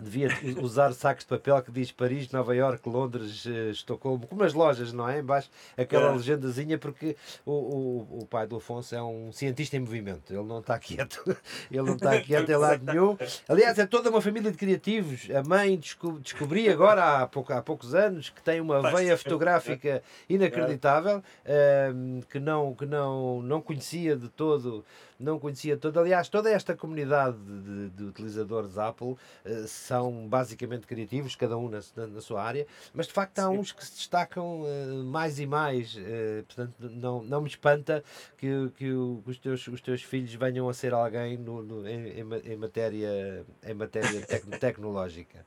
devia 0.00 0.28
usar 0.62 0.90
sacos 0.94 1.22
de 1.22 1.28
papel 1.28 1.60
que 1.62 1.70
diz 1.70 1.92
Paris, 1.92 2.30
Nova 2.32 2.56
Iorque, 2.56 2.88
Londres, 2.88 3.44
eh, 3.46 3.70
Estocolmo, 3.70 4.26
como 4.26 4.42
as 4.42 4.54
lojas, 4.54 4.90
não 4.90 5.06
é? 5.06 5.18
Embaixo 5.18 5.50
aquela 5.76 6.06
É. 6.08 6.12
legendazinha, 6.16 6.78
porque 6.78 7.14
o, 7.44 7.52
o, 7.52 8.18
o 8.22 8.26
pai 8.26 8.46
do 8.46 8.56
Afonso 8.56 8.94
é 8.94 9.02
um 9.02 9.30
cientista 9.32 9.76
em 9.76 9.80
movimento, 9.80 10.32
ele 10.32 10.44
não 10.44 10.60
está 10.60 10.78
quieto, 10.78 11.22
ele 11.70 11.82
não 11.82 11.96
está 11.96 12.18
quieto 12.22 12.48
em 12.48 12.56
lado 12.56 12.82
nenhum. 12.90 13.18
Aliás, 13.46 13.78
é 13.78 13.84
toda 13.86 14.08
uma 14.08 14.22
família 14.22 14.50
de 14.50 14.56
criativos. 14.56 15.28
A 15.30 15.42
mãe 15.46 15.76
desco- 15.76 16.18
descobri 16.20 16.70
agora 16.70 17.18
há, 17.20 17.26
pouco, 17.26 17.52
há 17.52 17.60
poucos 17.60 17.94
anos 17.94 18.30
que 18.30 18.40
tem 18.42 18.62
uma 18.62 18.80
veia 18.90 19.14
fotográfica 19.18 20.02
inacreditável, 20.26 21.22
ehm, 21.44 22.20
que 22.30 22.40
não 22.40 22.74
que 22.74 22.86
não 22.86 23.42
não 23.42 23.60
conhecia 23.60 24.16
de 24.16 24.30
todo, 24.30 24.82
não 25.22 25.38
conhecia 25.38 25.74
de 25.76 25.80
todo. 25.80 25.98
Aliás, 26.00 26.28
toda 26.28 26.50
esta 26.50 26.76
comunidade 26.76 27.36
de, 27.38 27.90
de 27.90 28.04
utilizadores 28.04 28.76
Apple 28.78 29.16
eh, 29.44 29.64
são 29.66 30.26
basicamente 30.28 30.86
criativos, 30.86 31.36
cada 31.36 31.56
um 31.56 31.68
na, 31.68 31.80
na- 31.96 32.06
na 32.06 32.20
sua 32.20 32.42
área, 32.42 32.66
mas 32.92 33.06
de 33.06 33.12
facto 33.12 33.38
há 33.38 33.48
Sim. 33.48 33.58
uns 33.58 33.72
que 33.72 33.84
se 33.84 33.92
destacam 33.96 34.64
eh, 34.66 34.86
mais 35.04 35.38
e 35.38 35.46
mais. 35.46 35.96
eh, 35.98 36.42
portanto, 36.46 36.74
não, 36.80 37.22
não 37.22 37.40
me 37.40 37.48
espanta 37.48 38.02
que, 38.36 38.70
que, 38.76 38.92
o- 38.92 39.22
que 39.24 39.30
os, 39.30 39.38
teus, 39.38 39.66
os 39.68 39.80
teus 39.80 40.02
filhos 40.02 40.34
venham 40.34 40.68
a 40.68 40.74
ser 40.74 40.92
alguém 40.92 41.36
no, 41.38 41.62
no- 41.62 41.88
em, 41.88 42.18
em 42.20 42.24
ma- 42.24 42.38
em 42.38 42.56
matéria, 42.56 43.46
em 43.64 43.74
matéria 43.74 44.20
tec- 44.26 44.44
tecnológica. 44.58 45.46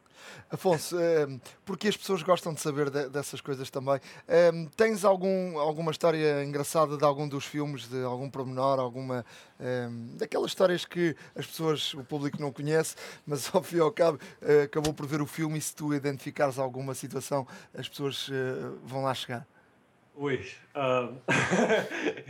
Afonso, 0.49 0.95
porque 1.65 1.87
as 1.89 1.97
pessoas 1.97 2.23
gostam 2.23 2.53
de 2.53 2.61
saber 2.61 2.89
de- 2.89 3.09
dessas 3.09 3.41
coisas 3.41 3.69
também. 3.69 3.99
Tens 4.75 5.03
algum, 5.03 5.59
alguma 5.59 5.91
história 5.91 6.43
engraçada 6.43 6.97
de 6.97 7.03
algum 7.03 7.27
dos 7.27 7.45
filmes, 7.45 7.87
de 7.89 8.01
algum 8.03 8.29
pormenor, 8.29 8.79
alguma 8.79 9.25
ehm, 9.65 10.17
daquelas 10.17 10.51
histórias 10.51 10.85
que 10.85 11.15
as 11.35 11.45
pessoas, 11.45 11.93
o 11.93 12.03
público 12.03 12.39
não 12.39 12.51
conhece, 12.51 12.95
mas 13.25 13.53
ao 13.53 13.63
fim 13.63 13.77
e 13.77 13.79
ao 13.79 13.91
cabo 13.91 14.19
eh, 14.41 14.63
acabou 14.63 14.93
por 14.93 15.05
ver 15.05 15.21
o 15.21 15.25
filme 15.25 15.57
e 15.57 15.61
se 15.61 15.75
tu 15.75 15.93
identificares 15.93 16.59
alguma 16.59 16.93
situação, 16.93 17.47
as 17.73 17.89
pessoas 17.89 18.29
eh, 18.31 18.71
vão 18.83 19.03
lá 19.03 19.13
chegar. 19.13 19.45
Ui, 20.17 20.39
um, 20.75 21.17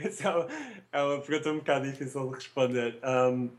essa 0.04 0.24
é 0.30 0.32
uma, 0.32 0.48
é 0.92 1.04
uma 1.04 1.22
pergunta 1.22 1.52
um 1.52 1.58
bocado 1.58 1.92
difícil 1.92 2.28
de 2.30 2.36
responder. 2.36 3.00
Um, 3.04 3.50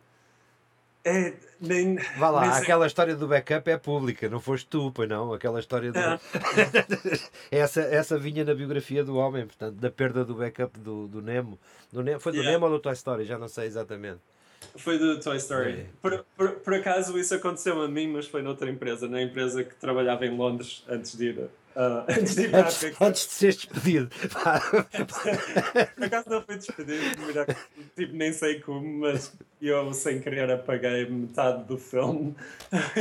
é, 1.08 1.34
nem, 1.60 1.94
Vá 2.18 2.30
lá, 2.30 2.40
nem 2.40 2.50
aquela 2.50 2.84
história 2.84 3.14
do 3.14 3.28
backup 3.28 3.70
é 3.70 3.78
pública, 3.78 4.28
não 4.28 4.40
foste 4.40 4.66
tu, 4.66 4.90
pois 4.90 5.08
não? 5.08 5.32
Aquela 5.32 5.60
história 5.60 5.92
do. 5.92 5.98
Ah. 5.98 6.18
essa, 7.48 7.80
essa 7.80 8.18
vinha 8.18 8.44
na 8.44 8.52
biografia 8.52 9.04
do 9.04 9.14
homem, 9.14 9.46
portanto, 9.46 9.76
da 9.76 9.88
perda 9.88 10.24
do 10.24 10.34
backup 10.34 10.76
do, 10.80 11.06
do 11.06 11.22
Nemo. 11.22 11.60
Do 11.92 12.02
Nemo 12.02 12.18
foi 12.18 12.32
do 12.32 12.38
Yeah. 12.38 12.50
Nemo 12.50 12.66
ou 12.66 12.72
do 12.72 12.80
Toy 12.80 12.92
Story? 12.94 13.24
Já 13.24 13.38
não 13.38 13.46
sei 13.46 13.66
exatamente. 13.66 14.18
Foi 14.76 14.98
do 14.98 15.20
Toy 15.20 15.36
Story. 15.36 15.72
É. 15.72 15.86
Por, 16.02 16.26
por, 16.36 16.50
por 16.56 16.74
acaso 16.74 17.16
isso 17.16 17.36
aconteceu 17.36 17.80
a 17.80 17.86
mim, 17.86 18.08
mas 18.08 18.26
foi 18.26 18.42
noutra 18.42 18.68
empresa, 18.68 19.06
na 19.06 19.22
empresa 19.22 19.62
que 19.62 19.76
trabalhava 19.76 20.26
em 20.26 20.36
Londres 20.36 20.84
antes 20.88 21.16
de 21.16 21.26
ir, 21.26 21.48
ah, 21.76 22.06
antes 22.10 22.34
de 22.34 22.42
ir 22.42 22.54
Antes, 22.54 23.00
antes 23.00 23.26
de 23.26 23.32
seres 23.32 23.56
despedido. 23.56 24.08
Por 25.94 26.04
acaso 26.04 26.30
não 26.30 26.42
fui 26.42 26.56
despedido, 26.56 27.46
tipo, 27.94 28.12
nem 28.14 28.32
sei 28.32 28.60
como, 28.60 29.00
mas 29.00 29.32
eu 29.60 29.92
sem 29.92 30.20
querer 30.20 30.50
apaguei 30.50 31.06
metade 31.06 31.64
do 31.64 31.76
filme 31.76 32.34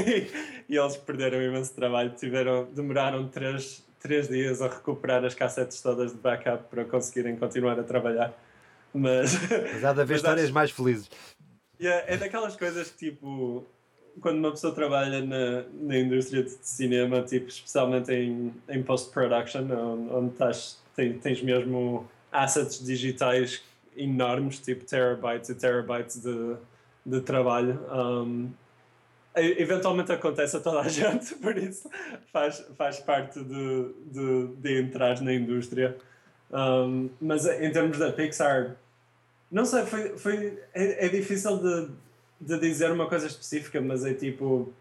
e, 0.70 0.76
eles 0.76 0.98
perderam 0.98 1.42
imenso 1.42 1.74
trabalho. 1.74 2.12
Tiveram, 2.12 2.66
demoraram 2.66 3.30
três, 3.30 3.82
três 4.00 4.28
dias 4.28 4.62
a 4.62 4.68
recuperar 4.68 5.24
as 5.24 5.34
cassetes 5.34 5.82
todas 5.82 6.12
de 6.12 6.18
backup 6.18 6.66
para 6.70 6.84
conseguirem 6.84 7.38
continuar 7.38 7.80
a 7.80 7.84
trabalhar. 7.84 8.34
Mas, 8.94 9.38
Mas 9.74 9.84
há 9.86 9.94
de 9.94 10.02
haver 10.02 10.16
histórias 10.18 10.52
mais 10.52 10.72
felizes. 10.72 11.10
Yeah, 11.80 12.06
é 12.12 12.18
daquelas 12.18 12.56
coisas 12.56 12.90
que, 12.90 13.12
tipo, 13.12 13.66
quando 14.22 14.38
uma 14.38 14.52
pessoa 14.52 14.74
trabalha 14.74 15.22
na, 15.22 15.64
na 15.74 15.98
indústria 15.98 16.44
de 16.44 16.52
cinema, 16.62 17.22
tipo, 17.22 17.48
especialmente 17.48 18.12
em, 18.12 18.54
em 18.70 18.84
post-production, 18.84 19.62
onde, 19.62 20.14
onde 20.14 20.34
tens, 20.36 20.82
tens 21.22 21.42
mesmo 21.42 22.08
assets 22.32 22.84
digitais 22.84 23.62
enormes, 23.96 24.60
tipo 24.60 24.86
terabytes 24.86 25.50
e 25.50 25.56
terabytes 25.56 26.22
de, 26.22 26.56
de 27.06 27.22
trabalho. 27.22 27.80
Um, 27.92 28.50
eventualmente 29.36 30.12
acontece 30.12 30.58
a 30.58 30.60
toda 30.60 30.82
a 30.82 30.88
gente, 30.90 31.36
por 31.36 31.58
isso 31.58 31.90
faz, 32.32 32.66
faz 32.78 33.00
parte 33.00 33.44
de, 33.44 33.94
de, 34.06 34.48
de 34.58 34.82
entrar 34.82 35.22
na 35.22 35.34
indústria. 35.34 35.98
Um, 36.52 37.10
mas 37.20 37.46
em 37.46 37.72
termos 37.72 37.98
da 37.98 38.12
Pixar, 38.12 38.76
não 39.52 39.66
sei, 39.66 39.86
foi, 39.86 40.18
foi, 40.18 40.60
é, 40.74 41.06
é 41.06 41.10
difícil 41.10 41.58
de, 41.58 41.92
de 42.40 42.60
dizer 42.60 42.92
uma 42.92 43.08
coisa 43.08 43.28
específica, 43.28 43.82
mas 43.82 44.06
é 44.06 44.14
tipo. 44.14 44.74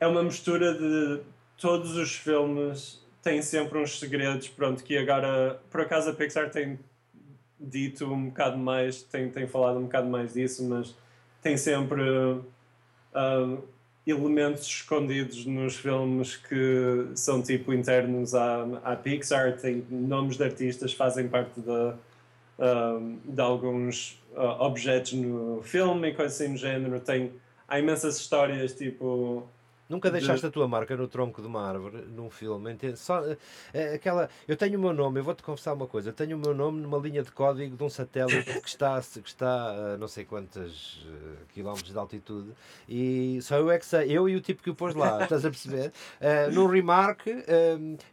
é 0.00 0.06
uma 0.06 0.22
mistura 0.22 0.74
de 0.74 1.20
todos 1.56 1.96
os 1.96 2.14
filmes 2.14 3.02
têm 3.22 3.40
sempre 3.40 3.78
uns 3.78 3.98
segredos, 3.98 4.48
pronto, 4.48 4.82
que 4.82 4.98
agora, 4.98 5.60
por 5.70 5.80
acaso 5.80 6.10
a 6.10 6.12
Pixar 6.12 6.50
tem 6.50 6.78
dito 7.58 8.12
um 8.12 8.26
bocado 8.26 8.58
mais, 8.58 9.02
tem, 9.02 9.30
tem 9.30 9.46
falado 9.46 9.78
um 9.78 9.84
bocado 9.84 10.08
mais 10.08 10.34
disso, 10.34 10.64
mas 10.64 10.94
tem 11.40 11.56
sempre 11.56 12.02
uh, 12.02 13.62
elementos 14.04 14.66
escondidos 14.66 15.46
nos 15.46 15.76
filmes 15.76 16.36
que 16.36 17.06
são 17.14 17.40
tipo 17.40 17.72
internos 17.72 18.34
à, 18.34 18.64
à 18.82 18.96
Pixar, 18.96 19.56
tem 19.56 19.86
nomes 19.88 20.36
de 20.36 20.42
artistas 20.42 20.92
fazem 20.92 21.28
parte 21.28 21.60
de, 21.60 21.94
uh, 22.62 23.18
de 23.24 23.40
alguns 23.40 24.22
uh, 24.34 24.62
objetos 24.62 25.14
no 25.14 25.60
filme 25.62 26.08
e 26.08 26.14
coisas 26.14 26.40
assim 26.40 26.52
do 26.52 26.58
género, 26.58 27.00
tem, 27.00 27.32
há 27.66 27.78
imensas 27.78 28.16
histórias 28.16 28.72
tipo 28.72 29.46
Nunca 29.92 30.10
deixaste 30.10 30.46
a 30.46 30.50
tua 30.50 30.66
marca 30.66 30.96
no 30.96 31.06
tronco 31.06 31.42
de 31.42 31.46
uma 31.46 31.68
árvore 31.68 31.98
num 32.16 32.30
filme? 32.30 32.74
Só, 32.96 33.22
é, 33.74 33.92
aquela, 33.92 34.30
eu 34.48 34.56
tenho 34.56 34.78
o 34.78 34.80
meu 34.80 34.94
nome, 34.94 35.20
eu 35.20 35.24
vou-te 35.24 35.42
confessar 35.42 35.74
uma 35.74 35.86
coisa, 35.86 36.08
eu 36.08 36.14
tenho 36.14 36.34
o 36.34 36.40
meu 36.40 36.54
nome 36.54 36.80
numa 36.80 36.96
linha 36.96 37.22
de 37.22 37.30
código 37.30 37.76
de 37.76 37.84
um 37.84 37.90
satélite 37.90 38.58
que 38.58 38.68
está, 38.68 38.98
que 39.02 39.28
está 39.28 39.92
a 39.92 39.98
não 39.98 40.08
sei 40.08 40.24
quantos 40.24 41.04
uh, 41.06 41.44
quilómetros 41.52 41.92
de 41.92 41.98
altitude 41.98 42.52
e 42.88 43.38
só 43.42 43.56
eu 43.56 43.70
é 43.70 43.78
que 43.78 43.84
sei, 43.84 44.10
eu 44.10 44.26
e 44.30 44.34
o 44.34 44.40
tipo 44.40 44.62
que 44.62 44.70
o 44.70 44.74
pôs 44.74 44.94
lá, 44.94 45.24
estás 45.24 45.44
a 45.44 45.50
perceber? 45.50 45.92
Uh, 46.20 46.50
num 46.54 46.66
remark, 46.66 47.26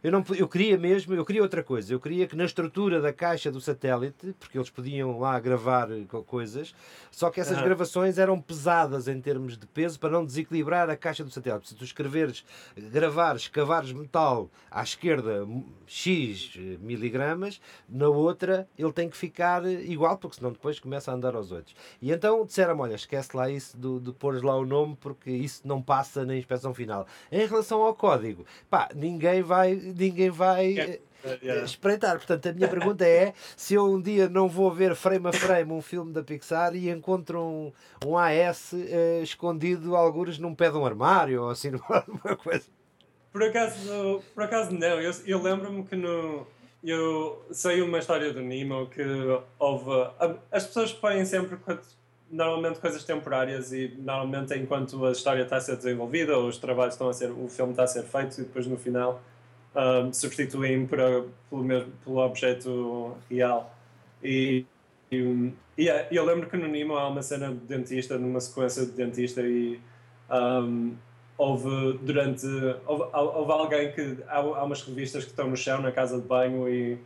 eu, 0.02 0.12
não, 0.12 0.22
eu 0.36 0.46
queria 0.46 0.76
mesmo, 0.76 1.14
eu 1.14 1.24
queria 1.24 1.40
outra 1.40 1.62
coisa, 1.62 1.94
eu 1.94 1.98
queria 1.98 2.26
que 2.26 2.36
na 2.36 2.44
estrutura 2.44 3.00
da 3.00 3.10
caixa 3.10 3.50
do 3.50 3.60
satélite, 3.60 4.34
porque 4.38 4.58
eles 4.58 4.68
podiam 4.68 5.18
lá 5.18 5.40
gravar 5.40 5.88
coisas, 6.26 6.74
só 7.10 7.30
que 7.30 7.40
essas 7.40 7.58
gravações 7.62 8.18
eram 8.18 8.38
pesadas 8.38 9.08
em 9.08 9.18
termos 9.18 9.56
de 9.56 9.66
peso 9.66 9.98
para 9.98 10.10
não 10.10 10.26
desequilibrar 10.26 10.90
a 10.90 10.96
caixa 10.96 11.24
do 11.24 11.30
satélite 11.30 11.69
se 11.70 11.74
tu 11.74 11.84
escreveres, 11.84 12.44
gravares, 12.76 13.48
cavares 13.48 13.92
metal 13.92 14.50
à 14.70 14.82
esquerda 14.82 15.46
X 15.86 16.56
miligramas, 16.80 17.60
na 17.88 18.08
outra 18.08 18.68
ele 18.78 18.92
tem 18.92 19.08
que 19.08 19.16
ficar 19.16 19.64
igual, 19.64 20.18
porque 20.18 20.36
senão 20.36 20.52
depois 20.52 20.78
começa 20.78 21.10
a 21.10 21.14
andar 21.14 21.34
aos 21.34 21.52
outros. 21.52 21.74
E 22.00 22.12
então 22.12 22.44
disseram 22.44 22.78
olha, 22.78 22.94
esquece 22.94 23.36
lá 23.36 23.50
isso 23.50 23.76
de, 23.76 24.00
de 24.00 24.12
pôr 24.12 24.44
lá 24.44 24.56
o 24.56 24.66
nome, 24.66 24.96
porque 25.00 25.30
isso 25.30 25.62
não 25.64 25.80
passa 25.80 26.24
na 26.24 26.36
inspeção 26.36 26.74
final. 26.74 27.06
Em 27.30 27.46
relação 27.46 27.82
ao 27.82 27.94
código, 27.94 28.44
pá, 28.68 28.88
ninguém 28.94 29.42
vai, 29.42 29.74
ninguém 29.74 30.30
vai... 30.30 30.78
É 30.78 31.09
yeah. 31.42 31.64
espreitar. 31.64 32.16
Portanto, 32.16 32.48
a 32.48 32.52
minha 32.52 32.68
pergunta 32.68 33.06
é 33.06 33.34
se 33.56 33.74
eu 33.74 33.84
um 33.84 34.00
dia 34.00 34.28
não 34.28 34.48
vou 34.48 34.70
ver 34.72 34.94
frame 34.94 35.28
a 35.28 35.32
frame 35.32 35.72
um 35.72 35.82
filme 35.82 36.12
da 36.12 36.22
Pixar 36.22 36.74
e 36.74 36.90
encontro 36.90 37.40
um, 37.40 37.72
um 38.06 38.16
AS 38.16 38.72
uh, 38.72 39.22
escondido, 39.22 39.96
algures 39.96 40.38
num 40.38 40.54
pé 40.54 40.70
de 40.70 40.76
um 40.76 40.84
armário 40.84 41.42
ou 41.42 41.50
assim, 41.50 41.72
alguma 41.88 42.36
coisa. 42.36 42.66
Por 43.32 43.42
acaso, 43.42 44.22
por 44.34 44.44
acaso 44.44 44.72
não. 44.72 45.00
Eu, 45.00 45.12
eu 45.26 45.42
lembro-me 45.42 45.84
que 45.84 45.96
no. 45.96 46.46
Eu 46.82 47.44
sei 47.52 47.82
uma 47.82 47.98
história 47.98 48.32
do 48.32 48.40
Nemo 48.40 48.86
que 48.88 49.02
houve. 49.58 50.10
As 50.50 50.66
pessoas 50.66 50.92
põem 50.92 51.24
sempre 51.26 51.58
normalmente 52.30 52.78
coisas 52.78 53.04
temporárias 53.04 53.72
e 53.72 53.94
normalmente 53.98 54.54
enquanto 54.54 55.04
a 55.04 55.10
história 55.10 55.42
está 55.42 55.56
a 55.56 55.60
ser 55.60 55.76
desenvolvida 55.76 56.36
ou 56.38 56.46
os 56.46 56.58
trabalhos 56.58 56.94
estão 56.94 57.08
a 57.08 57.12
ser 57.12 57.30
o 57.30 57.48
filme 57.48 57.72
está 57.72 57.82
a 57.82 57.86
ser 57.88 58.04
feito 58.04 58.40
e 58.40 58.44
depois 58.44 58.66
no 58.66 58.76
final 58.76 59.20
um, 59.74 60.12
substituem 60.12 60.86
para, 60.86 61.24
pelo, 61.48 61.64
mesmo, 61.64 61.92
pelo 62.04 62.18
objeto 62.18 63.16
real. 63.30 63.74
E, 64.22 64.64
e, 65.10 65.52
e 65.78 65.88
eu 66.10 66.24
lembro 66.24 66.48
que 66.48 66.56
no 66.56 66.68
Nemo 66.68 66.96
há 66.96 67.08
uma 67.08 67.22
cena 67.22 67.48
de 67.48 67.60
dentista, 67.60 68.18
numa 68.18 68.40
sequência 68.40 68.84
de 68.84 68.92
dentista, 68.92 69.42
e 69.42 69.80
um, 70.30 70.94
houve 71.36 71.98
durante. 72.02 72.46
Houve, 72.86 73.04
houve 73.12 73.52
alguém 73.52 73.92
que. 73.92 74.18
Há, 74.28 74.38
há 74.38 74.64
umas 74.64 74.82
revistas 74.82 75.24
que 75.24 75.30
estão 75.30 75.48
no 75.48 75.56
chão 75.56 75.80
na 75.80 75.92
casa 75.92 76.20
de 76.20 76.26
banho 76.26 76.68
e 76.68 76.98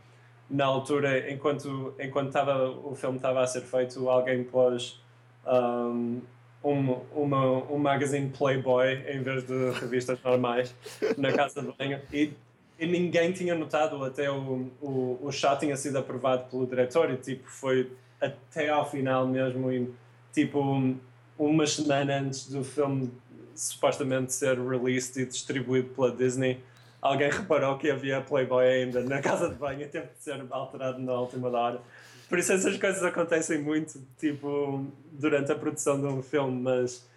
na 0.49 0.65
altura, 0.65 1.31
enquanto, 1.31 1.93
enquanto 1.99 2.31
tava, 2.31 2.69
o 2.69 2.95
filme 2.95 3.17
estava 3.17 3.41
a 3.41 3.47
ser 3.47 3.61
feito, 3.61 4.07
alguém 4.07 4.43
pôs 4.43 5.01
um, 5.47 6.21
um, 6.63 6.91
uma, 7.15 7.63
um 7.71 7.77
magazine 7.77 8.29
Playboy 8.29 9.03
em 9.07 9.21
vez 9.21 9.43
de 9.45 9.71
revistas 9.71 10.21
normais 10.23 10.75
na 11.17 11.31
casa 11.31 11.61
de 11.61 11.71
banho 11.77 11.99
e 12.13 12.31
e 12.77 12.85
ninguém 12.85 13.31
tinha 13.31 13.55
notado 13.55 14.03
até 14.03 14.29
o, 14.29 14.69
o, 14.81 15.19
o 15.21 15.31
chá 15.31 15.55
tinha 15.55 15.75
sido 15.77 15.97
aprovado 15.97 16.49
pelo 16.49 16.67
diretor 16.67 17.09
e 17.11 17.17
tipo 17.17 17.49
foi 17.49 17.91
até 18.19 18.69
ao 18.69 18.89
final 18.89 19.27
mesmo 19.27 19.71
e 19.71 19.89
tipo 20.33 20.95
uma 21.37 21.67
semana 21.67 22.19
antes 22.19 22.49
do 22.49 22.63
filme 22.63 23.11
supostamente 23.53 24.33
ser 24.33 24.59
released 24.59 25.21
e 25.21 25.25
distribuído 25.25 25.89
pela 25.89 26.11
Disney 26.11 26.61
alguém 27.01 27.29
reparou 27.29 27.77
que 27.77 27.89
havia 27.89 28.19
Playboy 28.21 28.65
ainda 28.65 29.01
na 29.01 29.21
casa 29.21 29.49
de 29.49 29.55
banho 29.55 29.81
e 29.81 29.87
teve 29.87 30.07
de 30.07 30.23
ser 30.23 30.43
alterado 30.49 30.99
na 30.99 31.13
última 31.13 31.49
hora. 31.49 31.79
Por 32.27 32.39
isso 32.39 32.51
essas 32.51 32.75
coisas 32.77 33.03
acontecem 33.03 33.61
muito 33.61 34.01
tipo 34.17 34.85
durante 35.11 35.51
a 35.51 35.55
produção 35.55 35.99
de 35.99 36.07
um 36.07 36.23
filme 36.23 36.61
mas 36.61 37.07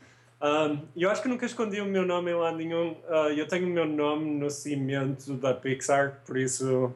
um, 0.41 0.86
eu 0.97 1.11
acho 1.11 1.22
que 1.22 1.28
nunca 1.28 1.47
escondi 1.47 1.80
o 1.80 1.84
meu 1.84 2.07
nome 2.07 2.30
em 2.30 2.34
lado 2.34 2.57
nenhum. 2.57 2.93
Uh, 2.93 3.30
eu 3.36 3.49
tenho 3.49 3.66
o 3.66 3.70
meu 3.70 3.86
nome 3.86 4.30
no 4.30 4.51
cimento 4.51 5.34
da 5.34 5.53
Pixar, 5.53 6.20
por 6.24 6.36
isso 6.36 6.93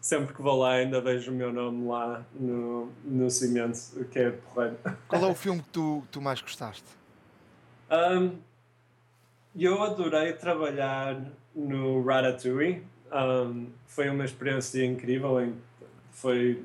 sempre 0.00 0.34
que 0.34 0.40
vou 0.40 0.56
lá 0.56 0.74
ainda 0.74 1.00
vejo 1.00 1.32
o 1.32 1.34
meu 1.34 1.52
nome 1.52 1.88
lá 1.88 2.24
no, 2.32 2.92
no 3.04 3.28
cimento, 3.28 3.78
que 4.10 4.18
é 4.20 4.30
porreiro. 4.30 4.78
Qual 5.08 5.22
é 5.22 5.26
o 5.26 5.34
filme 5.36 5.60
que 5.60 5.68
tu, 5.70 6.04
tu 6.10 6.20
mais 6.22 6.40
gostaste? 6.40 6.84
Um, 7.90 8.38
eu 9.54 9.82
adorei 9.82 10.32
trabalhar 10.32 11.20
no 11.54 12.02
Ratatouille. 12.02 12.82
Um, 13.12 13.66
foi 13.86 14.08
uma 14.08 14.24
experiência 14.24 14.84
incrível. 14.84 15.52
Foi 16.12 16.62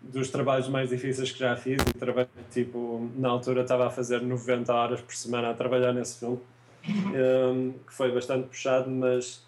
dos 0.00 0.30
trabalhos 0.30 0.68
mais 0.68 0.88
difíceis 0.88 1.30
que 1.30 1.38
já 1.38 1.56
fiz 1.56 1.80
e 1.82 1.98
trabalhei, 1.98 2.30
tipo, 2.50 3.10
na 3.16 3.28
altura 3.28 3.62
estava 3.62 3.86
a 3.86 3.90
fazer 3.90 4.22
90 4.22 4.72
horas 4.72 5.00
por 5.00 5.14
semana 5.14 5.50
a 5.50 5.54
trabalhar 5.54 5.92
nesse 5.92 6.18
filme, 6.18 6.40
um, 6.88 7.72
que 7.86 7.92
foi 7.92 8.10
bastante 8.12 8.48
puxado, 8.48 8.90
mas... 8.90 9.44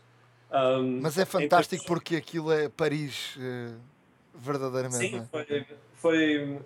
Um, 0.53 1.01
mas 1.01 1.17
é 1.17 1.25
fantástico 1.25 1.85
porque 1.87 2.17
aquilo 2.17 2.53
é 2.53 2.69
Paris, 2.69 3.37
uh, 3.37 3.75
verdadeiramente. 4.35 5.09
Sim, 5.09 5.19
é? 5.21 5.25
foi, 5.31 5.67
foi 5.95 6.59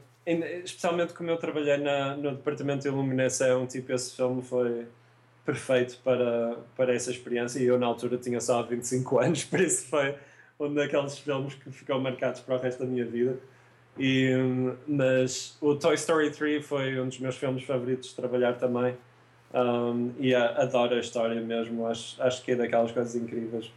especialmente 0.64 1.14
como 1.14 1.30
eu 1.30 1.36
trabalhei 1.36 1.76
na, 1.76 2.16
no 2.16 2.32
departamento 2.32 2.82
de 2.82 2.88
iluminação, 2.88 3.66
tipo, 3.66 3.92
esse 3.92 4.16
filme 4.16 4.42
foi 4.42 4.86
perfeito 5.44 5.98
para, 6.02 6.56
para 6.76 6.92
essa 6.92 7.12
experiência 7.12 7.60
e 7.60 7.66
eu 7.66 7.78
na 7.78 7.86
altura 7.86 8.18
tinha 8.18 8.40
só 8.40 8.60
25 8.64 9.18
anos, 9.22 9.44
por 9.44 9.60
isso 9.60 9.86
foi 9.86 10.16
um 10.58 10.74
daqueles 10.74 11.16
filmes 11.18 11.54
que 11.54 11.70
ficou 11.70 12.00
marcados 12.00 12.40
para 12.40 12.56
o 12.56 12.58
resto 12.58 12.80
da 12.80 12.86
minha 12.86 13.04
vida. 13.04 13.38
E, 13.98 14.30
mas 14.86 15.56
o 15.60 15.74
Toy 15.74 15.94
Story 15.94 16.30
3 16.30 16.64
foi 16.64 17.00
um 17.00 17.08
dos 17.08 17.18
meus 17.18 17.36
filmes 17.36 17.64
favoritos 17.64 18.10
de 18.10 18.16
trabalhar 18.16 18.54
também. 18.54 18.96
Um, 19.54 20.12
e 20.18 20.34
a, 20.34 20.62
adoro 20.62 20.94
a 20.94 20.98
história 20.98 21.40
mesmo. 21.40 21.86
Acho, 21.86 22.20
acho 22.22 22.42
que 22.42 22.52
é 22.52 22.56
daquelas 22.56 22.92
coisas 22.92 23.14
incríveis. 23.14 23.72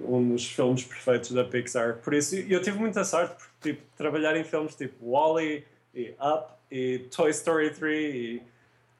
Um 0.00 0.32
dos 0.32 0.46
filmes 0.46 0.84
perfeitos 0.84 1.32
da 1.32 1.44
Pixar. 1.44 1.96
Por 1.96 2.14
isso, 2.14 2.36
eu 2.36 2.62
tive 2.62 2.78
muita 2.78 3.04
sorte 3.04 3.34
porque 3.34 3.72
tipo, 3.72 3.82
trabalhar 3.96 4.36
em 4.36 4.44
filmes 4.44 4.76
tipo 4.76 5.10
Wally 5.10 5.64
e 5.94 6.14
Up 6.20 6.52
e 6.70 7.00
Toy 7.10 7.30
Story 7.30 7.70
3 7.70 8.14
e, 8.14 8.42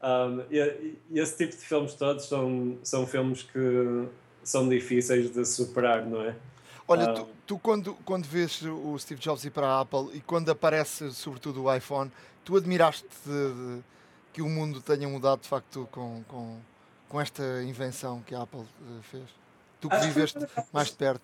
um, 0.02 0.40
e, 0.50 0.96
e 1.10 1.20
esse 1.20 1.36
tipo 1.36 1.56
de 1.56 1.64
filmes 1.64 1.94
todos 1.94 2.24
são, 2.24 2.78
são 2.82 3.06
filmes 3.06 3.42
que 3.44 4.08
são 4.42 4.68
difíceis 4.68 5.30
de 5.30 5.44
superar, 5.44 6.04
não 6.04 6.22
é? 6.22 6.34
Olha, 6.88 7.12
tu, 7.12 7.28
tu, 7.48 7.58
quando, 7.58 7.94
quando 8.04 8.26
vês 8.26 8.60
o 8.62 8.96
Steve 8.98 9.20
Jobs 9.20 9.42
ir 9.44 9.50
para 9.50 9.66
a 9.66 9.80
Apple 9.80 10.10
e 10.12 10.20
quando 10.20 10.50
aparece 10.50 11.10
sobretudo 11.12 11.64
o 11.64 11.74
iPhone, 11.74 12.12
tu 12.44 12.56
admiraste 12.56 13.08
de, 13.24 13.32
de, 13.32 13.82
que 14.34 14.42
o 14.42 14.48
mundo 14.48 14.82
tenha 14.82 15.08
mudado 15.08 15.40
de 15.40 15.48
facto 15.48 15.88
com, 15.90 16.22
com, 16.28 16.58
com 17.08 17.20
esta 17.20 17.42
invenção 17.62 18.20
que 18.20 18.34
a 18.34 18.42
Apple 18.42 18.60
eh, 18.60 19.02
fez? 19.02 19.24
Tu 19.80 19.88
que 19.88 19.94
Acho 19.94 20.06
viveste 20.08 20.38
mais 20.72 20.88
de 20.88 20.96
perto. 20.96 21.22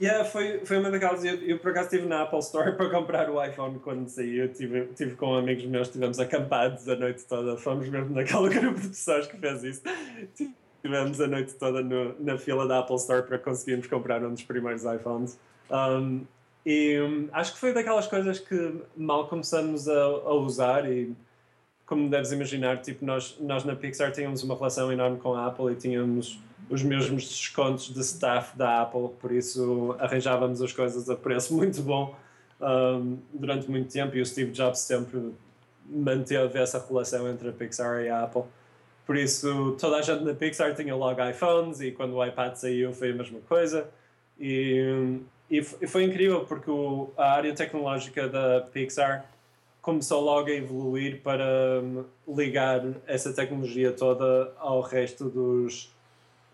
Yeah, 0.00 0.24
foi, 0.24 0.64
foi 0.64 0.78
uma 0.78 0.90
daquelas. 0.90 1.22
Eu, 1.24 1.36
eu 1.36 1.58
por 1.58 1.70
acaso 1.70 1.86
estive 1.86 2.08
na 2.08 2.22
Apple 2.22 2.38
Store 2.38 2.72
para 2.76 2.90
comprar 2.90 3.30
o 3.30 3.44
iPhone 3.44 3.78
quando 3.78 4.08
saiu. 4.08 4.52
Tive, 4.52 4.86
tive 4.94 5.14
com 5.14 5.34
amigos 5.34 5.64
meus, 5.66 5.88
estivemos 5.88 6.18
acampados 6.18 6.88
a 6.88 6.96
noite 6.96 7.22
toda. 7.24 7.56
Fomos 7.58 7.88
mesmo 7.88 8.14
naquele 8.14 8.48
grupo 8.58 8.80
de 8.80 8.88
pessoas 8.88 9.26
que 9.26 9.36
fez 9.36 9.62
isso. 9.62 9.82
Tivemos 10.84 11.18
a 11.18 11.26
noite 11.26 11.54
toda 11.54 11.82
no, 11.82 12.14
na 12.20 12.36
fila 12.36 12.68
da 12.68 12.80
Apple 12.80 12.96
Store 12.96 13.22
para 13.22 13.38
conseguirmos 13.38 13.86
comprar 13.86 14.22
um 14.22 14.34
dos 14.34 14.42
primeiros 14.42 14.84
iPhones. 14.84 15.38
Um, 15.70 16.26
e 16.66 17.00
um, 17.00 17.26
acho 17.32 17.54
que 17.54 17.58
foi 17.58 17.72
daquelas 17.72 18.06
coisas 18.06 18.38
que 18.38 18.82
mal 18.94 19.26
começamos 19.26 19.88
a, 19.88 20.02
a, 20.02 20.34
usar 20.34 20.90
e 20.90 21.14
como 21.86 22.10
deves 22.10 22.32
imaginar, 22.32 22.82
tipo, 22.82 23.02
nós, 23.02 23.34
nós 23.40 23.64
na 23.64 23.74
Pixar 23.74 24.12
tínhamos 24.12 24.42
uma 24.42 24.54
relação 24.54 24.92
enorme 24.92 25.16
com 25.16 25.32
a 25.32 25.46
Apple 25.46 25.72
e 25.72 25.74
tínhamos 25.74 26.38
os 26.68 26.82
mesmos 26.82 27.28
descontos 27.30 27.92
de 27.92 28.00
staff 28.00 28.54
da 28.54 28.82
Apple, 28.82 29.08
por 29.18 29.32
isso 29.32 29.96
arranjávamos 29.98 30.60
as 30.60 30.72
coisas 30.72 31.08
a 31.08 31.16
preço 31.16 31.52
muito 31.56 31.80
bom 31.80 32.14
um, 32.60 33.16
durante 33.32 33.70
muito 33.70 33.90
tempo 33.90 34.14
e 34.16 34.20
o 34.20 34.26
Steve 34.26 34.50
Jobs 34.50 34.80
sempre 34.80 35.32
manteve 35.86 36.58
essa 36.58 36.78
relação 36.86 37.26
entre 37.26 37.48
a 37.48 37.52
Pixar 37.52 38.02
e 38.02 38.10
a 38.10 38.24
Apple. 38.24 38.42
Por 39.06 39.16
isso, 39.16 39.76
toda 39.78 39.98
a 39.98 40.02
gente 40.02 40.24
na 40.24 40.34
Pixar 40.34 40.74
tinha 40.74 40.94
logo 40.96 41.28
iPhones 41.28 41.80
e 41.80 41.92
quando 41.92 42.14
o 42.14 42.24
iPad 42.24 42.54
saiu 42.54 42.92
foi 42.92 43.10
a 43.10 43.14
mesma 43.14 43.40
coisa. 43.40 43.88
E, 44.40 45.20
e 45.50 45.62
foi 45.62 46.04
incrível 46.04 46.44
porque 46.44 46.70
o, 46.70 47.10
a 47.16 47.32
área 47.32 47.54
tecnológica 47.54 48.28
da 48.28 48.60
Pixar 48.60 49.26
começou 49.82 50.22
logo 50.22 50.48
a 50.48 50.52
evoluir 50.52 51.20
para 51.20 51.44
hum, 51.82 52.04
ligar 52.26 52.82
essa 53.06 53.34
tecnologia 53.34 53.92
toda 53.92 54.50
ao 54.56 54.80
resto 54.80 55.28
dos, 55.28 55.94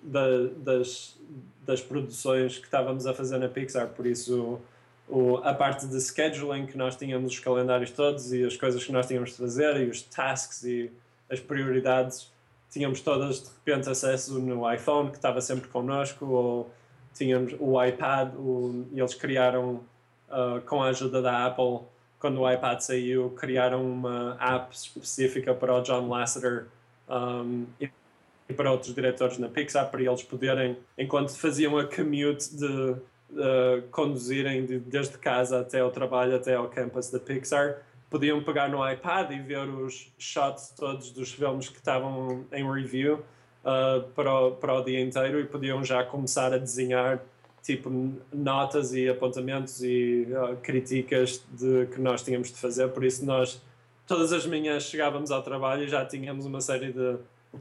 da, 0.03 0.49
das, 0.57 1.17
das 1.65 1.81
produções 1.81 2.59
que 2.59 2.65
estávamos 2.65 3.07
a 3.07 3.15
fazer 3.15 3.39
na 3.39 3.49
Pixar. 3.49 3.87
Por 3.91 4.05
isso, 4.05 4.61
o, 5.09 5.37
a 5.39 5.55
parte 5.55 5.87
de 5.87 6.01
scheduling, 6.01 6.67
que 6.67 6.77
nós 6.77 6.97
tínhamos 6.97 7.33
os 7.33 7.39
calendários 7.39 7.93
todos 7.93 8.33
e 8.33 8.45
as 8.45 8.57
coisas 8.57 8.83
que 8.85 8.91
nós 8.91 9.07
tínhamos 9.07 9.31
de 9.31 9.37
fazer 9.37 9.77
e 9.77 9.89
os 9.89 10.03
tasks 10.03 10.65
e 10.65 10.91
as 11.31 11.39
prioridades, 11.39 12.33
tínhamos 12.71 13.01
todas 13.01 13.43
de 13.43 13.51
repente 13.51 13.89
acesso 13.91 14.39
no 14.39 14.73
iPhone, 14.73 15.11
que 15.11 15.17
estava 15.17 15.41
sempre 15.41 15.69
connosco, 15.69 16.25
ou 16.27 16.71
tínhamos 17.13 17.55
o 17.59 17.83
iPad, 17.83 18.35
o, 18.37 18.87
eles 18.93 19.15
criaram, 19.15 19.81
uh, 20.29 20.61
com 20.67 20.83
a 20.83 20.89
ajuda 20.89 21.21
da 21.21 21.47
Apple, 21.47 21.81
quando 22.19 22.41
o 22.41 22.51
iPad 22.51 22.81
saiu, 22.81 23.31
criaram 23.31 23.83
uma 23.83 24.37
app 24.39 24.75
específica 24.75 25.55
para 25.55 25.75
o 25.75 25.83
John 25.83 26.09
Lasseter 26.09 26.67
um, 27.09 27.67
e 27.81 28.53
para 28.53 28.71
outros 28.71 28.95
diretores 28.95 29.39
na 29.39 29.49
Pixar, 29.49 29.91
para 29.91 30.03
eles 30.03 30.23
poderem, 30.23 30.77
enquanto 30.99 31.31
faziam 31.31 31.79
a 31.79 31.85
commute 31.85 32.55
de 32.55 32.67
uh, 32.67 33.83
conduzirem 33.91 34.67
de, 34.67 34.79
desde 34.79 35.17
casa 35.19 35.61
até 35.61 35.83
o 35.83 35.91
trabalho, 35.91 36.37
até 36.37 36.55
ao 36.55 36.69
campus 36.69 37.11
da 37.11 37.19
Pixar, 37.19 37.79
podiam 38.11 38.43
pegar 38.43 38.69
no 38.69 38.87
iPad 38.87 39.31
e 39.31 39.39
ver 39.39 39.69
os 39.69 40.13
shots 40.19 40.75
todos 40.77 41.11
dos 41.13 41.33
filmes 41.33 41.69
que 41.69 41.79
estavam 41.79 42.45
em 42.53 42.71
review 42.71 43.21
uh, 43.65 44.03
para, 44.15 44.35
o, 44.35 44.51
para 44.53 44.75
o 44.75 44.85
dia 44.85 45.01
inteiro 45.01 45.41
e 45.41 45.47
podiam 45.47 45.83
já 45.85 46.05
começar 46.05 46.53
a 46.53 46.59
desenhar 46.59 47.23
tipo 47.63 47.91
notas 48.33 48.93
e 48.93 49.09
apontamentos 49.09 49.83
e 49.83 50.27
uh, 50.31 50.57
críticas 50.57 51.45
de 51.53 51.87
que 51.87 52.01
nós 52.01 52.23
tínhamos 52.23 52.49
de 52.49 52.57
fazer. 52.57 52.89
Por 52.89 53.05
isso 53.05 53.25
nós 53.25 53.63
todas 54.07 54.33
as 54.33 54.45
manhãs 54.45 54.83
chegávamos 54.83 55.31
ao 55.31 55.41
trabalho 55.41 55.85
e 55.85 55.89
já 55.89 56.05
tínhamos 56.05 56.45
uma 56.45 56.61
série 56.61 56.93
de 56.93 57.17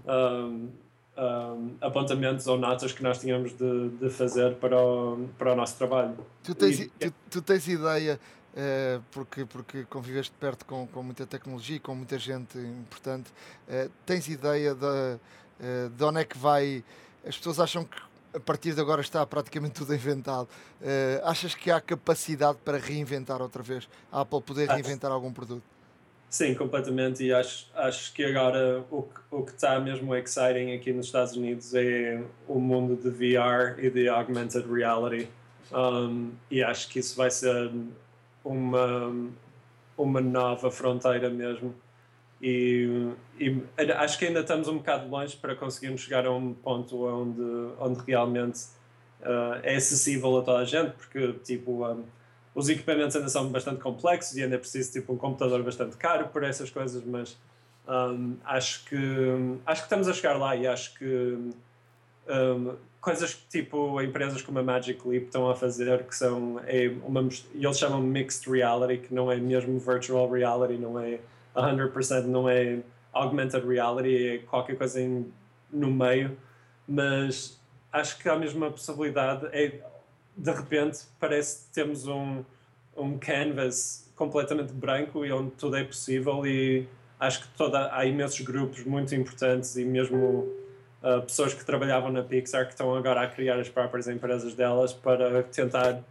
um, 0.07 0.69
um, 1.15 1.75
apontamentos 1.79 2.47
ou 2.47 2.57
notas 2.57 2.91
que 2.91 3.03
nós 3.03 3.19
tínhamos 3.19 3.53
de, 3.53 3.89
de 3.89 4.09
fazer 4.09 4.55
para 4.55 4.81
o, 4.81 5.27
para 5.37 5.53
o 5.53 5.55
nosso 5.55 5.77
trabalho. 5.77 6.17
Tu 6.43 6.55
tens, 6.55 6.79
e, 6.79 6.87
tu, 6.87 7.13
tu 7.29 7.41
tens 7.43 7.67
ideia 7.67 8.19
Uh, 8.51 9.01
porque, 9.11 9.45
porque 9.45 9.83
conviveste 9.85 10.33
perto 10.39 10.65
com, 10.65 10.87
com 10.87 11.03
muita 11.03 11.25
tecnologia 11.25 11.79
com 11.79 11.93
muita 11.93 12.17
gente 12.17 12.57
importante. 12.57 13.29
Uh, 13.67 13.89
tens 14.05 14.27
ideia 14.27 14.73
de, 14.73 14.85
uh, 14.85 15.89
de 15.89 16.03
onde 16.03 16.21
é 16.21 16.25
que 16.25 16.37
vai? 16.37 16.83
As 17.25 17.37
pessoas 17.37 17.59
acham 17.59 17.85
que 17.85 17.97
a 18.33 18.39
partir 18.39 18.73
de 18.73 18.81
agora 18.81 19.01
está 19.01 19.25
praticamente 19.25 19.75
tudo 19.75 19.93
inventado. 19.93 20.47
Uh, 20.81 21.23
achas 21.23 21.55
que 21.55 21.71
há 21.71 21.79
capacidade 21.79 22.57
para 22.63 22.77
reinventar 22.77 23.41
outra 23.41 23.61
vez? 23.61 23.87
A 24.11 24.21
Apple 24.21 24.41
poder 24.41 24.67
reinventar 24.69 25.11
algum 25.11 25.31
produto? 25.31 25.63
Sim, 26.29 26.53
completamente. 26.53 27.23
E 27.23 27.33
acho, 27.33 27.67
acho 27.73 28.13
que 28.13 28.23
agora 28.23 28.83
o, 28.91 29.07
o 29.31 29.43
que 29.43 29.51
está 29.51 29.79
mesmo 29.79 30.15
exciting 30.15 30.73
aqui 30.75 30.93
nos 30.93 31.07
Estados 31.07 31.35
Unidos 31.35 31.73
é 31.73 32.21
o 32.47 32.59
mundo 32.59 32.95
de 32.95 33.09
VR 33.09 33.83
e 33.83 33.89
de 33.89 34.07
augmented 34.07 34.65
reality. 34.71 35.27
Um, 35.71 36.31
e 36.49 36.63
acho 36.63 36.87
que 36.89 36.99
isso 36.99 37.15
vai 37.15 37.31
ser 37.31 37.71
uma, 38.43 39.13
uma 39.97 40.21
nova 40.21 40.71
fronteira 40.71 41.29
mesmo. 41.29 41.73
E, 42.41 43.11
e, 43.37 43.61
acho 43.97 44.17
que 44.17 44.25
ainda 44.25 44.39
estamos 44.39 44.67
um 44.67 44.77
bocado 44.77 45.09
longe 45.09 45.35
para 45.35 45.55
conseguirmos 45.55 46.01
chegar 46.01 46.25
a 46.25 46.31
um 46.31 46.53
ponto 46.53 47.05
onde, 47.05 47.73
onde 47.79 48.01
realmente 48.07 48.61
uh, 49.21 49.59
é 49.61 49.75
acessível 49.75 50.37
a 50.37 50.41
toda 50.41 50.59
a 50.59 50.65
gente, 50.65 50.91
porque 50.91 51.33
tipo, 51.43 51.85
um, 51.85 52.05
os 52.55 52.69
equipamentos 52.69 53.15
ainda 53.15 53.27
são 53.27 53.49
bastante 53.49 53.81
complexos 53.81 54.37
e 54.37 54.43
ainda 54.43 54.55
é 54.55 54.57
preciso 54.57 54.91
tipo, 54.91 55.13
um 55.13 55.17
computador 55.17 55.61
bastante 55.63 55.97
caro 55.97 56.29
para 56.29 56.47
essas 56.47 56.69
coisas, 56.69 57.03
mas 57.03 57.37
um, 57.87 58.37
acho, 58.45 58.85
que, 58.85 58.95
acho 59.65 59.81
que 59.81 59.85
estamos 59.85 60.07
a 60.07 60.13
chegar 60.13 60.37
lá 60.37 60.55
e 60.55 60.65
acho 60.65 60.93
que 60.93 61.37
um, 62.27 62.75
coisas 63.01 63.33
que 63.33 63.47
tipo 63.47 64.01
empresas 64.01 64.41
como 64.41 64.59
a 64.59 64.63
Magic 64.63 65.07
Leap 65.07 65.25
estão 65.25 65.49
a 65.49 65.55
fazer 65.55 66.03
que 66.05 66.15
são 66.15 66.59
é 66.65 66.91
uma, 67.05 67.21
eles 67.53 67.77
chamam 67.77 68.01
mixed 68.01 68.49
reality 68.49 69.07
que 69.07 69.13
não 69.13 69.31
é 69.31 69.37
mesmo 69.37 69.79
virtual 69.79 70.29
reality 70.29 70.73
não 70.73 70.99
é 70.99 71.19
100% 71.55 72.25
não 72.25 72.49
é 72.49 72.79
augmented 73.13 73.65
reality, 73.65 74.27
é 74.27 74.37
qualquer 74.39 74.77
coisa 74.77 75.01
em, 75.01 75.31
no 75.71 75.91
meio, 75.91 76.37
mas 76.87 77.59
acho 77.91 78.17
que 78.19 78.29
há 78.29 78.37
mesmo 78.37 78.59
uma 78.59 78.71
possibilidade, 78.71 79.47
é, 79.51 79.79
de 80.35 80.51
repente 80.51 80.99
parece 81.19 81.65
que 81.65 81.73
temos 81.73 82.07
um, 82.07 82.43
um 82.95 83.17
canvas 83.17 84.09
completamente 84.15 84.73
branco 84.73 85.25
e 85.25 85.31
onde 85.31 85.51
tudo 85.51 85.77
é 85.77 85.83
possível 85.83 86.45
e 86.45 86.87
acho 87.19 87.41
que 87.41 87.47
toda, 87.57 87.93
há 87.93 88.05
imensos 88.05 88.39
grupos 88.41 88.83
muito 88.85 89.13
importantes 89.15 89.75
e 89.75 89.85
mesmo 89.85 90.47
uh, 91.03 91.21
pessoas 91.21 91.53
que 91.53 91.63
trabalhavam 91.65 92.11
na 92.11 92.23
Pixar 92.23 92.65
que 92.65 92.71
estão 92.71 92.95
agora 92.95 93.21
a 93.21 93.27
criar 93.27 93.59
as 93.59 93.69
próprias 93.69 94.07
empresas 94.07 94.53
delas 94.53 94.93
para 94.93 95.43
tentar 95.43 96.01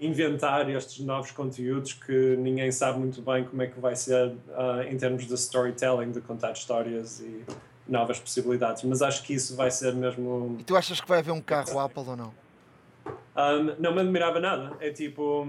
inventar 0.00 0.68
estes 0.68 1.04
novos 1.04 1.30
conteúdos 1.30 1.92
que 1.92 2.36
ninguém 2.36 2.72
sabe 2.72 2.98
muito 2.98 3.22
bem 3.22 3.44
como 3.44 3.62
é 3.62 3.68
que 3.68 3.78
vai 3.78 3.94
ser 3.94 4.28
uh, 4.28 4.82
em 4.90 4.96
termos 4.96 5.26
de 5.26 5.34
storytelling, 5.34 6.10
de 6.10 6.20
contar 6.20 6.52
histórias 6.52 7.20
e 7.20 7.44
novas 7.88 8.18
possibilidades. 8.18 8.82
Mas 8.82 9.00
acho 9.00 9.22
que 9.22 9.34
isso 9.34 9.54
vai 9.54 9.70
ser 9.70 9.94
mesmo. 9.94 10.56
E 10.58 10.64
tu 10.64 10.76
achas 10.76 11.00
que 11.00 11.08
vai 11.08 11.20
haver 11.20 11.30
um 11.30 11.40
carro 11.40 11.78
Apple 11.78 12.04
ou 12.04 12.16
não? 12.16 12.34
Um, 13.36 13.80
não 13.80 13.94
me 13.94 14.00
admirava 14.00 14.40
nada. 14.40 14.76
É 14.80 14.90
tipo, 14.90 15.46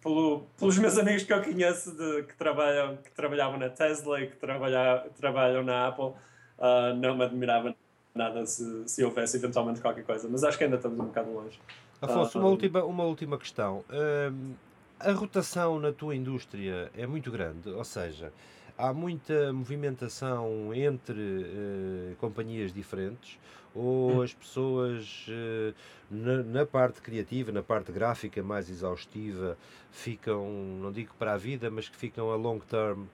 pelo, 0.00 0.46
pelos 0.56 0.78
meus 0.78 0.96
amigos 0.98 1.24
que 1.24 1.32
eu 1.32 1.42
conheço 1.42 1.92
de, 1.92 2.22
que, 2.22 2.36
trabalham, 2.36 2.96
que 2.98 3.10
trabalhavam 3.10 3.58
na 3.58 3.68
Tesla 3.68 4.20
e 4.20 4.28
que 4.28 4.36
trabalha, 4.36 5.04
trabalham 5.18 5.64
na 5.64 5.88
Apple, 5.88 6.04
uh, 6.04 6.94
não 6.96 7.16
me 7.16 7.24
admirava 7.24 7.74
nada 8.16 8.44
se, 8.46 8.88
se 8.88 9.04
houvesse 9.04 9.36
eventualmente 9.36 9.80
qualquer 9.80 10.04
coisa. 10.04 10.28
Mas 10.28 10.42
acho 10.44 10.56
que 10.58 10.64
ainda 10.64 10.76
estamos 10.76 10.98
um 10.98 11.06
bocado 11.06 11.32
longe. 11.32 11.60
Afonso, 12.00 12.38
uma, 12.38 12.48
última, 12.48 12.84
uma 12.84 13.04
última 13.04 13.38
questão. 13.38 13.84
Uh, 13.88 14.54
a 14.98 15.12
rotação 15.12 15.78
na 15.78 15.92
tua 15.92 16.14
indústria 16.14 16.90
é 16.96 17.06
muito 17.06 17.30
grande, 17.30 17.68
ou 17.70 17.84
seja, 17.84 18.32
há 18.76 18.92
muita 18.92 19.52
movimentação 19.52 20.72
entre 20.74 21.20
uh, 21.20 22.16
companhias 22.18 22.72
diferentes 22.72 23.38
ou 23.74 24.12
hum. 24.12 24.22
as 24.22 24.32
pessoas 24.32 25.26
uh, 25.28 25.74
na, 26.10 26.42
na, 26.42 26.66
parte 26.66 27.02
criativa, 27.02 27.52
na 27.52 27.62
parte 27.62 27.92
gráfica 27.92 28.42
mais 28.42 28.70
exaustiva, 28.70 29.56
ficam, 29.90 30.48
não 30.80 30.90
digo 30.90 31.12
para 31.18 31.34
a 31.34 31.36
vida, 31.36 31.70
mas 31.70 31.88
que 31.88 31.96
ficam 31.96 32.30
a 32.30 32.36
long 32.36 32.58
term 32.58 33.02
uh, 33.02 33.06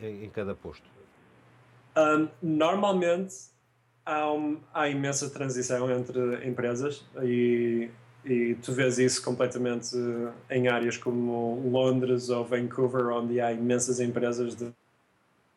em, 0.00 0.24
em, 0.24 0.30
cada 0.30 0.54
posto? 0.54 0.88
Um, 1.96 2.28
normalmente 2.40 3.34
há, 4.06 4.32
um, 4.32 4.58
há 4.72 4.88
imensa 4.88 5.28
transição 5.28 5.90
entre 5.90 6.46
empresas 6.48 7.04
e, 7.22 7.90
e 8.24 8.54
tu 8.62 8.72
vês 8.72 8.98
isso 8.98 9.22
completamente 9.22 9.96
em 10.48 10.68
áreas 10.68 10.96
como 10.96 11.60
Londres 11.68 12.30
ou 12.30 12.44
Vancouver, 12.44 13.08
onde 13.08 13.40
há 13.40 13.52
imensas 13.52 13.98
empresas 13.98 14.54
de, 14.54 14.72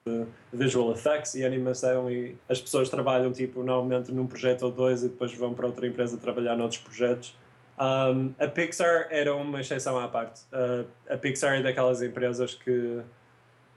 de 0.05 0.25
visual 0.51 0.91
effects 0.91 1.35
e 1.35 1.45
animação 1.45 2.11
e 2.11 2.35
as 2.49 2.59
pessoas 2.59 2.89
trabalham 2.89 3.31
tipo 3.31 3.63
normalmente 3.63 4.11
num 4.11 4.25
projeto 4.25 4.63
ou 4.63 4.71
dois 4.71 5.03
e 5.03 5.09
depois 5.09 5.31
vão 5.35 5.53
para 5.53 5.67
outra 5.67 5.85
empresa 5.87 6.17
trabalhar 6.17 6.57
noutros 6.57 6.81
projetos. 6.81 7.37
Um, 7.79 8.33
a 8.37 8.47
Pixar 8.47 9.07
era 9.09 9.33
uma 9.33 9.61
exceção 9.61 9.97
à 9.97 10.07
parte. 10.09 10.41
Uh, 10.51 10.85
a 11.09 11.15
Pixar 11.15 11.53
é 11.59 11.61
daquelas 11.61 12.01
empresas 12.01 12.53
que 12.53 13.01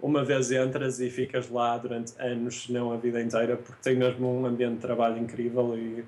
uma 0.03 0.25
vez 0.25 0.51
entras 0.51 1.01
e 1.01 1.09
ficas 1.09 1.49
lá 1.49 1.79
durante 1.79 2.13
anos, 2.21 2.65
se 2.65 2.73
não 2.73 2.93
a 2.93 2.97
vida 2.97 3.23
inteira, 3.23 3.57
porque 3.57 3.81
tem 3.81 3.97
mesmo 3.97 4.29
um 4.29 4.45
ambiente 4.45 4.75
de 4.75 4.81
trabalho 4.81 5.17
incrível 5.17 5.79
e 5.79 6.05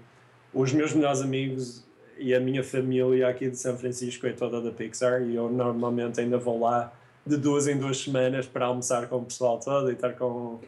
os 0.53 0.73
meus 0.73 0.93
melhores 0.93 1.23
amigos 1.23 1.85
e 2.19 2.35
a 2.35 2.41
minha 2.41 2.65
família 2.65 3.29
aqui 3.29 3.49
de 3.49 3.57
São 3.57 3.79
Francisco 3.79 4.27
é 4.27 4.33
toda 4.33 4.61
da 4.61 4.73
Pixar 4.73 5.23
e 5.23 5.37
eu 5.37 5.49
normalmente 5.49 6.21
ainda 6.21 6.39
vou 6.39 6.61
lá 6.61 6.93
de 7.25 7.37
duas 7.37 7.69
em 7.69 7.79
duas 7.79 7.99
semanas 7.99 8.47
para 8.47 8.67
almoçar 8.67 9.09
com 9.09 9.19
o 9.19 9.25
pessoal 9.25 9.61
todo 9.61 9.89
e 9.91 9.95
estar 9.95 10.13
com, 10.15 10.59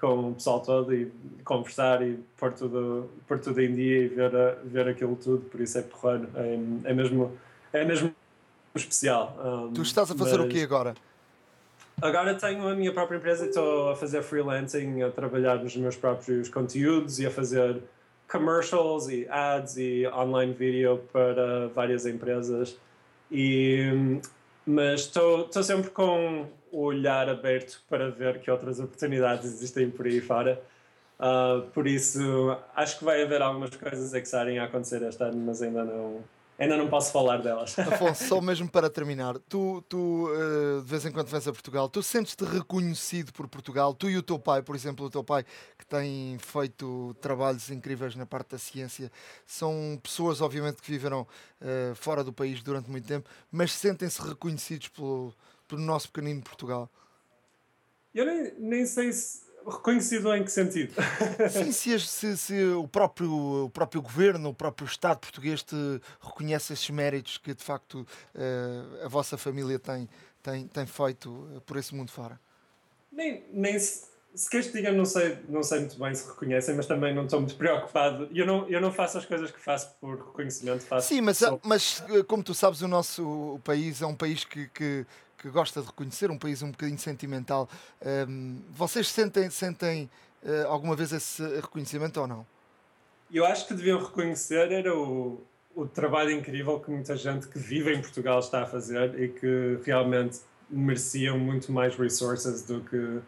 com 0.00 0.30
o 0.30 0.34
pessoal 0.34 0.60
todo 0.60 0.94
e 0.94 1.12
conversar 1.44 2.02
e 2.02 2.20
pôr 2.36 2.52
tudo, 2.52 3.10
pôr 3.26 3.40
tudo 3.40 3.60
em 3.60 3.74
dia 3.74 3.98
e 3.98 4.08
ver, 4.08 4.30
ver 4.64 4.88
aquilo 4.88 5.16
tudo, 5.16 5.42
por 5.50 5.60
isso 5.60 5.76
é 5.76 5.82
porreiro, 5.82 6.28
é, 6.36 6.90
é 6.90 6.94
mesmo, 6.94 7.36
é 7.72 7.84
mesmo 7.84 8.14
especial. 8.76 9.36
Um, 9.44 9.72
tu 9.72 9.82
estás 9.82 10.08
a 10.10 10.14
fazer 10.14 10.38
mas... 10.38 10.46
o 10.46 10.48
quê 10.48 10.60
agora? 10.60 10.94
Agora 12.02 12.34
tenho 12.34 12.66
a 12.66 12.74
minha 12.74 12.92
própria 12.92 13.18
empresa 13.18 13.44
e 13.44 13.48
estou 13.48 13.90
a 13.90 13.96
fazer 13.96 14.22
freelancing, 14.22 15.02
a 15.02 15.10
trabalhar 15.10 15.56
nos 15.56 15.76
meus 15.76 15.96
próprios 15.96 16.48
conteúdos 16.48 17.18
e 17.18 17.26
a 17.26 17.30
fazer 17.30 17.82
commercials 18.30 19.08
e 19.08 19.26
ads 19.28 19.76
e 19.76 20.06
online 20.06 20.54
video 20.54 20.98
para 21.12 21.68
várias 21.68 22.06
empresas. 22.06 22.78
E, 23.30 24.18
mas 24.66 25.00
estou, 25.00 25.50
sempre 25.62 25.90
com 25.90 26.46
o 26.72 26.82
olhar 26.82 27.28
aberto 27.28 27.82
para 27.88 28.10
ver 28.10 28.40
que 28.40 28.50
outras 28.50 28.80
oportunidades 28.80 29.44
existem 29.46 29.90
por 29.90 30.06
aí 30.06 30.20
fora. 30.20 30.60
Uh, 31.18 31.68
por 31.72 31.86
isso, 31.86 32.56
acho 32.74 32.98
que 32.98 33.04
vai 33.04 33.22
haver 33.22 33.42
algumas 33.42 33.76
coisas 33.76 34.14
exciting 34.14 34.56
a 34.56 34.64
acontecer 34.64 35.02
este 35.02 35.22
ano, 35.22 35.36
mas 35.36 35.60
ainda 35.60 35.84
não, 35.84 36.22
ainda 36.60 36.76
não 36.76 36.88
posso 36.88 37.10
falar 37.10 37.38
delas. 37.38 37.76
Afonso, 37.78 38.24
só 38.24 38.40
mesmo 38.42 38.68
para 38.68 38.90
terminar, 38.90 39.38
tu, 39.48 39.82
tu 39.88 40.28
uh, 40.28 40.82
de 40.82 40.88
vez 40.88 41.06
em 41.06 41.10
quando 41.10 41.26
vens 41.28 41.48
a 41.48 41.52
Portugal, 41.52 41.88
tu 41.88 42.02
sentes-te 42.02 42.44
reconhecido 42.44 43.32
por 43.32 43.48
Portugal, 43.48 43.94
tu 43.94 44.10
e 44.10 44.16
o 44.16 44.22
teu 44.22 44.38
pai, 44.38 44.62
por 44.62 44.76
exemplo, 44.76 45.06
o 45.06 45.10
teu 45.10 45.24
pai 45.24 45.44
que 45.78 45.86
tem 45.86 46.36
feito 46.38 47.16
trabalhos 47.20 47.70
incríveis 47.70 48.14
na 48.14 48.26
parte 48.26 48.50
da 48.50 48.58
ciência, 48.58 49.10
são 49.46 49.98
pessoas, 50.02 50.42
obviamente, 50.42 50.82
que 50.82 50.90
viveram 50.90 51.22
uh, 51.22 51.94
fora 51.94 52.22
do 52.22 52.32
país 52.32 52.62
durante 52.62 52.90
muito 52.90 53.08
tempo, 53.08 53.28
mas 53.50 53.72
sentem-se 53.72 54.20
reconhecidos 54.20 54.88
pelo, 54.88 55.34
pelo 55.66 55.80
nosso 55.80 56.12
pequenino 56.12 56.42
Portugal. 56.42 56.90
Eu 58.14 58.26
nem, 58.26 58.52
nem 58.58 58.86
sei 58.86 59.12
se 59.12 59.49
Reconhecido 59.66 60.34
em 60.34 60.42
que 60.42 60.50
sentido? 60.50 60.94
Sim, 61.50 61.72
se, 61.72 62.00
se, 62.00 62.36
se, 62.36 62.64
o, 62.72 62.88
próprio, 62.88 63.64
o 63.64 63.70
próprio 63.70 64.00
governo, 64.00 64.50
o 64.50 64.54
próprio 64.54 64.86
Estado 64.86 65.18
português 65.18 65.62
te 65.62 65.76
reconhece 66.20 66.72
esses 66.72 66.88
méritos 66.90 67.38
que 67.38 67.54
de 67.54 67.62
facto 67.62 68.06
uh, 68.34 69.04
a 69.04 69.08
vossa 69.08 69.36
família 69.36 69.78
tem, 69.78 70.08
tem, 70.42 70.66
tem 70.66 70.86
feito 70.86 71.48
eh, 71.54 71.60
por 71.64 71.76
esse 71.76 71.94
mundo 71.94 72.10
fora. 72.10 72.40
Nem, 73.12 73.44
nem 73.52 73.78
se, 73.78 74.04
se 74.34 74.48
queres 74.48 74.68
que 74.68 74.72
diga, 74.72 74.92
não 74.92 75.04
sei, 75.04 75.38
não 75.48 75.62
sei 75.62 75.80
muito 75.80 75.98
bem 75.98 76.14
se 76.14 76.26
reconhecem, 76.28 76.74
mas 76.74 76.86
também 76.86 77.14
não 77.14 77.24
estou 77.24 77.40
muito 77.40 77.56
preocupado. 77.56 78.28
Eu 78.32 78.46
não, 78.46 78.68
eu 78.68 78.80
não 78.80 78.92
faço 78.92 79.18
as 79.18 79.26
coisas 79.26 79.50
que 79.50 79.60
faço 79.60 79.94
por 80.00 80.16
reconhecimento. 80.16 80.82
Faço 80.84 81.08
Sim, 81.08 81.20
mas, 81.20 81.38
só... 81.38 81.58
mas 81.64 82.02
eh, 82.08 82.22
como 82.22 82.42
tu 82.42 82.54
sabes, 82.54 82.80
o 82.82 82.88
nosso 82.88 83.60
país 83.64 84.00
é 84.00 84.06
um 84.06 84.14
país 84.14 84.44
que, 84.44 84.68
que 84.68 85.04
que 85.40 85.48
gosta 85.48 85.80
de 85.80 85.86
reconhecer, 85.86 86.30
um 86.30 86.38
país 86.38 86.62
um 86.62 86.70
bocadinho 86.70 86.98
sentimental. 86.98 87.68
Um, 88.28 88.60
vocês 88.70 89.08
sentem, 89.08 89.48
sentem 89.48 90.10
uh, 90.42 90.68
alguma 90.68 90.94
vez 90.94 91.12
esse 91.12 91.42
reconhecimento 91.56 92.20
ou 92.20 92.26
não? 92.26 92.46
Eu 93.32 93.46
acho 93.46 93.66
que 93.66 93.74
deviam 93.74 93.98
reconhecer 93.98 94.70
era 94.70 94.94
o, 94.94 95.40
o 95.74 95.86
trabalho 95.86 96.30
incrível 96.32 96.78
que 96.78 96.90
muita 96.90 97.16
gente 97.16 97.48
que 97.48 97.58
vive 97.58 97.94
em 97.94 98.00
Portugal 98.00 98.40
está 98.40 98.62
a 98.62 98.66
fazer 98.66 99.18
e 99.18 99.28
que 99.28 99.80
realmente 99.84 100.40
mereciam 100.68 101.38
muito 101.38 101.72
mais 101.72 101.96
resources 101.96 102.62
do 102.62 102.80
que 102.82 103.20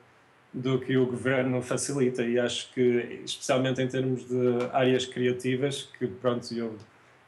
do 0.54 0.78
que 0.78 0.94
o 0.98 1.06
governo 1.06 1.62
facilita 1.62 2.22
e 2.22 2.38
acho 2.38 2.70
que 2.74 3.22
especialmente 3.24 3.80
em 3.80 3.88
termos 3.88 4.28
de 4.28 4.68
áreas 4.70 5.06
criativas 5.06 5.88
que 5.98 6.06
pronto 6.06 6.52
eu 6.52 6.76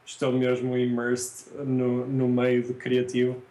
estou 0.05 0.31
mesmo 0.31 0.77
immersed 0.77 1.51
no, 1.65 2.05
no 2.05 2.27
meio 2.29 2.61
de 2.61 2.75
criativo 2.75 3.41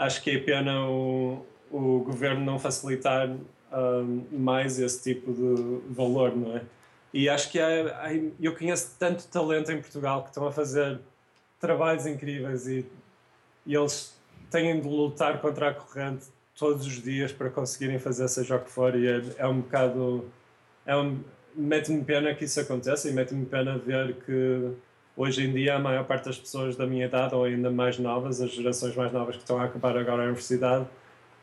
acho 0.00 0.22
que 0.22 0.30
é 0.30 0.38
pena 0.38 0.88
o, 0.88 1.44
o 1.70 2.00
governo 2.00 2.42
não 2.42 2.58
facilitar 2.58 3.28
um, 3.28 4.24
mais 4.32 4.78
esse 4.78 5.02
tipo 5.02 5.30
de 5.30 5.92
valor, 5.92 6.34
não 6.34 6.56
é? 6.56 6.62
E 7.12 7.28
acho 7.28 7.50
que 7.50 7.60
há, 7.60 8.04
há, 8.04 8.08
eu 8.40 8.56
conheço 8.56 8.96
tanto 8.98 9.28
talento 9.28 9.70
em 9.70 9.80
Portugal 9.80 10.22
que 10.22 10.30
estão 10.30 10.46
a 10.46 10.52
fazer 10.52 10.98
trabalhos 11.60 12.06
incríveis 12.06 12.66
e, 12.66 12.86
e 13.66 13.74
eles 13.74 14.18
têm 14.50 14.80
de 14.80 14.88
lutar 14.88 15.38
contra 15.40 15.68
a 15.68 15.74
corrente 15.74 16.26
todos 16.56 16.86
os 16.86 17.02
dias 17.02 17.30
para 17.30 17.50
conseguirem 17.50 17.98
fazer 17.98 18.26
seja 18.28 18.56
o 18.56 18.60
que 18.60 18.70
for 18.70 18.96
e 18.96 19.06
é, 19.06 19.22
é 19.38 19.46
um 19.46 19.60
bocado 19.60 20.24
é 20.86 20.96
um, 20.96 21.20
mete-me 21.54 22.02
pena 22.04 22.34
que 22.34 22.44
isso 22.44 22.60
aconteça 22.60 23.08
e 23.08 23.12
mete-me 23.12 23.44
pena 23.44 23.76
ver 23.76 24.14
que 24.24 24.72
hoje 25.20 25.46
em 25.46 25.52
dia 25.52 25.76
a 25.76 25.78
maior 25.78 26.04
parte 26.06 26.24
das 26.24 26.38
pessoas 26.38 26.76
da 26.76 26.86
minha 26.86 27.04
idade 27.04 27.34
ou 27.34 27.44
ainda 27.44 27.70
mais 27.70 27.98
novas, 27.98 28.40
as 28.40 28.52
gerações 28.52 28.96
mais 28.96 29.12
novas 29.12 29.36
que 29.36 29.42
estão 29.42 29.58
a 29.58 29.64
acabar 29.64 29.94
agora 29.98 30.22
a 30.22 30.24
universidade, 30.24 30.86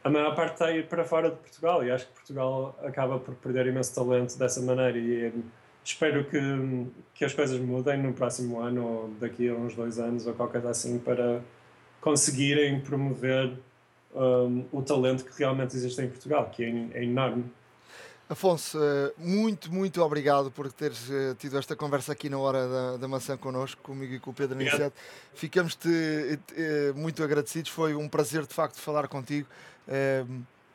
a 0.03 0.09
maior 0.09 0.35
parte 0.35 0.53
está 0.53 0.65
a 0.65 0.75
ir 0.75 0.87
para 0.87 1.03
fora 1.03 1.29
de 1.29 1.35
Portugal 1.35 1.85
e 1.85 1.91
acho 1.91 2.07
que 2.07 2.13
Portugal 2.13 2.75
acaba 2.83 3.19
por 3.19 3.35
perder 3.35 3.67
imenso 3.67 3.93
talento 3.93 4.35
dessa 4.35 4.61
maneira 4.61 4.97
e 4.97 5.31
espero 5.83 6.25
que, 6.25 6.39
que 7.13 7.23
as 7.23 7.35
coisas 7.35 7.59
mudem 7.59 8.01
no 8.01 8.13
próximo 8.13 8.59
ano 8.59 8.83
ou 8.83 9.09
daqui 9.19 9.47
a 9.47 9.53
uns 9.53 9.75
dois 9.75 9.99
anos 9.99 10.25
ou 10.25 10.33
qualquer 10.33 10.61
coisa 10.61 10.71
assim 10.71 10.97
para 10.97 11.41
conseguirem 12.01 12.79
promover 12.79 13.53
um, 14.15 14.65
o 14.71 14.81
talento 14.81 15.23
que 15.23 15.37
realmente 15.37 15.75
existe 15.75 16.01
em 16.01 16.07
Portugal, 16.07 16.49
que 16.49 16.63
é, 16.63 16.99
é 16.99 17.03
enorme. 17.03 17.45
Afonso, 18.29 18.77
eh, 18.81 19.13
muito, 19.17 19.71
muito 19.71 20.01
obrigado 20.03 20.51
por 20.51 20.69
teres 20.71 21.09
eh, 21.09 21.33
tido 21.39 21.57
esta 21.57 21.77
conversa 21.77 22.11
aqui 22.11 22.29
na 22.29 22.37
hora 22.37 22.67
da, 22.67 22.97
da 22.97 23.07
maçã 23.07 23.37
connosco, 23.37 23.81
comigo 23.81 24.13
e 24.13 24.19
com 24.19 24.31
o 24.31 24.33
Pedro 24.33 24.59
Aniceto. 24.59 24.97
Ficamos-te 25.33 25.89
eh, 26.57 26.91
muito 26.93 27.23
agradecidos, 27.23 27.71
foi 27.71 27.95
um 27.95 28.09
prazer 28.09 28.45
de 28.45 28.53
facto 28.53 28.77
falar 28.79 29.07
contigo. 29.07 29.47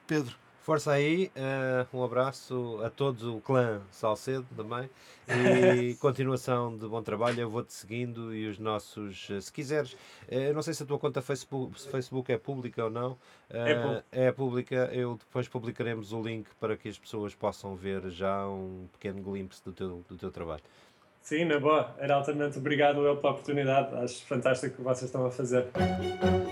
Pedro. 0.06 0.41
Força 0.62 0.92
aí, 0.92 1.28
uh, 1.36 1.96
um 1.96 2.04
abraço 2.04 2.80
a 2.84 2.88
todos 2.88 3.24
o 3.24 3.40
clã 3.40 3.80
Salcedo 3.90 4.46
também 4.56 4.88
e 5.28 5.94
continuação 5.98 6.76
de 6.76 6.86
bom 6.86 7.02
trabalho. 7.02 7.40
Eu 7.40 7.50
vou-te 7.50 7.72
seguindo 7.72 8.32
e 8.32 8.46
os 8.46 8.60
nossos, 8.60 9.28
uh, 9.28 9.42
se 9.42 9.52
quiseres, 9.52 9.94
uh, 9.94 9.96
eu 10.30 10.54
não 10.54 10.62
sei 10.62 10.72
se 10.72 10.84
a 10.84 10.86
tua 10.86 11.00
conta 11.00 11.20
Facebook, 11.20 11.82
Facebook 11.90 12.30
é 12.30 12.38
pública 12.38 12.84
ou 12.84 12.90
não. 12.90 13.18
é, 13.50 14.28
é 14.28 14.30
pública, 14.30 14.88
eu 14.92 15.16
depois 15.16 15.48
publicaremos 15.48 16.12
o 16.12 16.22
link 16.22 16.46
para 16.60 16.76
que 16.76 16.88
as 16.88 16.96
pessoas 16.96 17.34
possam 17.34 17.74
ver 17.74 18.08
já 18.10 18.46
um 18.46 18.86
pequeno 18.92 19.20
glimpse 19.20 19.60
do 19.64 19.72
teu, 19.72 20.04
do 20.08 20.16
teu 20.16 20.30
trabalho. 20.30 20.62
Sim, 21.22 21.44
na 21.44 21.58
boa. 21.58 21.92
Era 21.98 22.14
altamente 22.14 22.58
obrigado 22.58 23.04
eu 23.04 23.16
pela 23.16 23.32
oportunidade. 23.32 23.96
Acho 23.96 24.24
fantástico 24.26 24.74
o 24.74 24.76
que 24.76 24.82
vocês 24.82 25.04
estão 25.04 25.26
a 25.26 25.30
fazer. 25.30 25.66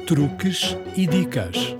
Truques 0.04 0.76
e 0.96 1.06
dicas. 1.06 1.76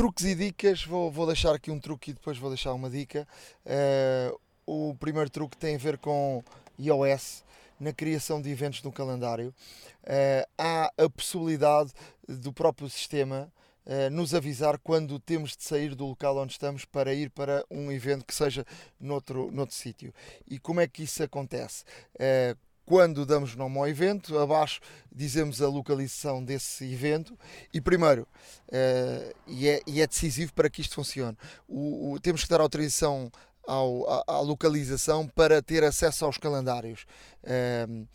Truques 0.00 0.24
e 0.24 0.34
dicas, 0.34 0.82
vou, 0.82 1.10
vou 1.10 1.26
deixar 1.26 1.54
aqui 1.54 1.70
um 1.70 1.78
truque 1.78 2.10
e 2.10 2.14
depois 2.14 2.38
vou 2.38 2.48
deixar 2.48 2.72
uma 2.72 2.88
dica. 2.88 3.28
Uh, 3.66 4.40
o 4.64 4.94
primeiro 4.94 5.28
truque 5.28 5.58
tem 5.58 5.74
a 5.74 5.78
ver 5.78 5.98
com 5.98 6.42
iOS 6.78 7.44
na 7.78 7.92
criação 7.92 8.40
de 8.40 8.48
eventos 8.48 8.82
no 8.82 8.90
calendário. 8.90 9.54
Uh, 10.02 10.48
há 10.56 10.90
a 10.96 11.10
possibilidade 11.10 11.92
do 12.26 12.50
próprio 12.50 12.88
sistema 12.88 13.52
uh, 13.84 14.08
nos 14.10 14.32
avisar 14.32 14.78
quando 14.78 15.18
temos 15.18 15.54
de 15.54 15.64
sair 15.64 15.94
do 15.94 16.06
local 16.06 16.38
onde 16.38 16.52
estamos 16.52 16.86
para 16.86 17.12
ir 17.12 17.28
para 17.28 17.62
um 17.70 17.92
evento 17.92 18.24
que 18.24 18.34
seja 18.34 18.64
noutro, 18.98 19.50
noutro 19.52 19.76
sítio. 19.76 20.14
E 20.48 20.58
como 20.58 20.80
é 20.80 20.88
que 20.88 21.02
isso 21.02 21.22
acontece? 21.22 21.84
Uh, 22.14 22.56
quando 22.90 23.24
damos 23.24 23.54
nome 23.54 23.78
ao 23.78 23.86
evento, 23.86 24.36
abaixo 24.36 24.80
dizemos 25.12 25.62
a 25.62 25.68
localização 25.68 26.42
desse 26.42 26.92
evento 26.92 27.38
e 27.72 27.80
primeiro, 27.80 28.26
uh, 28.66 29.32
e, 29.46 29.68
é, 29.68 29.80
e, 29.86 30.00
é, 30.00 30.06
decisivo 30.08 30.52
para 30.52 30.68
que 30.68 30.80
isto 30.80 30.96
funcione, 30.96 31.38
o, 31.68 32.14
o, 32.14 32.18
temos 32.18 32.42
que 32.42 32.50
dar 32.50 32.60
autorização 32.60 33.30
ao, 33.70 34.10
à, 34.10 34.24
à, 34.26 34.40
localização 34.40 35.28
para 35.28 35.62
ter 35.62 35.84
acesso 35.84 36.24
aos 36.24 36.36
calendários. 36.36 37.06
Uh, 37.44 38.06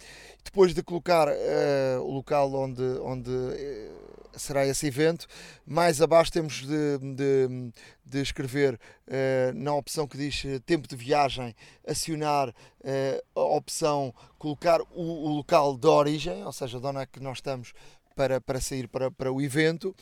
depois 0.44 0.74
de 0.74 0.84
colocar 0.84 1.30
uh, 1.30 2.02
o 2.02 2.12
local 2.12 2.54
onde, 2.54 2.84
onde 3.02 3.32
será 4.36 4.68
esse 4.68 4.88
evento. 4.88 5.28
Mais 5.66 6.02
abaixo 6.02 6.32
temos 6.32 6.66
de, 6.66 6.98
de, 7.16 7.72
de 8.06 8.22
escrever 8.22 8.74
uh, 8.76 9.54
na 9.56 9.74
opção 9.74 10.06
que 10.06 10.18
diz 10.18 10.44
eh, 10.46 10.60
tempo 10.60 10.90
de 10.90 10.96
viagem, 10.96 11.56
acionar 11.88 12.54
a 13.36 13.42
opção 13.42 14.14
colocar 14.38 14.80
o, 14.92 15.30
o, 15.30 15.30
local 15.38 15.76
de 15.76 15.88
origem, 15.88 16.44
ou 16.44 16.52
seja, 16.52 16.80
de 16.80 16.86
onde 16.86 17.00
é 17.00 17.06
que 17.06 17.20
nós 17.20 17.38
estamos 17.38 17.74
para, 18.16 18.40
para 18.40 18.62
sair 18.62 18.88
para, 18.88 19.12
para 19.12 19.32
o 19.32 19.42
evento 19.42 19.96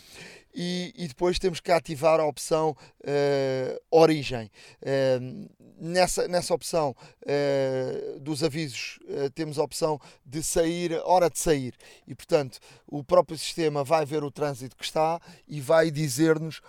e, 0.53 0.93
e 0.95 1.07
depois 1.07 1.39
temos 1.39 1.59
que 1.59 1.71
ativar 1.71 2.19
a 2.19 2.25
opção 2.25 2.77
uh, 3.01 3.81
origem. 3.89 4.51
Uh, 4.81 5.49
nessa, 5.79 6.27
nessa 6.27 6.53
opção 6.53 6.95
uh, 7.23 8.19
dos 8.19 8.43
avisos 8.43 8.99
temos 9.33 9.57
a 9.57 9.63
opção 9.63 9.99
de 10.25 10.43
sair, 10.43 10.93
hora 11.03 11.29
de 11.29 11.39
sair 11.39 11.73
e 12.07 12.13
portanto 12.13 12.59
o 12.87 13.03
próprio 13.03 13.37
sistema 13.37 13.83
vai 13.83 14.05
ver 14.05 14.23
o 14.23 14.31
trânsito 14.31 14.77
que 14.77 14.85
está 14.85 15.19
e 15.47 15.59
vai 15.59 15.89
dizer-nos 15.89 16.61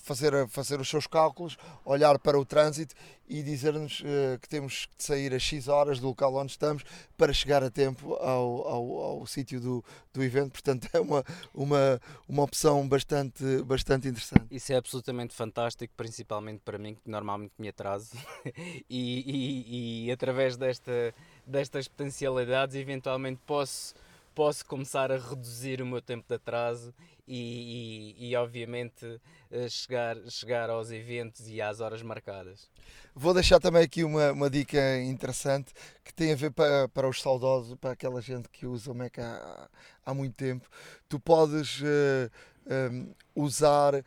fazer, 0.00 0.48
fazer 0.48 0.80
os 0.80 0.88
seus 0.88 1.06
cálculos, 1.06 1.56
olhar 1.84 2.18
para 2.18 2.38
o 2.38 2.44
trânsito 2.44 2.94
e 3.28 3.42
dizer-nos 3.42 4.00
uh, 4.00 4.38
que 4.40 4.48
temos 4.48 4.86
que 4.86 5.02
sair 5.02 5.34
a 5.34 5.38
X 5.38 5.68
horas 5.68 5.98
do 6.00 6.06
local 6.08 6.34
onde 6.34 6.52
estamos 6.52 6.84
para 7.16 7.32
chegar 7.32 7.62
a 7.62 7.70
tempo 7.70 8.14
ao, 8.14 8.68
ao, 8.68 8.92
ao 9.20 9.26
sítio 9.26 9.60
do, 9.60 9.84
do 10.12 10.22
evento. 10.22 10.52
Portanto, 10.52 10.88
é 10.94 11.00
uma, 11.00 11.24
uma, 11.54 12.00
uma 12.28 12.42
opção 12.42 12.86
bastante, 12.88 13.44
bastante 13.62 14.08
interessante. 14.08 14.46
Isso 14.50 14.72
é 14.72 14.76
absolutamente 14.76 15.34
fantástico, 15.34 15.92
principalmente 15.96 16.60
para 16.64 16.78
mim, 16.78 16.94
que 16.94 17.10
normalmente 17.10 17.52
me 17.58 17.68
atraso. 17.68 18.10
e, 18.88 20.04
e, 20.06 20.06
e 20.06 20.12
através 20.12 20.56
desta, 20.56 21.14
destas 21.46 21.88
potencialidades, 21.88 22.74
eventualmente 22.76 23.40
posso 23.46 23.94
posso 24.36 24.66
começar 24.66 25.10
a 25.10 25.16
reduzir 25.16 25.80
o 25.80 25.86
meu 25.86 26.02
tempo 26.02 26.26
de 26.28 26.34
atraso 26.34 26.92
e, 27.26 28.14
e, 28.18 28.28
e, 28.28 28.36
obviamente 28.36 29.18
eh, 29.50 29.66
chegar, 29.66 30.14
chegar 30.28 30.68
aos 30.68 30.90
eventos 30.90 31.48
e 31.48 31.60
às 31.62 31.80
horas 31.80 32.02
marcadas. 32.02 32.68
Vou 33.14 33.32
deixar 33.32 33.58
também 33.58 33.82
aqui 33.82 34.04
uma, 34.04 34.32
uma 34.32 34.50
dica 34.50 34.98
interessante 34.98 35.72
que 36.04 36.12
tem 36.12 36.32
a 36.32 36.36
ver 36.36 36.52
para, 36.52 36.86
para 36.88 37.08
os 37.08 37.22
saudosos, 37.22 37.76
para 37.76 37.92
aquela 37.92 38.20
gente 38.20 38.50
que 38.50 38.66
usa 38.66 38.92
o 38.92 38.94
Mac 38.94 39.18
há, 39.18 39.70
há 40.04 40.12
muito 40.12 40.34
tempo. 40.34 40.68
Tu 41.08 41.18
podes 41.18 41.80
uh, 41.80 42.30
eh, 42.66 42.90
um, 42.90 43.10
eh, 43.10 43.14
usar 43.34 43.94
uh, 43.94 44.04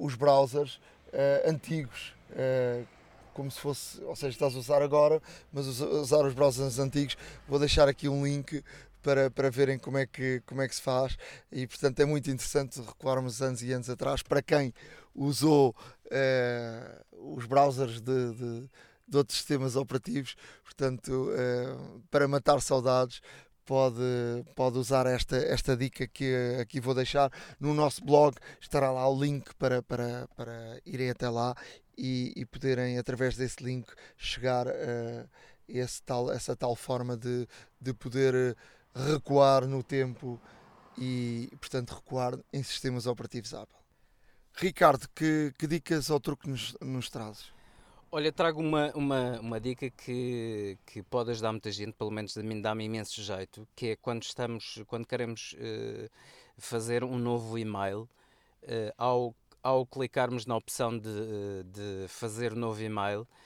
os 0.00 0.14
browsers 0.14 0.76
uh, 1.12 1.50
antigos, 1.50 2.14
como 3.34 3.50
se 3.50 3.60
fosse, 3.60 4.02
ou 4.04 4.16
seja, 4.16 4.30
estás 4.30 4.56
a 4.56 4.58
usar 4.58 4.80
agora, 4.80 5.20
mas 5.52 5.66
usar 5.66 6.24
os 6.24 6.32
browsers 6.32 6.78
antigos. 6.78 7.18
Vou 7.46 7.58
deixar 7.58 7.86
aqui 7.86 8.08
um 8.08 8.24
link 8.24 8.64
para, 9.06 9.30
para 9.30 9.48
verem 9.48 9.78
como 9.78 9.98
é, 9.98 10.04
que, 10.04 10.42
como 10.44 10.60
é 10.60 10.68
que 10.68 10.74
se 10.74 10.82
faz. 10.82 11.16
E 11.52 11.64
portanto 11.64 12.00
é 12.00 12.04
muito 12.04 12.28
interessante 12.28 12.80
recuarmos 12.80 13.40
anos 13.40 13.62
e 13.62 13.72
anos 13.72 13.88
atrás 13.88 14.20
para 14.20 14.42
quem 14.42 14.74
usou 15.14 15.76
uh, 16.06 17.36
os 17.36 17.46
browsers 17.46 18.00
de, 18.00 18.34
de, 18.34 18.70
de, 19.06 19.16
outros 19.16 19.38
sistemas 19.38 19.76
operativos, 19.76 20.34
portanto 20.64 21.30
uh, 21.30 22.02
para 22.10 22.26
matar 22.26 22.60
saudades 22.60 23.20
pode, 23.64 24.02
pode 24.56 24.76
usar 24.76 25.06
esta, 25.06 25.36
esta 25.36 25.76
dica 25.76 26.08
que 26.08 26.58
aqui 26.60 26.80
vou 26.80 26.92
deixar. 26.92 27.30
No 27.60 27.72
nosso 27.74 28.04
blog 28.04 28.36
estará 28.60 28.90
lá 28.90 29.08
o 29.08 29.22
link 29.22 29.54
para, 29.54 29.84
para, 29.84 30.26
para 30.34 30.80
irem 30.84 31.10
até 31.10 31.28
lá 31.28 31.54
e, 31.96 32.32
e 32.34 32.44
poderem 32.44 32.98
através 32.98 33.36
desse 33.36 33.62
link 33.62 33.86
chegar 34.16 34.66
a 34.66 35.28
esse 35.68 36.02
tal, 36.02 36.30
essa 36.30 36.54
tal 36.54 36.76
forma 36.76 37.16
de, 37.16 37.46
de 37.80 37.92
poder 37.92 38.56
recuar 38.96 39.66
no 39.66 39.82
tempo 39.82 40.40
e, 40.98 41.50
portanto, 41.60 41.94
recuar 41.94 42.38
em 42.52 42.62
sistemas 42.62 43.06
operativos 43.06 43.52
Apple. 43.52 43.76
Ricardo, 44.54 45.06
que, 45.14 45.52
que 45.58 45.66
dicas 45.66 46.08
ou 46.08 46.18
truque 46.18 46.48
nos, 46.48 46.74
nos 46.80 47.10
trazes? 47.10 47.52
Olha, 48.10 48.32
trago 48.32 48.60
uma, 48.60 48.90
uma, 48.94 49.40
uma 49.40 49.60
dica 49.60 49.90
que, 49.90 50.78
que 50.86 51.02
pode 51.02 51.30
ajudar 51.32 51.52
muita 51.52 51.70
gente, 51.70 51.92
pelo 51.92 52.10
menos 52.10 52.38
a 52.38 52.42
mim 52.42 52.62
dá-me 52.62 52.84
imenso 52.84 53.20
jeito, 53.22 53.68
que 53.76 53.88
é 53.88 53.96
quando 53.96 54.22
estamos, 54.22 54.82
quando 54.86 55.06
queremos 55.06 55.54
uh, 55.54 56.08
fazer 56.56 57.04
um 57.04 57.18
novo 57.18 57.58
e-mail, 57.58 58.08
uh, 58.62 58.92
ao, 58.96 59.34
ao 59.62 59.84
clicarmos 59.84 60.46
na 60.46 60.56
opção 60.56 60.96
de, 60.96 61.64
de 61.64 62.08
fazer 62.08 62.54
novo 62.54 62.80
e-mail, 62.80 63.22
eh, 63.22 63.45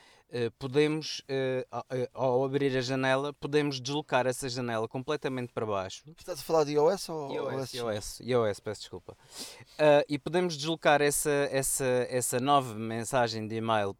podemos, 0.57 1.21
eh, 1.27 1.65
ao 2.13 2.43
abrir 2.43 2.75
a 2.77 2.81
janela, 2.81 3.33
podemos 3.33 3.79
deslocar 3.79 4.27
essa 4.27 4.47
janela 4.47 4.87
completamente 4.87 5.51
para 5.53 5.65
baixo. 5.65 6.03
Estás 6.17 6.39
a 6.39 6.43
falar 6.43 6.63
de 6.63 6.73
iOS 6.73 7.09
ou 7.09 7.33
iOS? 7.33 7.73
iOS, 7.73 8.19
iOS 8.21 8.59
peço 8.59 8.81
desculpa. 8.81 9.17
E 10.07 10.17
podemos 10.17 10.55
deslocar 10.55 11.01
essa, 11.01 11.49
essa, 11.51 12.07
essa 12.09 12.39
nova 12.39 12.73
mensagem 12.75 13.47
de 13.47 13.55
e-mail, 13.55 13.95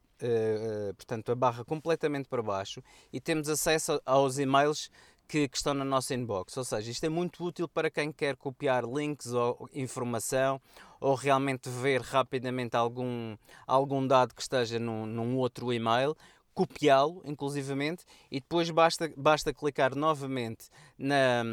portanto, 0.95 1.32
a 1.32 1.36
barra 1.36 1.65
completamente 1.65 2.29
para 2.29 2.41
baixo 2.41 2.82
e 3.11 3.19
temos 3.19 3.49
acesso 3.49 4.01
aos 4.05 4.38
e-mails 4.38 4.89
que, 5.32 5.47
que, 5.47 5.55
estão 5.55 5.73
na 5.73 5.86
nossa 5.86 6.13
inbox. 6.13 6.57
Ou 6.57 6.65
seja, 6.65 6.91
isto 6.91 7.05
é 7.05 7.09
muito 7.09 7.43
útil 7.43 7.67
para 7.67 7.89
quem 7.89 8.11
quer 8.11 8.36
copiar 8.36 8.84
links 8.84 9.27
ou 9.34 9.69
informação 9.73 10.61
ou 11.02 11.16
realmente 11.16 11.68
ver 11.68 11.99
rapidamente 11.99 12.78
algum, 12.78 13.36
algum 13.66 14.06
dado 14.06 14.36
que 14.36 14.41
esteja 14.41 14.80
num, 14.80 15.06
num 15.08 15.36
outro 15.36 15.74
e-mail, 15.74 16.16
copiá-lo, 16.54 17.22
inclusivamente, 17.26 18.06
e 18.30 18.39
depois 18.39 18.70
basta, 18.70 19.12
basta 19.18 19.52
clicar 19.52 19.95
novamente 19.95 20.70
na, 20.97 21.43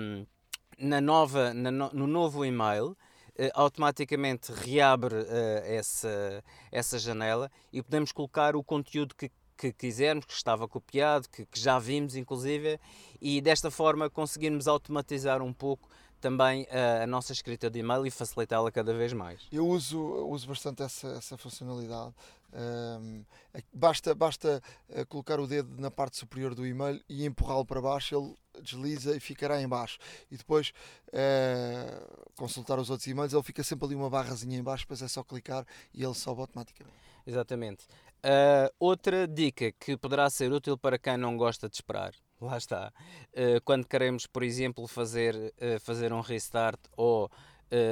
na 0.78 1.00
nova, 1.00 1.54
na, 1.54 1.70
no 1.70 2.06
novo 2.06 2.44
e-mail. 2.44 2.96
Uh, 3.40 3.50
automaticamente 3.54 4.50
reabre 4.50 5.14
uh, 5.14 5.62
essa, 5.62 6.42
essa 6.72 6.98
janela 6.98 7.48
e 7.72 7.80
podemos 7.80 8.10
colocar 8.10 8.56
o 8.56 8.64
conteúdo 8.64 9.14
que 9.14 9.30
que 9.58 9.72
quisermos, 9.72 10.24
que 10.24 10.32
estava 10.32 10.68
copiado, 10.68 11.28
que, 11.28 11.44
que 11.44 11.58
já 11.58 11.80
vimos 11.80 12.14
inclusive, 12.14 12.78
e 13.20 13.40
desta 13.40 13.70
forma 13.70 14.08
conseguirmos 14.08 14.68
automatizar 14.68 15.42
um 15.42 15.52
pouco 15.52 15.88
também 16.20 16.66
a, 16.70 17.04
a 17.04 17.06
nossa 17.06 17.32
escrita 17.32 17.70
de 17.70 17.78
e-mail 17.78 18.06
e 18.06 18.10
facilitá-la 18.10 18.70
cada 18.70 18.92
vez 18.94 19.12
mais. 19.12 19.46
Eu 19.50 19.66
uso, 19.66 19.98
uso 19.98 20.46
bastante 20.46 20.82
essa, 20.82 21.08
essa 21.08 21.36
funcionalidade. 21.36 22.14
Um, 22.50 23.24
é 23.52 23.62
basta 23.74 24.14
basta 24.14 24.62
uh, 24.88 25.06
colocar 25.06 25.38
o 25.38 25.46
dedo 25.46 25.78
na 25.78 25.90
parte 25.90 26.16
superior 26.16 26.54
do 26.54 26.66
e-mail 26.66 26.98
e 27.06 27.26
empurrá-lo 27.26 27.64
para 27.64 27.80
baixo, 27.80 28.14
ele 28.16 28.62
desliza 28.62 29.14
e 29.14 29.20
ficará 29.20 29.60
em 29.60 29.68
baixo. 29.68 29.98
E 30.30 30.36
depois 30.36 30.72
uh, 31.08 32.32
consultar 32.36 32.78
os 32.78 32.88
outros 32.88 33.06
e-mails, 33.06 33.34
ele 33.34 33.42
fica 33.42 33.62
sempre 33.62 33.86
ali 33.86 33.94
uma 33.94 34.08
barrazinha 34.08 34.58
em 34.58 34.62
baixo, 34.62 34.84
depois 34.84 35.02
é 35.02 35.08
só 35.08 35.22
clicar 35.22 35.66
e 35.92 36.02
ele 36.02 36.14
sobe 36.14 36.40
automaticamente. 36.40 36.96
Exatamente. 37.26 37.84
Uh, 38.24 38.72
outra 38.80 39.28
dica 39.28 39.70
que 39.72 39.96
poderá 39.96 40.28
ser 40.30 40.50
útil 40.50 40.76
para 40.78 40.98
quem 40.98 41.16
não 41.16 41.36
gosta 41.36 41.68
de 41.68 41.76
esperar, 41.76 42.14
lá 42.40 42.56
está. 42.56 42.92
Uh, 43.32 43.60
quando 43.64 43.86
queremos, 43.86 44.26
por 44.26 44.42
exemplo, 44.42 44.86
fazer, 44.86 45.34
uh, 45.34 45.80
fazer 45.80 46.12
um 46.12 46.20
restart 46.20 46.80
ou 46.96 47.30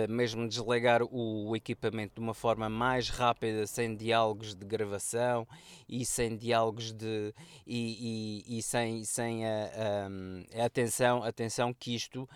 mesmo 0.09 0.49
desligar 0.49 1.03
o, 1.03 1.55
equipamento 1.55 2.15
de 2.15 2.21
uma 2.23 2.33
forma 2.33 2.67
mais 2.67 3.11
rápida, 3.11 3.67
sem 3.67 3.95
diálogos 3.95 4.55
de 4.55 4.65
gravação 4.65 5.47
e 5.87 6.03
sem 6.07 6.35
diálogos 6.35 6.95
de. 6.95 7.35
e, 7.67 8.43
e, 8.47 8.59
e 8.59 8.63
sem, 8.63 9.05
sem 9.05 9.45
a, 9.45 9.51
a, 9.51 10.63
a, 10.63 10.65
atenção, 10.65 11.23
atenção 11.23 11.75
que 11.75 11.95
isto 11.95 12.27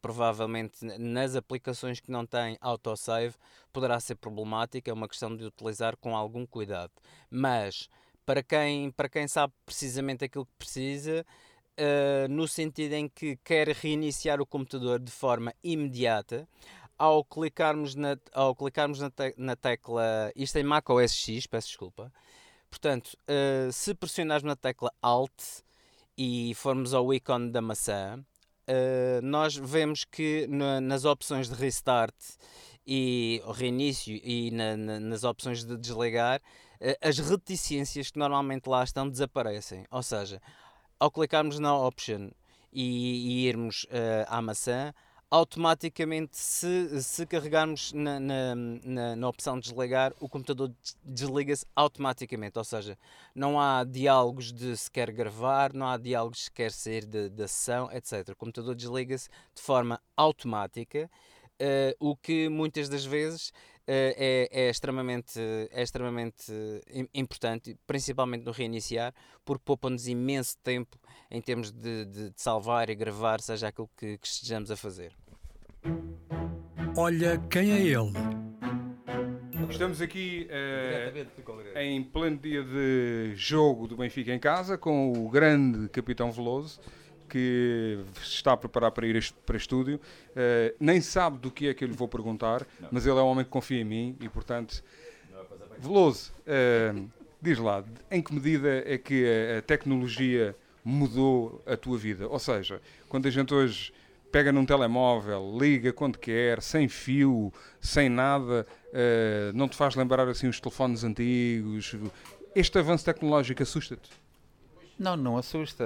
provavelmente 0.00 0.84
nas 0.98 1.36
aplicações 1.36 2.00
que 2.00 2.10
não 2.10 2.26
têm 2.26 2.58
autosave 2.60 3.36
poderá 3.72 4.00
ser 4.00 4.16
problemático, 4.16 4.90
é 4.90 4.92
uma 4.92 5.08
questão 5.08 5.36
de 5.36 5.44
utilizar 5.44 5.96
com 5.96 6.16
algum 6.16 6.44
cuidado. 6.44 6.90
Mas 7.30 7.88
para 8.24 8.42
quem, 8.42 8.90
para 8.90 9.08
quem 9.08 9.26
sabe 9.26 9.52
precisamente 9.64 10.24
aquilo 10.24 10.46
que 10.46 10.52
precisa, 10.58 11.24
uh, 11.78 12.28
no 12.28 12.46
sentido 12.46 12.94
em 12.94 13.08
que 13.08 13.36
quer 13.44 13.68
reiniciar 13.68 14.40
o 14.40 14.46
computador 14.46 15.00
de 15.00 15.10
forma 15.10 15.54
imediata, 15.62 16.48
ao 16.98 17.24
clicarmos 17.24 17.94
na, 17.94 18.16
ao 18.32 18.54
clicarmos 18.54 19.00
na, 19.00 19.10
te, 19.10 19.34
na 19.36 19.56
tecla, 19.56 20.32
isto 20.36 20.56
em 20.56 20.62
Mac 20.62 20.88
OS 20.88 21.12
X, 21.12 21.46
peço 21.46 21.68
desculpa, 21.68 22.12
portanto, 22.70 23.16
uh, 23.28 23.72
se 23.72 23.94
pressionarmos 23.94 24.44
na 24.44 24.56
tecla 24.56 24.92
Alt 25.02 25.62
e 26.16 26.54
formos 26.54 26.94
ao 26.94 27.12
ícone 27.12 27.50
da 27.50 27.60
maçã, 27.60 28.18
uh, 28.18 29.22
nós 29.22 29.56
vemos 29.56 30.04
que 30.04 30.46
na, 30.48 30.80
nas 30.80 31.04
opções 31.04 31.48
de 31.48 31.54
restart 31.54 32.14
e 32.86 33.42
reinício 33.54 34.14
e 34.22 34.50
na, 34.50 34.76
na, 34.76 35.00
nas 35.00 35.24
opções 35.24 35.64
de 35.64 35.76
desligar, 35.76 36.40
as 37.00 37.18
reticências 37.18 38.10
que 38.10 38.18
normalmente 38.18 38.68
lá 38.68 38.82
estão 38.82 39.08
desaparecem. 39.08 39.84
Ou 39.90 40.02
seja, 40.02 40.40
ao 40.98 41.10
clicarmos 41.10 41.58
na 41.58 41.76
option 41.76 42.30
e, 42.72 43.42
e 43.42 43.48
irmos 43.48 43.84
uh, 43.84 44.26
à 44.28 44.40
maçã, 44.40 44.92
automaticamente, 45.32 46.36
se, 46.36 47.02
se 47.02 47.24
carregarmos 47.24 47.90
na, 47.94 48.20
na, 48.20 48.54
na, 48.54 49.16
na 49.16 49.28
opção 49.28 49.58
de 49.58 49.70
desligar, 49.70 50.12
o 50.20 50.28
computador 50.28 50.70
desliga-se 51.02 51.64
automaticamente. 51.74 52.58
Ou 52.58 52.64
seja, 52.64 52.98
não 53.34 53.58
há 53.58 53.82
diálogos 53.82 54.52
de 54.52 54.76
se 54.76 54.90
quer 54.90 55.10
gravar, 55.10 55.72
não 55.72 55.88
há 55.88 55.96
diálogos 55.96 56.36
de 56.36 56.44
se 56.44 56.52
quer 56.52 56.70
sair 56.70 57.06
da 57.06 57.48
sessão, 57.48 57.90
etc. 57.92 58.28
O 58.28 58.36
computador 58.36 58.74
desliga-se 58.74 59.30
de 59.54 59.62
forma 59.62 59.98
automática, 60.14 61.10
uh, 61.60 61.94
o 61.98 62.16
que 62.16 62.48
muitas 62.48 62.88
das 62.88 63.04
vezes 63.04 63.52
Uh, 63.82 64.14
é, 64.16 64.48
é, 64.52 64.70
extremamente, 64.70 65.40
é 65.72 65.82
extremamente 65.82 66.52
importante, 67.12 67.76
principalmente 67.84 68.44
no 68.44 68.52
reiniciar, 68.52 69.12
porque 69.44 69.62
poupa-nos 69.64 70.06
imenso 70.06 70.56
tempo 70.62 70.96
em 71.28 71.40
termos 71.40 71.72
de, 71.72 72.04
de, 72.04 72.30
de, 72.30 72.40
salvar 72.40 72.90
e 72.90 72.94
gravar, 72.94 73.40
seja 73.40 73.66
aquilo 73.66 73.90
que, 73.96 74.18
que 74.18 74.26
estejamos 74.28 74.70
a 74.70 74.76
fazer. 74.76 75.12
Olha 76.96 77.38
quem 77.50 77.72
é 77.72 77.80
ele. 77.80 78.12
Estamos 79.68 80.00
aqui 80.00 80.46
uh, 80.48 81.78
em 81.78 82.04
pleno 82.04 82.36
dia 82.36 82.62
de 82.62 83.32
jogo 83.34 83.88
do 83.88 83.96
Benfica 83.96 84.32
em 84.32 84.38
casa 84.38 84.78
com 84.78 85.12
o 85.12 85.28
grande 85.28 85.88
capitão 85.88 86.30
Veloso 86.30 86.78
que 87.32 87.98
está 88.22 88.52
a 88.52 88.56
preparar 88.58 88.90
para 88.90 89.06
ir 89.06 89.32
para 89.46 89.56
estúdio. 89.56 89.96
Uh, 89.96 90.76
nem 90.78 91.00
sabe 91.00 91.38
do 91.38 91.50
que 91.50 91.66
é 91.66 91.72
que 91.72 91.82
eu 91.82 91.88
lhe 91.88 91.94
vou 91.94 92.06
perguntar, 92.06 92.66
Não. 92.78 92.90
mas 92.92 93.06
ele 93.06 93.18
é 93.18 93.22
um 93.22 93.26
homem 93.26 93.42
que 93.42 93.50
confia 93.50 93.80
em 93.80 93.84
mim 93.84 94.14
e, 94.20 94.28
portanto, 94.28 94.84
Veloso, 95.78 96.30
uh, 96.42 97.08
diz 97.40 97.58
lá, 97.58 97.82
em 98.10 98.20
que 98.20 98.34
medida 98.34 98.84
é 98.86 98.98
que 98.98 99.24
a, 99.24 99.58
a 99.58 99.62
tecnologia 99.62 100.54
mudou 100.84 101.62
a 101.64 101.74
tua 101.74 101.96
vida? 101.96 102.28
Ou 102.28 102.38
seja, 102.38 102.82
quando 103.08 103.26
a 103.26 103.30
gente 103.30 103.54
hoje 103.54 103.94
pega 104.30 104.52
num 104.52 104.66
telemóvel, 104.66 105.56
liga 105.58 105.90
quando 105.90 106.18
quer, 106.18 106.60
sem 106.60 106.86
fio, 106.86 107.50
sem 107.80 108.10
nada, 108.10 108.66
uh, 108.88 109.56
não 109.56 109.70
te 109.70 109.76
faz 109.76 109.94
lembrar 109.94 110.28
assim 110.28 110.48
os 110.48 110.60
telefones 110.60 111.02
antigos. 111.02 111.96
Este 112.54 112.78
avanço 112.78 113.06
tecnológico 113.06 113.62
assusta-te? 113.62 114.10
Não, 114.98 115.16
não 115.16 115.38
assusta, 115.38 115.84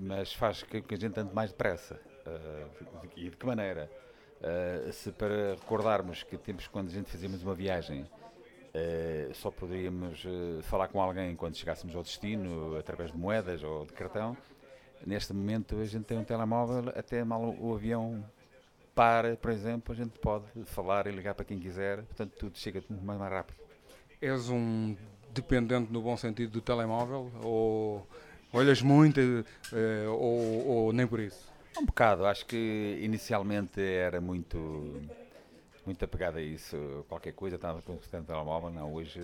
mas 0.00 0.32
faz 0.32 0.62
que, 0.62 0.80
que 0.80 0.94
a 0.94 0.98
gente 0.98 1.18
ande 1.18 1.34
mais 1.34 1.50
depressa. 1.50 2.00
Uh, 2.26 3.08
e 3.16 3.30
de 3.30 3.36
que 3.36 3.46
maneira? 3.46 3.90
se 4.92 5.10
para 5.10 5.56
recordarmos 5.56 6.22
que 6.22 6.38
tempos 6.38 6.68
quando 6.68 6.86
a 6.86 6.92
gente 6.92 7.10
fazíamos 7.10 7.42
uma 7.42 7.56
viagem 7.56 8.08
só 9.34 9.50
poderíamos 9.50 10.24
falar 10.62 10.86
com 10.86 11.02
alguém 11.02 11.34
quando 11.34 11.56
chegássemos 11.56 11.96
ao 11.96 12.04
destino 12.04 12.76
através 12.76 13.10
de 13.10 13.18
moedas 13.18 13.64
ou 13.64 13.84
de 13.84 13.92
cartão, 13.92 14.36
Neste 15.06 15.32
momento 15.32 15.76
a 15.76 15.84
gente 15.84 16.04
tem 16.04 16.18
um 16.18 16.24
telemóvel, 16.24 16.92
até 16.94 17.22
mal 17.22 17.54
o 17.58 17.74
avião 17.74 18.24
para, 18.94 19.36
por 19.36 19.50
exemplo, 19.50 19.92
a 19.92 19.96
gente 19.96 20.18
pode 20.18 20.46
falar 20.64 21.06
e 21.06 21.12
ligar 21.12 21.34
para 21.34 21.44
quem 21.44 21.58
quiser, 21.58 22.02
portanto 22.02 22.32
tudo 22.36 22.58
chega 22.58 22.82
muito 22.88 23.04
mais 23.04 23.20
rápido. 23.20 23.56
És 24.20 24.50
um 24.50 24.96
dependente 25.30 25.92
no 25.92 26.02
bom 26.02 26.16
sentido 26.16 26.50
do 26.50 26.60
telemóvel 26.60 27.30
ou 27.42 28.06
olhas 28.52 28.82
muito 28.82 29.20
uh, 29.20 30.10
ou, 30.10 30.66
ou, 30.66 30.92
nem 30.92 31.06
por 31.06 31.20
isso? 31.20 31.48
Um 31.78 31.84
bocado, 31.84 32.26
acho 32.26 32.46
que 32.46 32.98
inicialmente 33.00 33.80
era 33.80 34.20
muito 34.20 35.00
muito 35.86 36.04
apegado 36.04 36.36
a 36.36 36.42
isso, 36.42 36.76
qualquer 37.08 37.32
coisa, 37.32 37.56
estava 37.56 37.80
com 37.80 37.94
o 37.94 37.98
telemóvel, 37.98 38.68
não, 38.68 38.92
hoje, 38.92 39.20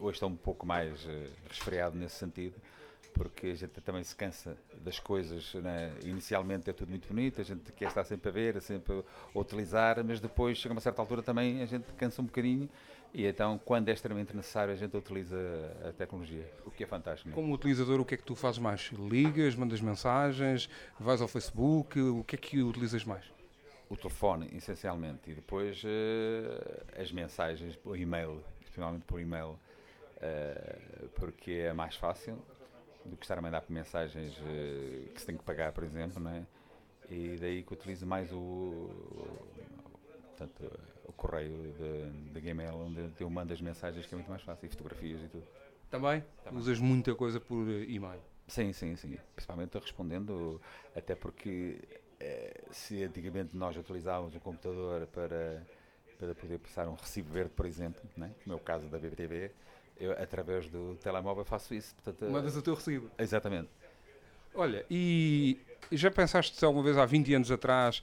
hoje 0.00 0.16
estou 0.16 0.28
um 0.28 0.34
pouco 0.34 0.66
mais 0.66 1.04
uh, 1.04 1.30
resfriado 1.48 1.96
nesse 1.96 2.16
sentido, 2.16 2.56
porque 3.14 3.46
a 3.46 3.54
gente 3.54 3.80
também 3.80 4.02
se 4.02 4.16
cansa 4.16 4.56
das 4.82 4.98
coisas, 4.98 5.54
né? 5.54 5.92
inicialmente 6.02 6.68
é 6.68 6.72
tudo 6.72 6.88
muito 6.90 7.06
bonito, 7.06 7.40
a 7.40 7.44
gente 7.44 7.70
quer 7.72 7.86
estar 7.86 8.02
sempre 8.02 8.28
a 8.28 8.32
ver, 8.32 8.60
sempre 8.60 9.04
a 9.32 9.38
utilizar, 9.38 10.02
mas 10.04 10.18
depois 10.18 10.58
chega 10.58 10.74
uma 10.74 10.80
certa 10.80 11.00
altura 11.00 11.22
também 11.22 11.62
a 11.62 11.66
gente 11.66 11.84
cansa 11.92 12.20
um 12.20 12.24
bocadinho 12.24 12.68
e 13.12 13.26
então, 13.26 13.58
quando 13.64 13.88
é 13.88 13.92
extremamente 13.92 14.34
necessário, 14.36 14.72
a 14.72 14.76
gente 14.76 14.96
utiliza 14.96 15.36
a 15.88 15.92
tecnologia, 15.92 16.48
o 16.64 16.70
que 16.70 16.84
é 16.84 16.86
fantástico. 16.86 17.30
Como 17.32 17.52
utilizador, 17.52 18.00
o 18.00 18.04
que 18.04 18.14
é 18.14 18.16
que 18.16 18.22
tu 18.22 18.36
fazes 18.36 18.58
mais? 18.58 18.90
Ligas, 18.92 19.56
mandas 19.56 19.80
mensagens, 19.80 20.68
vais 20.98 21.20
ao 21.20 21.26
Facebook, 21.26 21.98
o 22.00 22.22
que 22.22 22.36
é 22.36 22.38
que 22.38 22.62
utilizas 22.62 23.04
mais? 23.04 23.24
O 23.88 23.96
telefone, 23.96 24.48
essencialmente, 24.56 25.28
e 25.28 25.34
depois 25.34 25.82
uh, 25.82 27.00
as 27.00 27.10
mensagens 27.10 27.74
por 27.74 27.98
e-mail, 27.98 28.40
principalmente 28.60 29.04
por 29.04 29.20
e-mail, 29.20 29.58
uh, 30.16 31.08
porque 31.16 31.52
é 31.52 31.72
mais 31.72 31.96
fácil 31.96 32.38
do 33.04 33.16
que 33.16 33.24
estar 33.24 33.38
a 33.38 33.42
mandar 33.42 33.62
por 33.62 33.72
mensagens 33.72 34.38
uh, 34.38 35.08
que 35.12 35.20
se 35.20 35.26
tem 35.26 35.36
que 35.36 35.42
pagar, 35.42 35.72
por 35.72 35.82
exemplo, 35.82 36.22
não 36.22 36.30
é? 36.30 36.44
E 37.08 37.36
daí 37.40 37.64
que 37.64 37.74
utilizo 37.74 38.06
mais 38.06 38.30
o, 38.32 38.88
portanto, 40.28 40.70
o 41.10 41.12
correio 41.12 41.72
de, 41.72 42.32
de 42.32 42.40
Gmail, 42.40 42.74
onde 42.74 43.10
eu 43.20 43.28
mando 43.28 43.52
as 43.52 43.60
mensagens, 43.60 44.06
que 44.06 44.14
é 44.14 44.16
muito 44.16 44.30
mais 44.30 44.42
fácil, 44.42 44.66
e 44.66 44.68
fotografias 44.68 45.20
e 45.22 45.28
tudo. 45.28 45.44
Também? 45.90 46.24
Usas 46.52 46.78
muita 46.78 47.14
coisa 47.14 47.40
por 47.40 47.68
eh, 47.68 47.84
e-mail? 47.88 48.20
Sim, 48.46 48.72
sim, 48.72 48.96
sim. 48.96 49.18
Principalmente 49.34 49.76
respondendo, 49.78 50.60
até 50.94 51.14
porque 51.14 51.78
eh, 52.18 52.62
se 52.70 53.02
antigamente 53.02 53.56
nós 53.56 53.76
utilizávamos 53.76 54.34
o 54.34 54.40
computador 54.40 55.06
para, 55.08 55.66
para 56.18 56.34
poder 56.34 56.58
passar 56.58 56.88
um 56.88 56.94
recibo 56.94 57.32
verde, 57.32 57.50
por 57.50 57.66
exemplo, 57.66 58.02
né? 58.16 58.30
no 58.46 58.54
meu 58.54 58.58
caso 58.60 58.88
da 58.88 58.98
BBTV, 58.98 59.50
eu 59.98 60.12
através 60.12 60.68
do 60.68 60.96
telemóvel 61.02 61.44
faço 61.44 61.74
isso. 61.74 61.94
Portanto, 61.96 62.30
Mandas 62.30 62.56
o 62.56 62.62
teu 62.62 62.74
recibo. 62.74 63.10
Exatamente. 63.18 63.68
Olha, 64.54 64.84
e 64.90 65.60
já 65.92 66.10
pensaste 66.10 66.64
alguma 66.64 66.84
vez 66.84 66.96
há 66.98 67.04
20 67.04 67.34
anos 67.34 67.50
atrás 67.50 68.02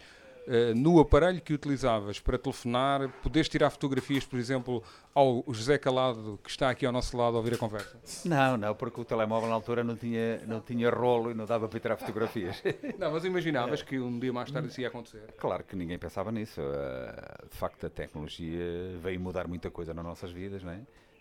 eh, 0.49 0.73
no 0.73 0.97
aparelho 0.97 1.41
que 1.41 1.53
utilizavas 1.53 2.21
para 2.21 2.37
telefonar, 2.37 3.09
podes 3.21 3.49
tirar 3.49 3.69
fotografias, 3.69 4.25
por 4.25 4.39
exemplo, 4.39 4.81
ao 5.13 5.43
José 5.49 5.77
Calado, 5.77 6.39
que 6.41 6.49
está 6.49 6.69
aqui 6.69 6.85
ao 6.85 6.91
nosso 6.93 7.17
lado 7.17 7.35
a 7.35 7.39
ouvir 7.39 7.55
a 7.55 7.57
conversa? 7.57 7.99
Não, 8.23 8.55
não, 8.55 8.73
porque 8.73 9.01
o 9.01 9.03
telemóvel 9.03 9.49
na 9.49 9.55
altura 9.55 9.83
não 9.83 9.97
tinha, 9.97 10.37
não 10.47 10.61
tinha 10.61 10.89
rolo 10.89 11.31
e 11.31 11.33
não 11.33 11.45
dava 11.45 11.67
para 11.67 11.79
tirar 11.81 11.97
fotografias. 11.97 12.63
Não, 12.97 13.11
mas 13.11 13.25
imaginavas 13.25 13.81
que 13.81 13.99
um 13.99 14.17
dia 14.17 14.31
mais 14.31 14.49
tarde 14.49 14.69
isso 14.69 14.79
ia 14.79 14.87
acontecer? 14.87 15.33
Claro 15.37 15.63
que 15.63 15.75
ninguém 15.75 15.99
pensava 15.99 16.31
nisso. 16.31 16.61
Eh, 16.61 17.47
de 17.49 17.57
facto, 17.57 17.85
a 17.85 17.89
tecnologia 17.89 18.97
veio 19.01 19.19
mudar 19.19 19.47
muita 19.47 19.69
coisa 19.69 19.93
nas 19.93 20.05
nossas 20.05 20.31
vidas, 20.31 20.63
não 20.63 20.71
é? 20.71 20.79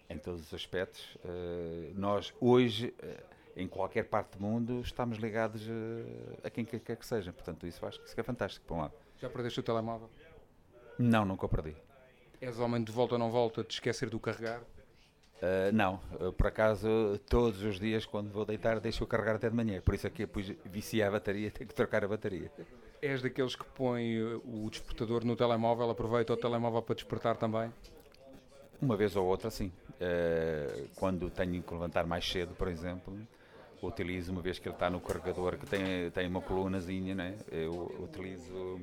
em 0.08 0.18
todos 0.18 0.40
os 0.40 0.54
aspectos. 0.54 1.18
Eh, 1.24 1.90
nós, 1.94 2.32
hoje, 2.40 2.94
em 3.56 3.66
qualquer 3.66 4.04
parte 4.04 4.38
do 4.38 4.44
mundo, 4.44 4.80
estamos 4.80 5.18
ligados 5.18 5.68
a 6.44 6.50
quem 6.50 6.64
quer 6.64 6.96
que 6.96 7.06
seja. 7.06 7.32
Portanto, 7.32 7.66
isso 7.66 7.84
acho 7.84 8.00
que 8.00 8.20
é 8.20 8.22
fantástico, 8.22 8.64
por 8.66 8.74
um 8.74 8.80
lado. 8.82 8.94
Já 9.20 9.30
perdeste 9.30 9.60
o 9.60 9.62
telemóvel? 9.62 10.10
Não, 10.98 11.24
nunca 11.24 11.46
o 11.46 11.48
perdi. 11.48 11.76
És 12.40 12.58
homem 12.58 12.82
de 12.82 12.92
volta 12.92 13.14
ou 13.14 13.18
não 13.18 13.30
volta, 13.30 13.62
de 13.64 13.72
esquecer 13.72 14.10
do 14.10 14.20
carregar? 14.20 14.60
Uh, 15.36 15.70
não, 15.72 16.00
eu, 16.18 16.32
por 16.32 16.46
acaso 16.46 16.88
todos 17.28 17.62
os 17.62 17.78
dias 17.78 18.06
quando 18.06 18.30
vou 18.30 18.46
deitar 18.46 18.80
deixo-o 18.80 19.06
carregar 19.06 19.36
até 19.36 19.50
de 19.50 19.54
manhã, 19.54 19.82
por 19.82 19.94
isso 19.94 20.06
é 20.06 20.10
que 20.10 20.24
depois 20.24 20.50
vicia 20.64 21.06
a 21.06 21.10
bateria, 21.10 21.50
tenho 21.52 21.68
que 21.68 21.74
trocar 21.74 22.04
a 22.04 22.08
bateria. 22.08 22.50
És 23.02 23.20
daqueles 23.20 23.54
que 23.54 23.64
põe 23.64 24.18
o 24.22 24.68
despertador 24.70 25.24
no 25.24 25.36
telemóvel, 25.36 25.90
aproveita 25.90 26.32
o 26.32 26.36
telemóvel 26.36 26.80
para 26.82 26.94
despertar 26.94 27.36
também? 27.36 27.70
Uma 28.80 28.96
vez 28.96 29.14
ou 29.14 29.26
outra, 29.26 29.50
sim. 29.50 29.70
Uh, 30.00 30.88
quando 30.96 31.30
tenho 31.30 31.62
que 31.62 31.72
levantar 31.72 32.06
mais 32.06 32.26
cedo, 32.26 32.54
por 32.54 32.68
exemplo, 32.68 33.16
utilizo, 33.86 34.32
uma 34.32 34.42
vez 34.42 34.58
que 34.58 34.68
ele 34.68 34.74
está 34.74 34.90
no 34.90 35.00
carregador 35.00 35.56
que 35.56 35.66
tem, 35.66 36.10
tem 36.10 36.26
uma 36.26 36.40
colunazinha, 36.40 37.14
né? 37.14 37.36
eu 37.50 37.94
utilizo 38.00 38.80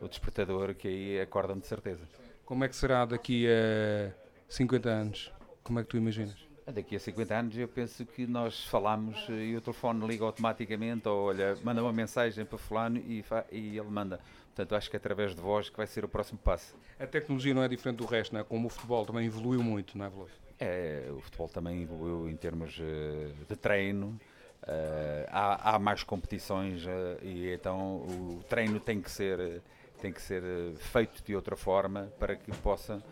o 0.00 0.08
despertador 0.08 0.74
que 0.74 0.88
aí 0.88 1.20
acorda-me 1.20 1.60
de 1.60 1.66
certeza. 1.66 2.06
Como 2.44 2.64
é 2.64 2.68
que 2.68 2.76
será 2.76 3.04
daqui 3.04 3.46
a 3.46 4.12
50 4.48 4.88
anos? 4.88 5.32
Como 5.62 5.78
é 5.78 5.82
que 5.82 5.88
tu 5.88 5.96
imaginas? 5.96 6.36
Daqui 6.66 6.94
a 6.94 7.00
50 7.00 7.34
anos 7.34 7.56
eu 7.56 7.66
penso 7.66 8.04
que 8.06 8.26
nós 8.26 8.64
falamos 8.64 9.26
e 9.28 9.56
o 9.56 9.60
telefone 9.60 10.06
liga 10.06 10.24
automaticamente 10.24 11.08
ou 11.08 11.28
olha, 11.28 11.56
manda 11.62 11.82
uma 11.82 11.92
mensagem 11.92 12.44
para 12.44 12.58
fulano 12.58 12.98
e, 12.98 13.24
e 13.50 13.78
ele 13.78 13.88
manda. 13.88 14.20
Portanto, 14.46 14.74
acho 14.74 14.90
que 14.90 14.96
é 14.96 14.98
através 14.98 15.34
de 15.34 15.40
voz 15.40 15.70
que 15.70 15.76
vai 15.76 15.86
ser 15.86 16.04
o 16.04 16.08
próximo 16.08 16.38
passo. 16.38 16.76
A 17.00 17.06
tecnologia 17.06 17.54
não 17.54 17.62
é 17.62 17.68
diferente 17.68 17.96
do 17.96 18.04
resto, 18.04 18.32
não 18.32 18.40
é? 18.40 18.44
Como 18.44 18.66
o 18.66 18.70
futebol 18.70 19.06
também 19.06 19.26
evoluiu 19.26 19.62
muito, 19.62 19.96
não 19.96 20.04
é, 20.04 20.10
Veloso? 20.10 20.32
É, 20.60 21.08
o 21.10 21.20
futebol 21.20 21.48
também 21.48 21.82
evoluiu 21.82 22.28
em 22.28 22.36
termos 22.36 22.78
uh, 22.78 23.46
de 23.48 23.56
treino, 23.56 24.20
uh, 24.62 25.26
há, 25.28 25.74
há, 25.74 25.78
mais 25.78 26.02
competições 26.02 26.84
uh, 26.84 27.18
e 27.22 27.52
então 27.52 27.96
o 27.98 28.44
treino 28.48 28.78
tem 28.80 29.00
que 29.00 29.10
ser, 29.10 29.62
tem 30.00 30.12
que 30.12 30.20
ser 30.20 30.42
feito 30.76 31.22
de 31.24 31.34
outra 31.34 31.56
forma 31.56 32.12
para 32.18 32.36
que 32.36 32.50
possa 32.58 33.02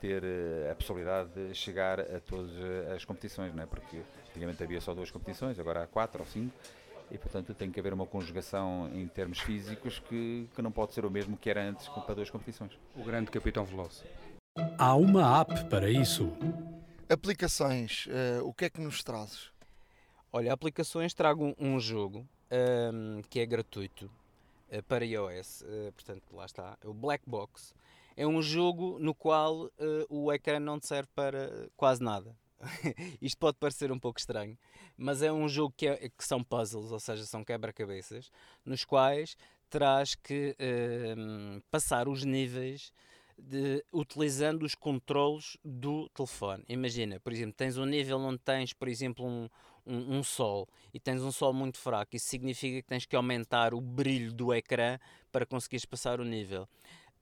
ter 0.00 0.20
a 0.68 0.74
possibilidade 0.74 1.30
de 1.30 1.54
chegar 1.54 2.00
a 2.00 2.18
todas 2.18 2.50
as 2.92 3.04
competições, 3.04 3.54
não 3.54 3.62
é? 3.62 3.66
porque 3.66 4.02
antigamente 4.30 4.60
havia 4.64 4.80
só 4.80 4.92
duas 4.92 5.12
competições, 5.12 5.60
agora 5.60 5.84
há 5.84 5.86
quatro 5.86 6.22
ou 6.22 6.26
cinco 6.26 6.52
e 7.10 7.18
portanto 7.18 7.54
tem 7.54 7.70
que 7.70 7.78
haver 7.78 7.92
uma 7.92 8.04
conjugação 8.04 8.90
em 8.92 9.06
termos 9.06 9.38
físicos 9.38 10.00
que, 10.00 10.48
que 10.54 10.60
não 10.60 10.72
pode 10.72 10.92
ser 10.92 11.04
o 11.04 11.10
mesmo 11.10 11.36
que 11.36 11.48
era 11.48 11.62
antes 11.62 11.88
para 11.88 12.14
duas 12.16 12.30
competições. 12.30 12.72
O 12.96 13.04
grande 13.04 13.30
capitão 13.30 13.64
Veloso. 13.64 14.04
Há 14.78 14.94
uma 14.94 15.40
app 15.40 15.64
para 15.68 15.90
isso. 15.90 16.32
Aplicações, 17.08 18.06
uh, 18.06 18.46
o 18.46 18.52
que 18.52 18.64
é 18.64 18.70
que 18.70 18.80
nos 18.80 19.02
trazes? 19.02 19.50
Olha, 20.36 20.52
aplicações 20.52 21.14
trago 21.14 21.54
um, 21.56 21.78
jogo 21.78 22.28
um, 22.92 23.22
que 23.30 23.38
é 23.38 23.46
gratuito 23.46 24.10
uh, 24.68 24.82
para 24.82 25.04
iOS, 25.04 25.60
uh, 25.62 25.92
portanto 25.92 26.24
lá 26.32 26.44
está, 26.44 26.76
é 26.82 26.88
o 26.88 26.92
Black 26.92 27.22
Box. 27.24 27.72
É 28.16 28.26
um 28.26 28.42
jogo 28.42 28.98
no 28.98 29.14
qual 29.14 29.70
o 30.08 30.32
ecrã 30.32 30.58
não 30.58 30.80
serve 30.80 31.08
para 31.14 31.68
quase 31.76 32.02
nada. 32.02 32.34
Isto 33.22 33.38
pode 33.38 33.58
parecer 33.58 33.92
um 33.92 33.98
pouco 33.98 34.18
estranho, 34.18 34.58
mas 34.96 35.22
é 35.22 35.32
um 35.32 35.48
jogo 35.48 35.72
que, 35.76 35.86
é, 35.86 36.08
que 36.08 36.24
são 36.24 36.42
puzzles, 36.42 36.90
ou 36.90 36.98
seja, 36.98 37.24
são 37.26 37.44
quebra-cabeças, 37.44 38.28
nos 38.64 38.84
quais 38.84 39.36
terás 39.70 40.16
que 40.16 40.56
ehm, 40.58 41.60
passar 41.70 42.08
os 42.08 42.24
níveis 42.24 42.92
de, 43.38 43.84
utilizando 43.92 44.64
os 44.64 44.74
controles 44.74 45.56
do 45.64 46.08
telefone. 46.08 46.64
Imagina, 46.68 47.20
por 47.20 47.32
exemplo, 47.32 47.54
tens 47.56 47.76
um 47.76 47.84
nível 47.84 48.18
onde 48.18 48.38
tens, 48.38 48.72
por 48.72 48.88
exemplo, 48.88 49.26
um, 49.26 49.48
um, 49.86 50.18
um, 50.18 50.22
sol 50.22 50.68
e 50.92 51.00
tens 51.00 51.22
um 51.22 51.32
sol 51.32 51.52
muito 51.52 51.78
fraco. 51.78 52.16
Isso 52.16 52.28
significa 52.28 52.82
que 52.82 52.88
tens 52.88 53.06
que 53.06 53.16
aumentar 53.16 53.74
o 53.74 53.80
brilho 53.80 54.32
do 54.32 54.52
ecrã 54.52 54.98
para 55.30 55.46
conseguires 55.46 55.84
passar 55.84 56.20
o 56.20 56.24
nível. 56.24 56.68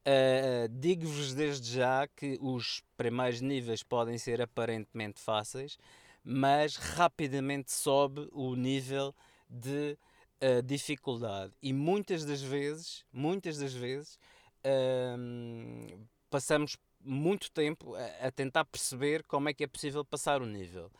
Uh, 0.00 0.68
Digo-vos 0.68 1.34
desde 1.34 1.72
já 1.72 2.08
que 2.08 2.36
os 2.40 2.82
primeiros 2.96 3.40
níveis 3.40 3.82
podem 3.82 4.18
ser 4.18 4.40
aparentemente 4.42 5.20
fáceis, 5.20 5.78
mas 6.24 6.76
rapidamente 6.76 7.72
sobe 7.72 8.28
o 8.32 8.54
nível 8.54 9.14
de 9.48 9.96
uh, 10.42 10.62
dificuldade 10.62 11.52
e 11.62 11.72
muitas 11.72 12.24
das 12.24 12.42
vezes, 12.42 13.04
muitas 13.12 13.58
das 13.58 13.72
vezes 13.72 14.18
passamos 16.30 16.76
muito 17.04 17.50
tempo 17.50 17.94
a, 17.94 18.28
a, 18.28 18.30
tentar 18.30 18.64
perceber 18.64 19.24
como 19.24 19.48
é 19.48 19.54
que 19.54 19.64
é 19.64 19.66
possível 19.66 20.04
passar 20.04 20.40
o 20.40 20.46
nível. 20.46 20.90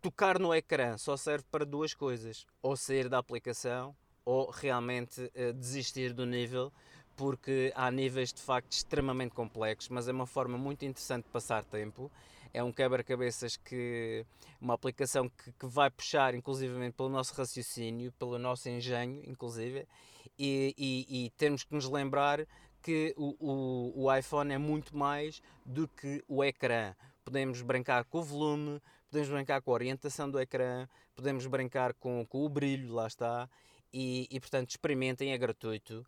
Tocar 0.00 0.38
no 0.38 0.54
ecrã 0.54 0.96
só 0.96 1.16
serve 1.16 1.44
para 1.50 1.64
duas 1.64 1.94
coisas: 1.94 2.46
ou 2.62 2.76
sair 2.76 3.08
da 3.08 3.18
aplicação 3.18 3.96
ou 4.24 4.50
realmente 4.50 5.22
uh, 5.22 5.52
desistir 5.54 6.12
do 6.12 6.26
nível, 6.26 6.70
porque 7.16 7.72
há 7.74 7.90
níveis 7.90 8.30
de 8.30 8.42
facto 8.42 8.70
extremamente 8.72 9.34
complexos, 9.34 9.88
mas 9.88 10.06
é 10.06 10.12
uma 10.12 10.26
forma 10.26 10.58
muito 10.58 10.84
interessante 10.84 11.24
de 11.24 11.30
passar 11.30 11.64
tempo. 11.64 12.12
É 12.52 12.62
um 12.62 12.70
quebra-cabeças 12.70 13.56
que 13.56 14.26
uma 14.60 14.74
aplicação 14.74 15.28
que, 15.28 15.52
que, 15.52 15.66
vai 15.66 15.90
puxar, 15.90 16.34
inclusivamente, 16.34 16.94
pelo 16.94 17.08
nosso 17.08 17.34
raciocínio, 17.34 18.12
pelo 18.12 18.38
nosso 18.38 18.68
engenho, 18.68 19.22
inclusive, 19.26 19.86
e, 20.38 20.74
e, 20.76 21.26
e 21.26 21.30
temos 21.30 21.64
que 21.64 21.74
nos 21.74 21.88
lembrar 21.88 22.46
que 22.82 23.14
o, 23.16 23.34
o, 23.40 24.04
o, 24.04 24.14
iPhone 24.14 24.52
é 24.52 24.58
muito 24.58 24.96
mais 24.96 25.42
do 25.64 25.88
que 25.88 26.22
o 26.28 26.44
ecrã. 26.44 26.94
Podemos 27.24 27.60
brincar 27.62 28.04
com 28.04 28.18
o 28.18 28.22
volume, 28.22 28.80
podemos 29.10 29.28
brincar 29.28 29.60
com 29.62 29.70
a 29.70 29.74
orientação 29.74 30.30
do 30.30 30.40
ecrã, 30.40 30.88
podemos 31.14 31.46
brincar 31.46 31.94
com, 31.94 32.24
com 32.26 32.44
o 32.44 32.48
brilho, 32.48 32.94
lá 32.94 33.06
está. 33.06 33.48
E, 33.92 34.28
e 34.30 34.38
portanto, 34.38 34.70
experimentem, 34.70 35.32
é 35.32 35.38
gratuito. 35.38 36.06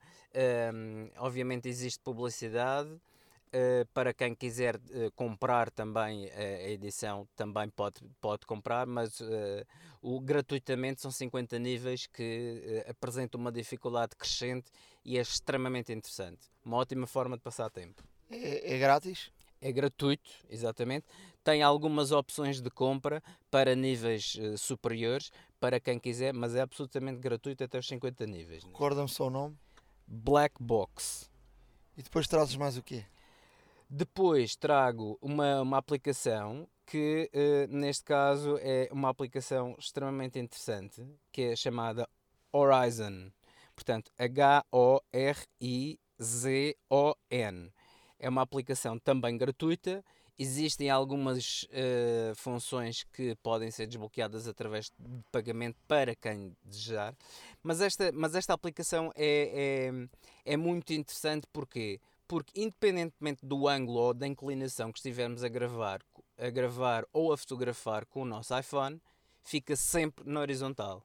Um, 0.74 1.08
obviamente, 1.16 1.68
existe 1.68 2.00
publicidade. 2.00 2.90
Uh, 3.52 3.84
para 3.92 4.14
quem 4.14 4.32
quiser 4.32 4.76
uh, 4.76 5.10
comprar 5.16 5.70
também 5.70 6.30
a 6.30 6.70
edição, 6.70 7.26
também 7.34 7.68
pode, 7.68 8.00
pode 8.20 8.46
comprar, 8.46 8.86
mas 8.86 9.18
uh, 9.18 9.66
o, 10.00 10.20
gratuitamente 10.20 11.00
são 11.00 11.10
50 11.10 11.58
níveis 11.58 12.06
que 12.06 12.84
apresentam 12.88 13.40
uma 13.40 13.50
dificuldade 13.50 14.14
crescente 14.14 14.70
e 15.04 15.18
é 15.18 15.20
extremamente 15.20 15.92
interessante. 15.92 16.46
Uma 16.64 16.76
ótima 16.76 17.08
forma 17.08 17.36
de 17.36 17.42
passar 17.42 17.68
tempo. 17.70 18.04
É, 18.30 18.76
é 18.76 18.78
grátis? 18.78 19.32
É 19.60 19.70
gratuito, 19.70 20.30
exatamente. 20.48 21.06
Tem 21.44 21.62
algumas 21.62 22.12
opções 22.12 22.60
de 22.60 22.70
compra 22.70 23.22
para 23.50 23.74
níveis 23.74 24.36
superiores, 24.56 25.30
para 25.58 25.78
quem 25.78 25.98
quiser, 25.98 26.32
mas 26.32 26.54
é 26.54 26.62
absolutamente 26.62 27.20
gratuito 27.20 27.62
até 27.62 27.78
os 27.78 27.86
50 27.86 28.26
níveis. 28.26 28.64
Né? 28.64 28.70
Recorda-me 28.70 29.08
só 29.08 29.26
o 29.26 29.30
nome? 29.30 29.56
Black 30.06 30.54
Box. 30.60 31.30
E 31.96 32.02
depois 32.02 32.26
trazes 32.26 32.56
mais 32.56 32.76
o 32.78 32.82
quê? 32.82 33.04
Depois 33.88 34.56
trago 34.56 35.18
uma, 35.20 35.60
uma 35.60 35.76
aplicação 35.76 36.66
que, 36.86 37.30
uh, 37.34 37.66
neste 37.72 38.04
caso, 38.04 38.56
é 38.60 38.88
uma 38.90 39.08
aplicação 39.08 39.76
extremamente 39.78 40.38
interessante, 40.38 41.06
que 41.30 41.42
é 41.42 41.56
chamada 41.56 42.08
Horizon. 42.52 43.30
Portanto, 43.76 44.10
H-O-R-I-Z-O-N. 44.18 45.00
É 48.20 48.28
uma 48.28 48.42
aplicação 48.42 48.98
também 48.98 49.36
gratuita. 49.36 50.04
Existem 50.38 50.88
algumas 50.88 51.64
uh, 51.64 52.34
funções 52.36 53.02
que 53.12 53.34
podem 53.42 53.70
ser 53.70 53.86
desbloqueadas 53.86 54.46
através 54.46 54.92
de 54.98 55.24
pagamento 55.32 55.76
para 55.88 56.14
quem 56.14 56.54
desejar. 56.62 57.14
Mas 57.62 57.80
esta, 57.80 58.12
mas 58.12 58.34
esta 58.34 58.52
aplicação 58.52 59.10
é, 59.16 59.90
é, 60.46 60.52
é 60.52 60.56
muito 60.56 60.92
interessante 60.92 61.46
porque 61.52 62.00
porque 62.28 62.60
independentemente 62.60 63.44
do 63.44 63.66
ângulo 63.66 63.98
ou 63.98 64.14
da 64.14 64.24
inclinação 64.24 64.92
que 64.92 65.00
estivermos 65.00 65.42
a 65.42 65.48
gravar, 65.48 66.00
a 66.38 66.48
gravar 66.48 67.04
ou 67.12 67.32
a 67.32 67.36
fotografar 67.36 68.06
com 68.06 68.22
o 68.22 68.24
nosso 68.24 68.56
iPhone, 68.56 69.02
fica 69.42 69.74
sempre 69.74 70.24
na 70.30 70.38
horizontal. 70.38 71.04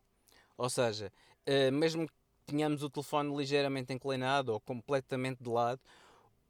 Ou 0.55 0.70
seja, 0.70 1.11
uh, 1.47 1.72
mesmo 1.72 2.07
que 2.07 2.13
tenhamos 2.45 2.84
o 2.84 2.89
telefone 2.91 3.36
ligeiramente 3.36 3.91
inclinado 3.91 4.53
ou 4.53 4.59
completamente 4.59 5.43
de 5.43 5.49
lado, 5.49 5.82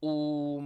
o, 0.01 0.59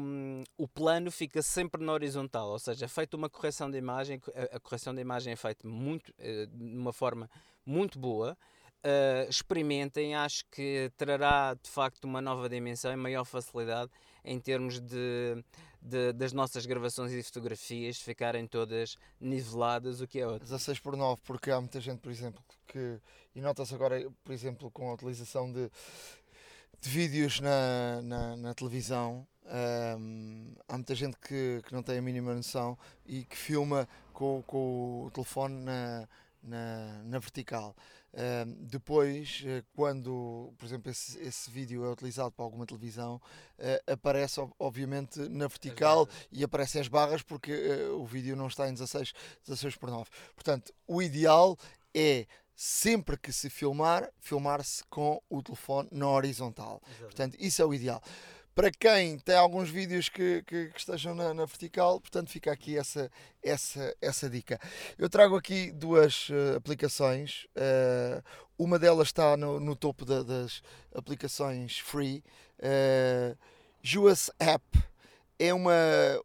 o 0.58 0.68
plano 0.68 1.12
fica 1.12 1.42
sempre 1.42 1.84
na 1.84 1.94
horizontal, 1.94 2.50
ou 2.50 2.60
seja, 2.60 2.86
é 2.86 2.88
feita 2.88 3.16
uma 3.16 3.30
correção 3.30 3.70
de 3.70 3.78
imagem, 3.78 4.22
a, 4.52 4.60
correção 4.60 4.94
de 4.94 5.02
imagem 5.02 5.34
é 5.34 5.36
feita 5.36 5.68
muito, 5.68 6.10
uh, 6.10 6.48
de 6.48 6.78
uma 6.78 6.92
forma 6.94 7.30
muito 7.66 8.00
boa, 8.00 8.38
uh, 8.84 9.30
experimentem, 9.30 10.16
acho 10.16 10.44
que 10.52 10.92
trará 10.98 11.54
de 11.54 11.70
facto 11.70 12.06
uma 12.06 12.22
nova 12.22 12.50
dimensão 12.50 12.92
e 12.92 12.96
maior 12.96 13.26
facilidade 13.26 13.92
em 14.24 14.40
termos 14.40 14.80
de, 14.80 15.44
de, 15.82 16.14
das 16.14 16.34
nossas 16.34 16.66
gravações 16.66 17.12
e 17.12 17.24
fotografias 17.24 18.00
ficarem 18.00 18.46
todas 18.46 18.98
niveladas, 19.20 20.02
o 20.02 20.08
que 20.08 20.20
é 20.20 20.28
outro. 20.28 20.46
16 20.48 20.80
por 20.80 20.98
9, 20.98 21.22
porque 21.24 21.52
há 21.52 21.60
muita 21.60 21.80
gente, 21.80 22.00
por 22.00 22.12
exemplo, 22.12 22.44
que. 22.68 23.00
E 23.36 23.42
nota-se 23.42 23.74
agora, 23.74 24.12
por 24.24 24.34
exemplo, 24.34 24.72
com 24.72 24.90
a 24.90 24.94
utilização 24.94 25.52
de, 25.52 25.70
de 26.82 26.90
vídeos 26.90 27.40
na, 27.40 28.02
na, 28.02 28.36
na 28.36 28.54
televisão. 28.54 29.28
Um, 29.98 30.54
há 30.68 30.74
muita 30.74 30.94
gente 30.94 31.18
que, 31.18 31.62
que 31.66 31.74
não 31.74 31.82
tem 31.82 31.98
a 31.98 32.02
mínima 32.02 32.34
noção 32.34 32.78
e 33.06 33.26
que 33.26 33.36
filma 33.36 33.88
com, 34.14 34.44
com 34.46 35.06
o 35.06 35.12
telefone 35.12 35.56
na, 35.64 36.08
na, 36.44 37.04
na 37.04 37.20
vertical. 37.20 37.76
Uh, 38.12 38.46
depois, 38.62 39.44
uh, 39.44 39.64
quando, 39.76 40.52
por 40.58 40.66
exemplo, 40.66 40.90
esse, 40.90 41.20
esse, 41.20 41.50
vídeo 41.52 41.86
é 41.86 41.92
utilizado 41.92 42.32
para 42.32 42.44
alguma 42.44 42.66
televisão, 42.66 43.22
uh, 43.60 43.92
aparece 43.92 44.40
obviamente 44.58 45.20
na 45.30 45.48
vertical 45.48 46.08
e 46.32 46.44
aparecem 46.44 46.82
as 46.82 46.88
barras 46.88 47.22
porque 47.22 47.52
eh, 47.52 47.90
o 47.90 48.06
vídeo 48.06 48.36
não 48.36 48.48
está 48.48 48.68
em 48.68 48.74
16, 48.74 49.14
16 49.46 49.76
por 49.76 49.92
9. 49.92 50.10
Portanto, 50.34 50.74
o 50.88 51.04
ideal 51.04 51.56
é 51.94 52.26
sempre 52.62 53.16
que 53.16 53.32
se 53.32 53.50
filmar, 53.50 54.12
filmar-se 54.20 54.84
com 54.90 55.24
o 55.30 55.42
telefone 55.42 55.88
na 55.94 56.10
horizontal. 56.10 56.82
Portanto, 57.00 57.38
isso 57.40 57.62
é 57.62 57.66
o 57.66 57.74
ideal. 57.74 58.04
Para 58.54 58.70
quem 58.70 59.18
tem 59.18 59.36
alguns 59.36 59.70
vídeos 59.70 60.10
que, 60.10 60.44
que, 60.46 60.68
que 60.68 60.78
estejam 60.78 61.16
na, 61.16 61.34
na, 61.34 61.46
vertical, 61.46 62.02
portanto 62.02 62.30
fica 62.30 62.52
aqui 62.52 62.78
essa, 62.78 63.10
essa, 63.42 63.96
essa 64.02 64.30
dica. 64.30 64.60
Eu 64.98 65.10
trago 65.10 65.38
aqui 65.38 65.72
duas 65.72 66.28
uh, 66.28 66.58
aplicações, 66.58 67.48
uh, 67.56 68.22
uma 68.58 68.78
delas 68.78 69.08
está 69.08 69.38
no, 69.38 69.58
no 69.62 69.74
topo 69.74 70.04
da, 70.04 70.22
das 70.22 70.62
aplicações 70.94 71.80
free, 71.80 72.22
uh, 72.60 73.38
JUAS 73.82 74.32
App 74.38 74.66
é 75.40 75.54
uma, 75.54 75.74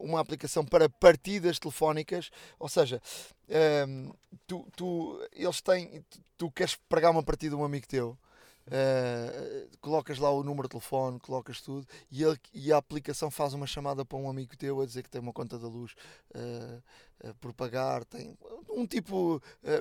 uma 0.01 0.21
aplicação 0.21 0.65
para 0.65 0.89
partidas 0.89 1.59
telefónicas, 1.59 2.31
ou 2.59 2.69
seja, 2.69 3.01
um, 3.49 3.55
ehm, 3.55 4.11
tu, 4.47 4.67
tu, 4.77 5.29
eles 5.33 5.61
têm, 5.62 6.05
tu, 6.11 6.21
tu 6.37 6.51
queres 6.51 6.75
pregar 6.89 7.12
uma 7.12 7.23
partida 7.23 7.55
a 7.55 7.59
um 7.59 7.65
amigo 7.65 7.87
teu, 7.87 8.19
Uh, 8.67 9.69
colocas 9.79 10.19
lá 10.19 10.31
o 10.31 10.43
número 10.43 10.67
de 10.67 10.71
telefone, 10.71 11.21
colocas 11.21 11.61
tudo 11.61 11.87
e, 12.11 12.23
ele, 12.23 12.39
e, 12.55 12.73
a 12.73 12.79
aplicação 12.79 13.31
faz 13.31 13.53
uma 13.53 13.67
chamada 13.67 14.07
para 14.07 14.17
um 14.17 14.29
amigo 14.29 14.57
teu 14.57 14.81
a 14.81 14.87
dizer 14.87 15.03
que 15.03 15.11
tem 15.11 15.21
uma 15.21 15.35
conta 15.35 15.59
da 15.59 15.69
luz 15.69 15.95
uh, 16.35 16.83
uh, 17.29 17.35
por 17.43 17.53
pagar. 17.53 18.07
Tem 18.07 18.35
um 18.71 18.87
tipo 18.87 19.41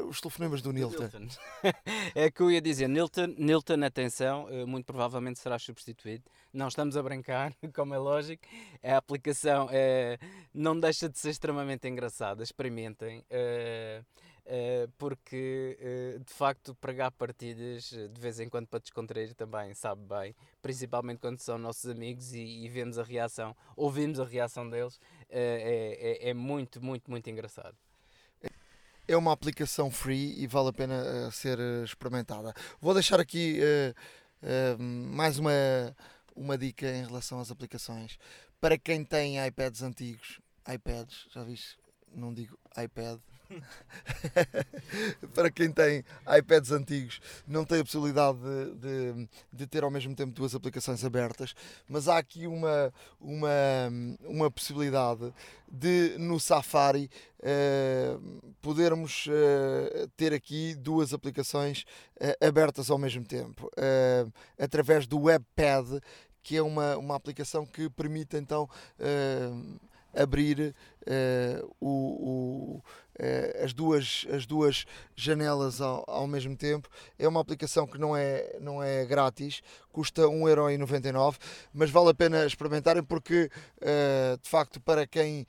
os 0.09 0.19
telefonemas 0.19 0.61
do 0.61 0.73
Nilton. 0.73 1.09
é 2.13 2.29
que 2.29 2.41
eu 2.41 2.51
ia 2.51 2.61
dizer, 2.61 2.89
Nilton, 2.89 3.33
Nilton 3.37 3.83
atenção, 3.85 4.47
muito 4.67 4.85
provavelmente 4.85 5.39
será 5.39 5.57
substituído. 5.57 6.25
Não 6.51 6.67
estamos 6.67 6.97
a 6.97 7.01
brincar, 7.01 7.55
como 7.73 7.93
é 7.93 7.97
lógico. 7.97 8.43
A 8.83 8.97
aplicação 8.97 9.69
não 10.53 10.77
deixa 10.77 11.07
de 11.07 11.17
ser 11.17 11.29
extremamente 11.29 11.87
engraçada. 11.87 12.43
Experimentem. 12.43 13.23
Uh, 14.45 14.91
porque 14.97 15.77
uh, 15.79 16.19
de 16.19 16.33
facto 16.33 16.75
pregar 16.75 17.09
partidas 17.11 17.93
uh, 17.93 18.09
de 18.09 18.19
vez 18.19 18.41
em 18.41 18.49
quando 18.49 18.67
para 18.67 18.79
descontrair 18.79 19.33
também 19.33 19.73
sabe 19.73 20.01
bem, 20.05 20.35
principalmente 20.61 21.19
quando 21.19 21.39
são 21.39 21.57
nossos 21.57 21.89
amigos 21.89 22.33
e, 22.33 22.65
e 22.65 22.67
vemos 22.67 22.99
a 22.99 23.03
reação, 23.03 23.55
ouvimos 23.73 24.19
a 24.19 24.25
reação 24.25 24.69
deles, 24.69 24.99
é, 25.29 26.19
é, 26.21 26.29
é, 26.29 26.33
muito, 26.33 26.83
muito, 26.83 27.09
muito 27.09 27.29
engraçado. 27.29 27.73
É 29.07 29.15
uma 29.15 29.31
aplicação 29.31 29.89
free 29.89 30.37
e 30.37 30.45
vale 30.45 30.69
a 30.69 30.73
pena 30.73 31.31
ser 31.31 31.57
experimentada. 31.83 32.53
Vou 32.81 32.93
deixar 32.93 33.19
aqui 33.19 33.59
mais 34.79 35.39
uma, 35.39 35.51
uma 36.35 36.57
dica 36.57 36.87
em 36.87 37.05
relação 37.05 37.39
às 37.39 37.51
aplicações. 37.51 38.17
Para 38.59 38.77
quem 38.77 39.03
tem 39.03 39.45
iPads 39.45 39.81
antigos, 39.81 40.39
iPads, 40.67 41.27
já 41.31 41.43
viste? 41.43 41.77
Não 42.13 42.33
digo 42.33 42.57
iPad, 42.77 43.19
para 45.33 45.51
quem 45.51 45.71
tem 45.71 46.03
iPads 46.37 46.71
antigos, 46.71 47.19
não 47.47 47.65
tem 47.65 47.79
a 47.79 47.83
possibilidade 47.83 48.37
de, 48.39 48.75
de, 48.75 49.29
de, 49.51 49.67
ter 49.67 49.83
ao 49.83 49.91
mesmo 49.91 50.15
tempo 50.15 50.31
duas 50.33 50.55
aplicações 50.55 51.03
abertas, 51.03 51.53
mas 51.87 52.07
há 52.07 52.17
aqui 52.17 52.47
uma, 52.47 52.93
uma, 53.19 53.49
uma 54.25 54.51
possibilidade 54.51 55.33
de 55.73 56.15
no 56.19 56.39
Safari 56.39 57.09
uh, 57.39 58.53
podermos 58.61 59.25
uh, 59.25 60.07
ter 60.15 60.31
aqui 60.31 60.75
duas 60.75 61.13
aplicações 61.13 61.83
uh, 62.21 62.45
abertas 62.45 62.91
ao 62.91 62.97
mesmo 62.99 63.25
tempo, 63.25 63.71
através 64.59 65.07
do 65.07 65.23
WebPad, 65.23 65.99
que 66.43 66.55
é 66.55 66.61
uma, 66.61 66.95
uma 66.97 67.15
aplicação 67.15 67.65
que 67.65 67.89
permite 67.89 68.37
então 68.37 68.69
abrir 70.13 70.75
o, 71.79 71.87
o, 72.79 72.83
as, 73.63 73.73
duas, 73.73 74.25
as 74.31 74.45
duas 74.45 74.85
janelas 75.15 75.81
ao, 75.81 76.03
ao, 76.07 76.27
mesmo 76.27 76.55
tempo. 76.55 76.89
É 77.17 77.27
uma 77.27 77.39
aplicação 77.39 77.85
que 77.85 77.97
não 77.97 78.15
é, 78.15 78.57
não 78.59 78.81
é 78.81 79.05
grátis, 79.05 79.61
custa 79.91 80.23
1,99€, 80.23 81.37
mas 81.73 81.89
vale 81.89 82.09
a 82.09 82.13
pena 82.13 82.45
experimentarem 82.45 83.03
porque, 83.03 83.49
uh, 83.77 84.37
de 84.41 84.49
facto, 84.49 84.81
para 84.81 85.05
quem 85.05 85.45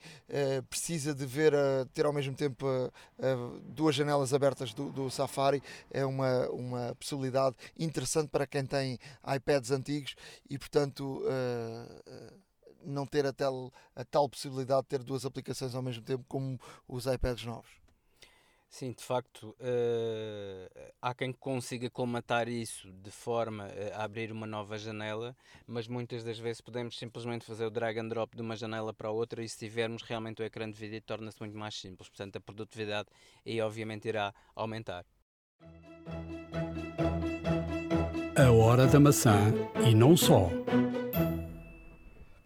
precisa 0.69 1.13
de 1.13 1.25
ver, 1.25 1.53
ter 1.93 2.05
ao 2.05 2.13
mesmo 2.13 2.35
tempo 2.35 2.65
duas 3.69 3.95
janelas 3.95 4.33
abertas 4.33 4.73
do, 4.73 4.91
do, 4.91 5.09
Safari, 5.09 5.61
é 5.89 6.05
uma, 6.05 6.47
uma 6.49 6.95
possibilidade 6.95 7.55
interessante 7.77 8.29
para 8.29 8.45
quem 8.45 8.65
tem 8.65 8.99
iPads 9.35 9.71
antigos 9.71 10.15
e, 10.49 10.57
portanto 10.57 11.23
não 12.85 13.05
ter 13.05 13.25
a 13.25 13.33
tal, 13.33 13.71
a 13.95 14.03
tal 14.03 14.29
possibilidade 14.29 14.83
de 14.83 14.89
ter 14.89 15.03
duas 15.03 15.25
aplicações 15.25 15.75
ao 15.75 15.81
mesmo 15.81 16.03
tempo 16.03 16.25
como 16.27 16.59
os 16.87 17.05
iPads 17.05 17.45
novos. 17.45 17.85
Sim, 18.69 18.91
de 18.91 19.03
facto, 19.03 19.55
uh, 19.61 20.91
há 21.01 21.13
quem 21.13 21.31
consiga 21.31 21.89
colmatar 21.89 22.49
isso 22.49 22.91
de 22.91 23.09
forma 23.09 23.69
a 23.93 24.03
abrir 24.03 24.33
uma 24.33 24.45
nova 24.45 24.77
janela, 24.77 25.33
mas 25.65 25.87
muitas 25.87 26.25
das 26.25 26.37
vezes 26.37 26.59
podemos 26.59 26.97
simplesmente 26.97 27.45
fazer 27.45 27.65
o 27.65 27.69
drag 27.69 27.97
and 27.97 28.09
drop 28.09 28.35
de 28.35 28.41
uma 28.41 28.55
janela 28.57 28.93
para 28.93 29.07
a 29.07 29.11
outra 29.11 29.41
e 29.41 29.47
se 29.47 29.57
tivermos 29.57 30.01
realmente 30.01 30.41
o 30.41 30.45
ecrã 30.45 30.69
de 30.69 30.77
vídeo 30.77 31.01
torna-se 31.01 31.39
muito 31.39 31.57
mais 31.57 31.75
simples, 31.75 32.09
portanto 32.09 32.35
a 32.35 32.41
produtividade 32.41 33.07
aí 33.45 33.61
obviamente 33.61 34.09
irá 34.09 34.33
aumentar. 34.53 35.05
A 38.35 38.51
hora 38.51 38.87
da 38.87 38.99
maçã 38.99 39.53
e 39.87 39.95
não 39.95 40.17
só. 40.17 40.49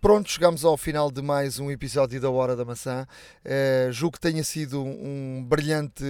Pronto, 0.01 0.29
chegamos 0.29 0.63
ao 0.63 0.77
final 0.77 1.11
de 1.11 1.21
mais 1.21 1.59
um 1.59 1.69
episódio 1.69 2.21
da 2.21 2.29
Hora 2.29 2.55
da 2.55 2.63
Maçã. 2.63 3.05
Uh, 3.43 3.91
julgo 3.91 4.13
que 4.13 4.21
tenha 4.21 4.43
sido 4.43 4.81
um 4.81 5.43
brilhante 5.43 6.03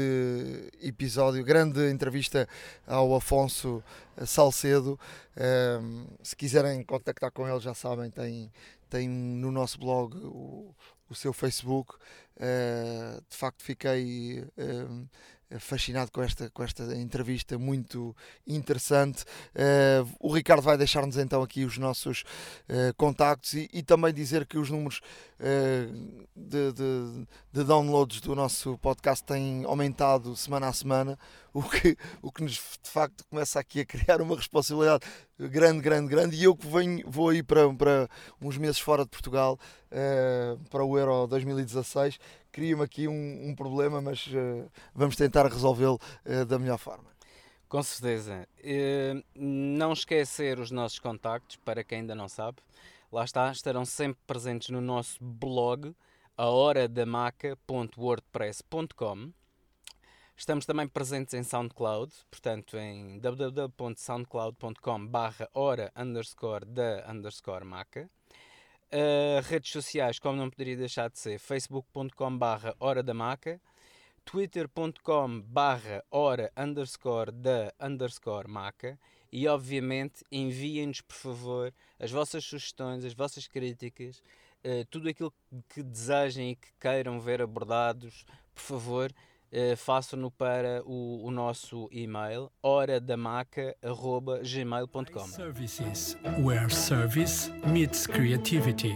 episódio, 0.81 1.43
grande 1.43 1.89
entrevista 1.89 2.47
ao 2.85 3.15
Afonso 3.15 3.83
Salcedo. 4.25 4.99
Uh, 5.35 6.07
se 6.21 6.35
quiserem 6.35 6.83
contactar 6.83 7.31
com 7.31 7.47
ele, 7.47 7.59
já 7.59 7.73
sabem, 7.73 8.11
tem, 8.11 8.51
tem 8.89 9.09
no 9.09 9.51
nosso 9.51 9.79
blog 9.79 10.15
o, 10.17 10.73
o 11.09 11.15
seu 11.15 11.33
Facebook. 11.33 11.95
Uh, 12.37 13.21
de 13.27 13.35
facto, 13.35 13.63
fiquei 13.63 14.45
fascinado 15.57 16.11
com 16.11 16.21
esta, 16.21 16.49
com 16.51 16.63
esta 16.63 16.83
entrevista 16.95 17.57
muito 17.57 18.15
interessante. 18.45 19.23
Uh, 19.55 20.07
o 20.19 20.33
Ricardo 20.33 20.61
vai 20.61 20.77
deixar-nos 20.77 21.17
então 21.17 21.41
aqui 21.41 21.65
os 21.65 21.77
nossos 21.77 22.23
uh, 22.69 22.93
contactos 22.95 23.53
e, 23.53 23.69
e, 23.73 23.81
também 23.81 24.13
dizer 24.13 24.45
que 24.45 24.57
os 24.57 24.69
números 24.69 25.01
uh, 25.39 26.27
de, 26.35 26.71
de, 26.73 27.27
de, 27.51 27.63
downloads 27.63 28.21
do 28.21 28.35
nosso 28.35 28.77
podcast 28.77 29.23
têm 29.23 29.63
aumentado 29.65 30.35
semana 30.35 30.67
a 30.67 30.73
semana, 30.73 31.17
o 31.51 31.63
que, 31.63 31.97
o 32.21 32.31
que 32.31 32.43
nos 32.43 32.53
de 32.53 32.89
facto 32.89 33.25
começa 33.27 33.59
aqui 33.59 33.79
a 33.79 33.85
criar 33.85 34.21
uma 34.21 34.35
responsabilidade 34.35 35.05
grande, 35.39 35.81
grande, 35.81 36.07
grande. 36.09 36.35
E 36.35 36.43
eu 36.43 36.55
que 36.55 36.67
venho, 36.67 37.03
vou 37.09 37.29
aí 37.29 37.41
para, 37.41 37.73
para 37.73 38.09
uns 38.39 38.57
meses 38.57 38.79
fora 38.79 39.03
de 39.03 39.09
Portugal, 39.09 39.57
para 40.69 40.83
o 40.83 40.97
Euro 40.97 41.25
2016 41.25 42.19
cria-me 42.51 42.83
aqui 42.83 43.07
um, 43.07 43.49
um, 43.49 43.55
problema, 43.55 44.01
mas 44.01 44.27
uh, 44.27 44.69
vamos 44.93 45.15
tentar 45.15 45.47
resolvê-lo 45.47 45.97
uh, 46.25 46.43
da 46.45 46.59
melhor 46.59 46.77
forma. 46.77 47.09
Com 47.67 47.81
certeza. 47.83 48.47
Uh, 48.59 49.23
não 49.35 49.93
esquecer 49.93 50.59
os 50.59 50.71
nossos 50.71 50.99
contactos, 50.99 51.55
para 51.57 51.83
quem 51.83 51.99
ainda 51.99 52.15
não 52.15 52.27
sabe. 52.27 52.57
Lá 53.11 53.23
está, 53.23 53.51
estarão 53.51 53.85
sempre 53.85 54.19
presentes 54.25 54.69
no 54.69 54.81
nosso 54.81 55.23
blog, 55.23 55.95
ahoradamaca.wordpress.com. 56.37 59.31
Estamos 60.39 60.65
também 60.65 60.87
presentes 60.87 61.33
em 61.33 61.43
SoundCloud, 61.43 62.13
portanto 62.31 62.77
em 62.77 63.19
www.soundcloud.com 63.19 65.05
barra 65.05 65.49
hora 65.53 65.91
underscore 65.97 66.65
da 66.65 67.05
underscore 67.11 67.65
maca. 67.65 68.09
Uh, 68.91 69.39
redes 69.43 69.71
sociais, 69.71 70.17
como 70.17 70.35
não 70.35 70.49
poderia 70.49 70.75
deixar 70.75 71.11
de 71.11 71.19
ser, 71.19 71.37
facebook.com 71.37 72.35
barra 72.35 72.75
hora 72.79 73.03
da 73.03 73.13
maca, 73.13 73.61
twitter.com 74.25 75.41
barra 75.41 76.03
hora 76.09 76.51
underscore 76.57 77.31
da 77.31 77.71
underscore 77.79 78.47
maca 78.49 78.99
e 79.31 79.47
obviamente 79.47 80.23
enviem-nos 80.31 81.01
por 81.01 81.15
favor 81.15 81.73
as 81.99 82.09
vossas 82.09 82.43
sugestões, 82.43 83.05
as 83.05 83.13
vossas 83.13 83.47
críticas, 83.47 84.23
uh, 84.65 84.83
tudo 84.89 85.07
aquilo 85.07 85.31
que 85.67 85.83
desejem 85.83 86.51
e 86.51 86.55
que 86.55 86.69
queiram 86.79 87.19
ver 87.19 87.43
abordados, 87.43 88.25
por 88.55 88.61
favor, 88.61 89.13
uh, 89.51 89.75
façam-no 89.77 90.31
para 90.31 90.81
o, 90.85 91.25
o, 91.25 91.31
nosso 91.31 91.89
e-mail 91.91 92.49
horadamaca.gmail.com 92.61 95.27
Services, 95.27 96.15
where 96.41 96.69
service 96.69 97.51
meets 97.67 98.07
creativity. 98.07 98.95